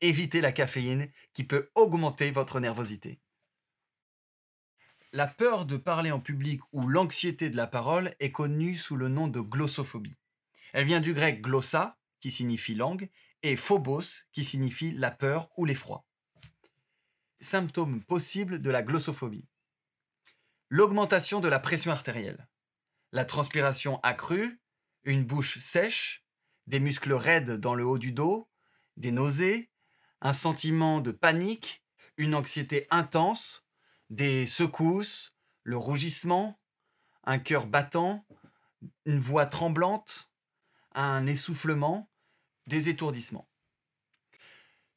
Évitez 0.00 0.40
la 0.40 0.50
caféine 0.50 1.08
qui 1.34 1.44
peut 1.44 1.70
augmenter 1.76 2.32
votre 2.32 2.58
nervosité. 2.58 3.20
La 5.12 5.28
peur 5.28 5.66
de 5.66 5.76
parler 5.76 6.10
en 6.10 6.18
public 6.18 6.62
ou 6.72 6.88
l'anxiété 6.88 7.48
de 7.48 7.56
la 7.56 7.68
parole 7.68 8.12
est 8.18 8.32
connue 8.32 8.74
sous 8.74 8.96
le 8.96 9.08
nom 9.08 9.28
de 9.28 9.40
glossophobie. 9.40 10.16
Elle 10.72 10.86
vient 10.86 11.00
du 11.00 11.14
grec 11.14 11.42
glossa, 11.42 11.96
qui 12.18 12.32
signifie 12.32 12.74
langue, 12.74 13.08
et 13.44 13.54
phobos 13.54 14.24
qui 14.32 14.42
signifie 14.42 14.90
la 14.92 15.12
peur 15.12 15.48
ou 15.56 15.64
l'effroi. 15.64 16.04
Symptômes 17.42 18.04
possibles 18.04 18.62
de 18.62 18.70
la 18.70 18.82
glossophobie. 18.82 19.48
L'augmentation 20.68 21.40
de 21.40 21.48
la 21.48 21.58
pression 21.58 21.90
artérielle, 21.90 22.48
la 23.10 23.24
transpiration 23.24 23.98
accrue, 24.04 24.60
une 25.02 25.24
bouche 25.24 25.58
sèche, 25.58 26.24
des 26.68 26.78
muscles 26.78 27.12
raides 27.12 27.58
dans 27.58 27.74
le 27.74 27.84
haut 27.84 27.98
du 27.98 28.12
dos, 28.12 28.48
des 28.96 29.10
nausées, 29.10 29.72
un 30.20 30.32
sentiment 30.32 31.00
de 31.00 31.10
panique, 31.10 31.84
une 32.16 32.36
anxiété 32.36 32.86
intense, 32.90 33.66
des 34.08 34.46
secousses, 34.46 35.36
le 35.64 35.76
rougissement, 35.76 36.60
un 37.24 37.40
cœur 37.40 37.66
battant, 37.66 38.24
une 39.04 39.18
voix 39.18 39.46
tremblante, 39.46 40.30
un 40.94 41.26
essoufflement, 41.26 42.08
des 42.68 42.88
étourdissements. 42.88 43.48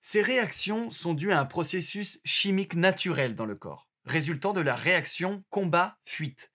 Ces 0.08 0.22
réactions 0.22 0.92
sont 0.92 1.16
dues 1.16 1.32
à 1.32 1.40
un 1.40 1.46
processus 1.46 2.20
chimique 2.24 2.76
naturel 2.76 3.34
dans 3.34 3.48
le 3.48 3.56
corps, 3.56 3.90
résultant 4.06 4.54
de 4.54 4.62
la 4.62 4.76
réaction 4.76 5.44
combat-fuite. 5.50 6.52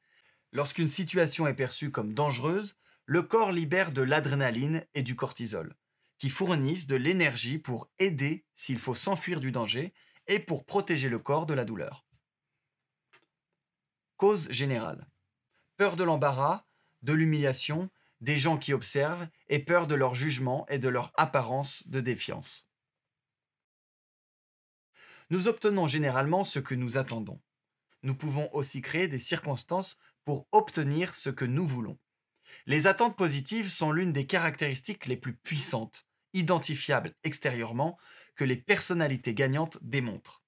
Lorsqu'une 0.52 0.86
situation 0.86 1.48
est 1.48 1.54
perçue 1.54 1.90
comme 1.90 2.14
dangereuse, 2.14 2.76
le 3.06 3.22
corps 3.22 3.50
libère 3.50 3.90
de 3.90 4.02
l'adrénaline 4.02 4.86
et 4.94 5.02
du 5.02 5.16
cortisol, 5.16 5.74
qui 6.18 6.30
fournissent 6.30 6.86
de 6.86 6.94
l'énergie 6.94 7.58
pour 7.58 7.90
aider 7.98 8.44
s'il 8.54 8.78
faut 8.78 8.94
s'enfuir 8.94 9.40
du 9.40 9.50
danger 9.50 9.94
et 10.28 10.38
pour 10.38 10.64
protéger 10.64 11.08
le 11.08 11.18
corps 11.18 11.46
de 11.46 11.54
la 11.54 11.64
douleur. 11.64 12.06
Cause 14.16 14.48
générale. 14.52 15.08
Peur 15.76 15.96
de 15.96 16.04
l'embarras, 16.04 16.66
de 17.02 17.14
l'humiliation, 17.14 17.90
des 18.20 18.38
gens 18.38 18.58
qui 18.58 18.72
observent 18.72 19.26
et 19.48 19.58
peur 19.58 19.88
de 19.88 19.96
leur 19.96 20.14
jugement 20.14 20.66
et 20.68 20.78
de 20.78 20.88
leur 20.88 21.10
apparence 21.16 21.88
de 21.88 22.00
défiance. 22.00 22.69
Nous 25.30 25.46
obtenons 25.46 25.86
généralement 25.86 26.42
ce 26.42 26.58
que 26.58 26.74
nous 26.74 26.98
attendons. 26.98 27.40
Nous 28.02 28.16
pouvons 28.16 28.52
aussi 28.52 28.82
créer 28.82 29.06
des 29.06 29.18
circonstances 29.18 29.96
pour 30.24 30.48
obtenir 30.50 31.14
ce 31.14 31.30
que 31.30 31.44
nous 31.44 31.66
voulons. 31.66 31.98
Les 32.66 32.86
attentes 32.86 33.16
positives 33.16 33.68
sont 33.68 33.92
l'une 33.92 34.12
des 34.12 34.26
caractéristiques 34.26 35.06
les 35.06 35.16
plus 35.16 35.36
puissantes, 35.36 36.06
identifiables 36.32 37.14
extérieurement, 37.22 37.96
que 38.34 38.44
les 38.44 38.56
personnalités 38.56 39.34
gagnantes 39.34 39.78
démontrent. 39.82 40.42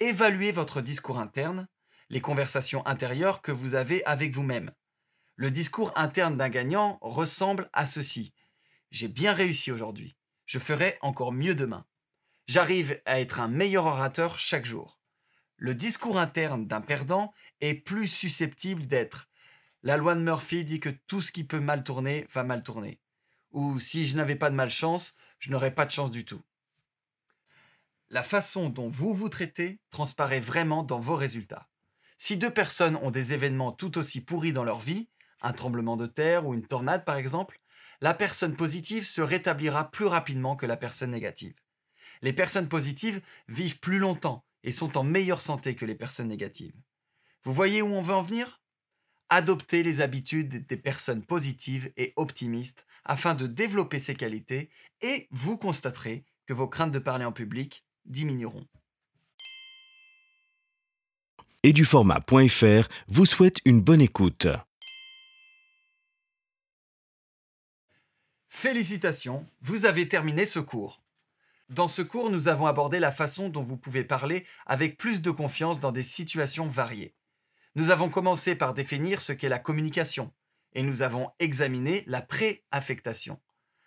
Évaluez 0.00 0.50
votre 0.50 0.80
discours 0.80 1.18
interne, 1.18 1.68
les 2.10 2.20
conversations 2.20 2.84
intérieures 2.86 3.42
que 3.42 3.52
vous 3.52 3.74
avez 3.74 4.04
avec 4.06 4.34
vous-même. 4.34 4.72
Le 5.36 5.50
discours 5.50 5.92
interne 5.96 6.36
d'un 6.36 6.48
gagnant 6.48 6.98
ressemble 7.00 7.70
à 7.72 7.86
ceci. 7.86 8.32
J'ai 8.90 9.08
bien 9.08 9.32
réussi 9.32 9.70
aujourd'hui. 9.70 10.16
Je 10.46 10.58
ferai 10.58 10.98
encore 11.00 11.32
mieux 11.32 11.54
demain. 11.54 11.86
J'arrive 12.46 13.00
à 13.04 13.20
être 13.20 13.40
un 13.40 13.48
meilleur 13.48 13.86
orateur 13.86 14.38
chaque 14.38 14.66
jour. 14.66 14.98
Le 15.56 15.74
discours 15.74 16.18
interne 16.18 16.66
d'un 16.66 16.80
perdant 16.80 17.32
est 17.60 17.74
plus 17.74 18.08
susceptible 18.08 18.86
d'être 18.86 19.28
la 19.84 19.98
loi 19.98 20.14
de 20.14 20.20
Murphy 20.20 20.64
dit 20.64 20.80
que 20.80 20.88
tout 20.88 21.20
ce 21.20 21.30
qui 21.30 21.44
peut 21.44 21.60
mal 21.60 21.84
tourner 21.84 22.26
va 22.32 22.42
mal 22.42 22.62
tourner. 22.62 23.02
Ou 23.52 23.78
si 23.78 24.06
je 24.06 24.16
n'avais 24.16 24.34
pas 24.34 24.48
de 24.48 24.54
malchance, 24.54 25.14
je 25.38 25.50
n'aurais 25.50 25.74
pas 25.74 25.84
de 25.84 25.90
chance 25.90 26.10
du 26.10 26.24
tout. 26.24 26.40
La 28.08 28.22
façon 28.22 28.70
dont 28.70 28.88
vous 28.88 29.12
vous 29.12 29.28
traitez 29.28 29.80
transparaît 29.90 30.40
vraiment 30.40 30.84
dans 30.84 30.98
vos 30.98 31.16
résultats. 31.16 31.68
Si 32.16 32.38
deux 32.38 32.50
personnes 32.50 32.96
ont 32.96 33.10
des 33.10 33.34
événements 33.34 33.72
tout 33.72 33.98
aussi 33.98 34.22
pourris 34.22 34.54
dans 34.54 34.64
leur 34.64 34.80
vie, 34.80 35.10
un 35.42 35.52
tremblement 35.52 35.98
de 35.98 36.06
terre 36.06 36.46
ou 36.46 36.54
une 36.54 36.66
tornade 36.66 37.04
par 37.04 37.16
exemple, 37.16 37.60
la 38.00 38.14
personne 38.14 38.56
positive 38.56 39.04
se 39.04 39.20
rétablira 39.20 39.90
plus 39.90 40.06
rapidement 40.06 40.56
que 40.56 40.64
la 40.64 40.78
personne 40.78 41.10
négative. 41.10 41.56
Les 42.24 42.32
personnes 42.32 42.70
positives 42.70 43.20
vivent 43.48 43.80
plus 43.80 43.98
longtemps 43.98 44.46
et 44.62 44.72
sont 44.72 44.96
en 44.96 45.04
meilleure 45.04 45.42
santé 45.42 45.74
que 45.74 45.84
les 45.84 45.94
personnes 45.94 46.28
négatives. 46.28 46.72
Vous 47.42 47.52
voyez 47.52 47.82
où 47.82 47.88
on 47.88 48.00
veut 48.00 48.14
en 48.14 48.22
venir? 48.22 48.62
Adoptez 49.28 49.82
les 49.82 50.00
habitudes 50.00 50.66
des 50.66 50.76
personnes 50.78 51.22
positives 51.22 51.92
et 51.98 52.14
optimistes 52.16 52.86
afin 53.04 53.34
de 53.34 53.46
développer 53.46 53.98
ces 53.98 54.14
qualités 54.14 54.70
et 55.02 55.28
vous 55.32 55.58
constaterez 55.58 56.24
que 56.46 56.54
vos 56.54 56.66
craintes 56.66 56.92
de 56.92 56.98
parler 56.98 57.26
en 57.26 57.32
public 57.32 57.84
diminueront. 58.06 58.66
Et 61.62 61.74
du 61.74 61.84
format.fr 61.84 62.88
vous 63.06 63.26
souhaite 63.26 63.58
une 63.66 63.82
bonne 63.82 64.00
écoute. 64.00 64.46
Félicitations, 68.48 69.46
vous 69.60 69.84
avez 69.84 70.08
terminé 70.08 70.46
ce 70.46 70.60
cours. 70.60 71.03
Dans 71.70 71.88
ce 71.88 72.02
cours, 72.02 72.30
nous 72.30 72.48
avons 72.48 72.66
abordé 72.66 72.98
la 72.98 73.10
façon 73.10 73.48
dont 73.48 73.62
vous 73.62 73.78
pouvez 73.78 74.04
parler 74.04 74.44
avec 74.66 74.98
plus 74.98 75.22
de 75.22 75.30
confiance 75.30 75.80
dans 75.80 75.92
des 75.92 76.02
situations 76.02 76.68
variées. 76.68 77.14
Nous 77.74 77.90
avons 77.90 78.10
commencé 78.10 78.54
par 78.54 78.74
définir 78.74 79.22
ce 79.22 79.32
qu'est 79.32 79.48
la 79.48 79.58
communication 79.58 80.32
et 80.74 80.82
nous 80.82 81.02
avons 81.02 81.30
examiné 81.38 82.04
la 82.06 82.20
préaffectation. 82.20 83.40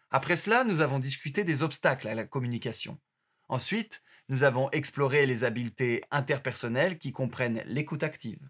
Après 0.10 0.36
cela, 0.36 0.64
nous 0.64 0.82
avons 0.82 1.00
discuté 1.00 1.44
des 1.44 1.62
obstacles 1.62 2.08
à 2.08 2.16
la 2.16 2.26
communication. 2.26 3.00
Ensuite, 3.48 4.02
nous 4.28 4.44
avons 4.44 4.72
exploré 4.72 5.26
les 5.26 5.44
habiletés 5.44 6.04
interpersonnelles 6.12 6.98
qui 6.98 7.12
comprennent 7.12 7.62
l'écoute 7.66 8.04
active. 8.04 8.50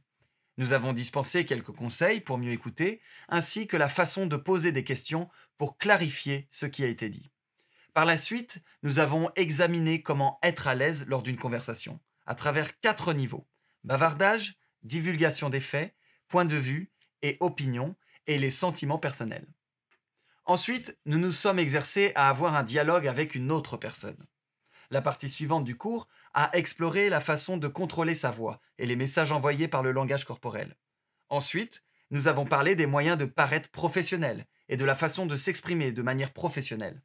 Nous 0.58 0.74
avons 0.74 0.94
dispensé 0.94 1.46
quelques 1.46 1.76
conseils 1.76 2.22
pour 2.22 2.38
mieux 2.38 2.52
écouter, 2.52 3.02
ainsi 3.28 3.68
que 3.68 3.78
la 3.78 3.90
façon 3.90 4.26
de 4.26 4.38
poser 4.38 4.72
des 4.72 4.84
questions 4.84 5.30
pour 5.58 5.78
clarifier 5.78 6.48
ce 6.50 6.66
qui 6.66 6.84
a 6.84 6.88
été 6.88 7.10
dit. 7.10 7.32
Par 7.98 8.06
la 8.06 8.16
suite, 8.18 8.62
nous 8.84 9.00
avons 9.00 9.32
examiné 9.36 10.04
comment 10.04 10.38
être 10.44 10.68
à 10.68 10.76
l'aise 10.76 11.08
lors 11.08 11.24
d'une 11.24 11.36
conversation, 11.36 12.00
à 12.28 12.36
travers 12.36 12.80
quatre 12.80 13.12
niveaux. 13.12 13.48
Bavardage, 13.84 14.56
divulgation 14.84 15.50
des 15.50 15.62
faits, 15.62 15.96
point 16.28 16.46
de 16.46 16.58
vue 16.58 16.92
et 17.24 17.38
opinion, 17.40 17.96
et 18.28 18.38
les 18.38 18.52
sentiments 18.52 19.00
personnels. 19.00 19.48
Ensuite, 20.46 20.96
nous 21.08 21.18
nous 21.18 21.32
sommes 21.32 21.58
exercés 21.58 22.12
à 22.14 22.30
avoir 22.30 22.56
un 22.56 22.62
dialogue 22.62 23.08
avec 23.08 23.34
une 23.34 23.52
autre 23.52 23.78
personne. 23.78 24.28
La 24.92 25.02
partie 25.02 25.28
suivante 25.28 25.64
du 25.64 25.76
cours 25.76 26.08
a 26.36 26.56
exploré 26.56 27.10
la 27.10 27.20
façon 27.20 27.58
de 27.58 27.68
contrôler 27.68 28.14
sa 28.14 28.30
voix 28.30 28.62
et 28.78 28.86
les 28.86 28.96
messages 28.96 29.32
envoyés 29.32 29.68
par 29.68 29.82
le 29.82 29.92
langage 29.92 30.24
corporel. 30.24 30.78
Ensuite, 31.30 31.84
nous 32.12 32.28
avons 32.28 32.46
parlé 32.46 32.76
des 32.76 32.86
moyens 32.86 33.18
de 33.18 33.26
paraître 33.26 33.72
professionnel 33.72 34.46
et 34.70 34.78
de 34.78 34.86
la 34.86 34.94
façon 34.94 35.26
de 35.26 35.36
s'exprimer 35.36 35.92
de 35.92 36.04
manière 36.04 36.32
professionnelle. 36.32 37.02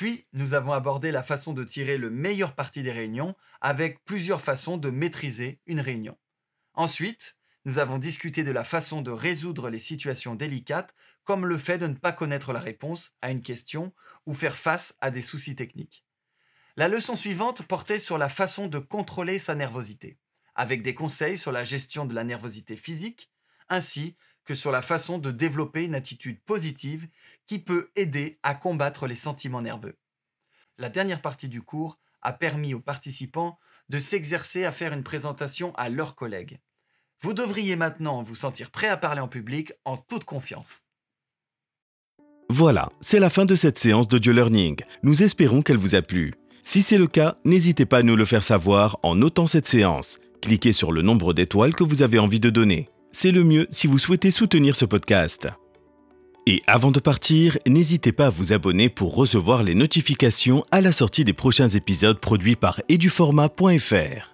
Puis, 0.00 0.26
nous 0.32 0.54
avons 0.54 0.72
abordé 0.72 1.10
la 1.10 1.22
façon 1.22 1.52
de 1.52 1.62
tirer 1.62 1.98
le 1.98 2.08
meilleur 2.08 2.54
parti 2.54 2.82
des 2.82 2.90
réunions 2.90 3.36
avec 3.60 4.02
plusieurs 4.06 4.40
façons 4.40 4.78
de 4.78 4.88
maîtriser 4.88 5.60
une 5.66 5.78
réunion. 5.78 6.16
Ensuite, 6.72 7.36
nous 7.66 7.76
avons 7.76 7.98
discuté 7.98 8.42
de 8.42 8.50
la 8.50 8.64
façon 8.64 9.02
de 9.02 9.10
résoudre 9.10 9.68
les 9.68 9.78
situations 9.78 10.34
délicates, 10.34 10.94
comme 11.24 11.44
le 11.44 11.58
fait 11.58 11.76
de 11.76 11.86
ne 11.86 11.92
pas 11.92 12.12
connaître 12.12 12.54
la 12.54 12.60
réponse 12.60 13.12
à 13.20 13.30
une 13.30 13.42
question 13.42 13.92
ou 14.24 14.32
faire 14.32 14.56
face 14.56 14.94
à 15.02 15.10
des 15.10 15.20
soucis 15.20 15.54
techniques. 15.54 16.06
La 16.78 16.88
leçon 16.88 17.14
suivante 17.14 17.60
portait 17.64 17.98
sur 17.98 18.16
la 18.16 18.30
façon 18.30 18.68
de 18.68 18.78
contrôler 18.78 19.38
sa 19.38 19.54
nervosité, 19.54 20.16
avec 20.54 20.80
des 20.80 20.94
conseils 20.94 21.36
sur 21.36 21.52
la 21.52 21.64
gestion 21.64 22.06
de 22.06 22.14
la 22.14 22.24
nervosité 22.24 22.74
physique, 22.74 23.30
ainsi 23.68 24.16
sur 24.54 24.70
la 24.70 24.82
façon 24.82 25.18
de 25.18 25.30
développer 25.30 25.84
une 25.84 25.94
attitude 25.94 26.40
positive 26.40 27.08
qui 27.46 27.58
peut 27.58 27.90
aider 27.96 28.38
à 28.42 28.54
combattre 28.54 29.06
les 29.06 29.14
sentiments 29.14 29.62
nerveux. 29.62 29.96
La 30.78 30.88
dernière 30.88 31.22
partie 31.22 31.48
du 31.48 31.62
cours 31.62 31.98
a 32.22 32.32
permis 32.32 32.74
aux 32.74 32.80
participants 32.80 33.58
de 33.88 33.98
s'exercer 33.98 34.64
à 34.64 34.72
faire 34.72 34.92
une 34.92 35.02
présentation 35.02 35.74
à 35.76 35.88
leurs 35.88 36.14
collègues. 36.14 36.60
Vous 37.20 37.34
devriez 37.34 37.76
maintenant 37.76 38.22
vous 38.22 38.34
sentir 38.34 38.70
prêt 38.70 38.88
à 38.88 38.96
parler 38.96 39.20
en 39.20 39.28
public 39.28 39.72
en 39.84 39.96
toute 39.96 40.24
confiance. 40.24 40.80
Voilà, 42.48 42.90
c'est 43.00 43.20
la 43.20 43.30
fin 43.30 43.44
de 43.44 43.54
cette 43.54 43.78
séance 43.78 44.08
d'audio 44.08 44.32
learning. 44.32 44.76
Nous 45.02 45.22
espérons 45.22 45.62
qu'elle 45.62 45.76
vous 45.76 45.94
a 45.94 46.02
plu. 46.02 46.34
Si 46.62 46.82
c'est 46.82 46.98
le 46.98 47.06
cas, 47.06 47.36
n'hésitez 47.44 47.86
pas 47.86 47.98
à 47.98 48.02
nous 48.02 48.16
le 48.16 48.24
faire 48.24 48.42
savoir 48.44 48.98
en 49.02 49.14
notant 49.14 49.46
cette 49.46 49.66
séance. 49.66 50.18
Cliquez 50.40 50.72
sur 50.72 50.92
le 50.92 51.02
nombre 51.02 51.32
d'étoiles 51.32 51.74
que 51.74 51.84
vous 51.84 52.02
avez 52.02 52.18
envie 52.18 52.40
de 52.40 52.50
donner. 52.50 52.88
C'est 53.12 53.32
le 53.32 53.44
mieux 53.44 53.66
si 53.70 53.86
vous 53.86 53.98
souhaitez 53.98 54.30
soutenir 54.30 54.76
ce 54.76 54.84
podcast. 54.84 55.48
Et 56.46 56.62
avant 56.66 56.90
de 56.90 57.00
partir, 57.00 57.58
n'hésitez 57.66 58.12
pas 58.12 58.26
à 58.26 58.30
vous 58.30 58.52
abonner 58.52 58.88
pour 58.88 59.14
recevoir 59.14 59.62
les 59.62 59.74
notifications 59.74 60.64
à 60.70 60.80
la 60.80 60.92
sortie 60.92 61.24
des 61.24 61.32
prochains 61.32 61.68
épisodes 61.68 62.18
produits 62.18 62.56
par 62.56 62.80
eduformat.fr. 62.88 64.29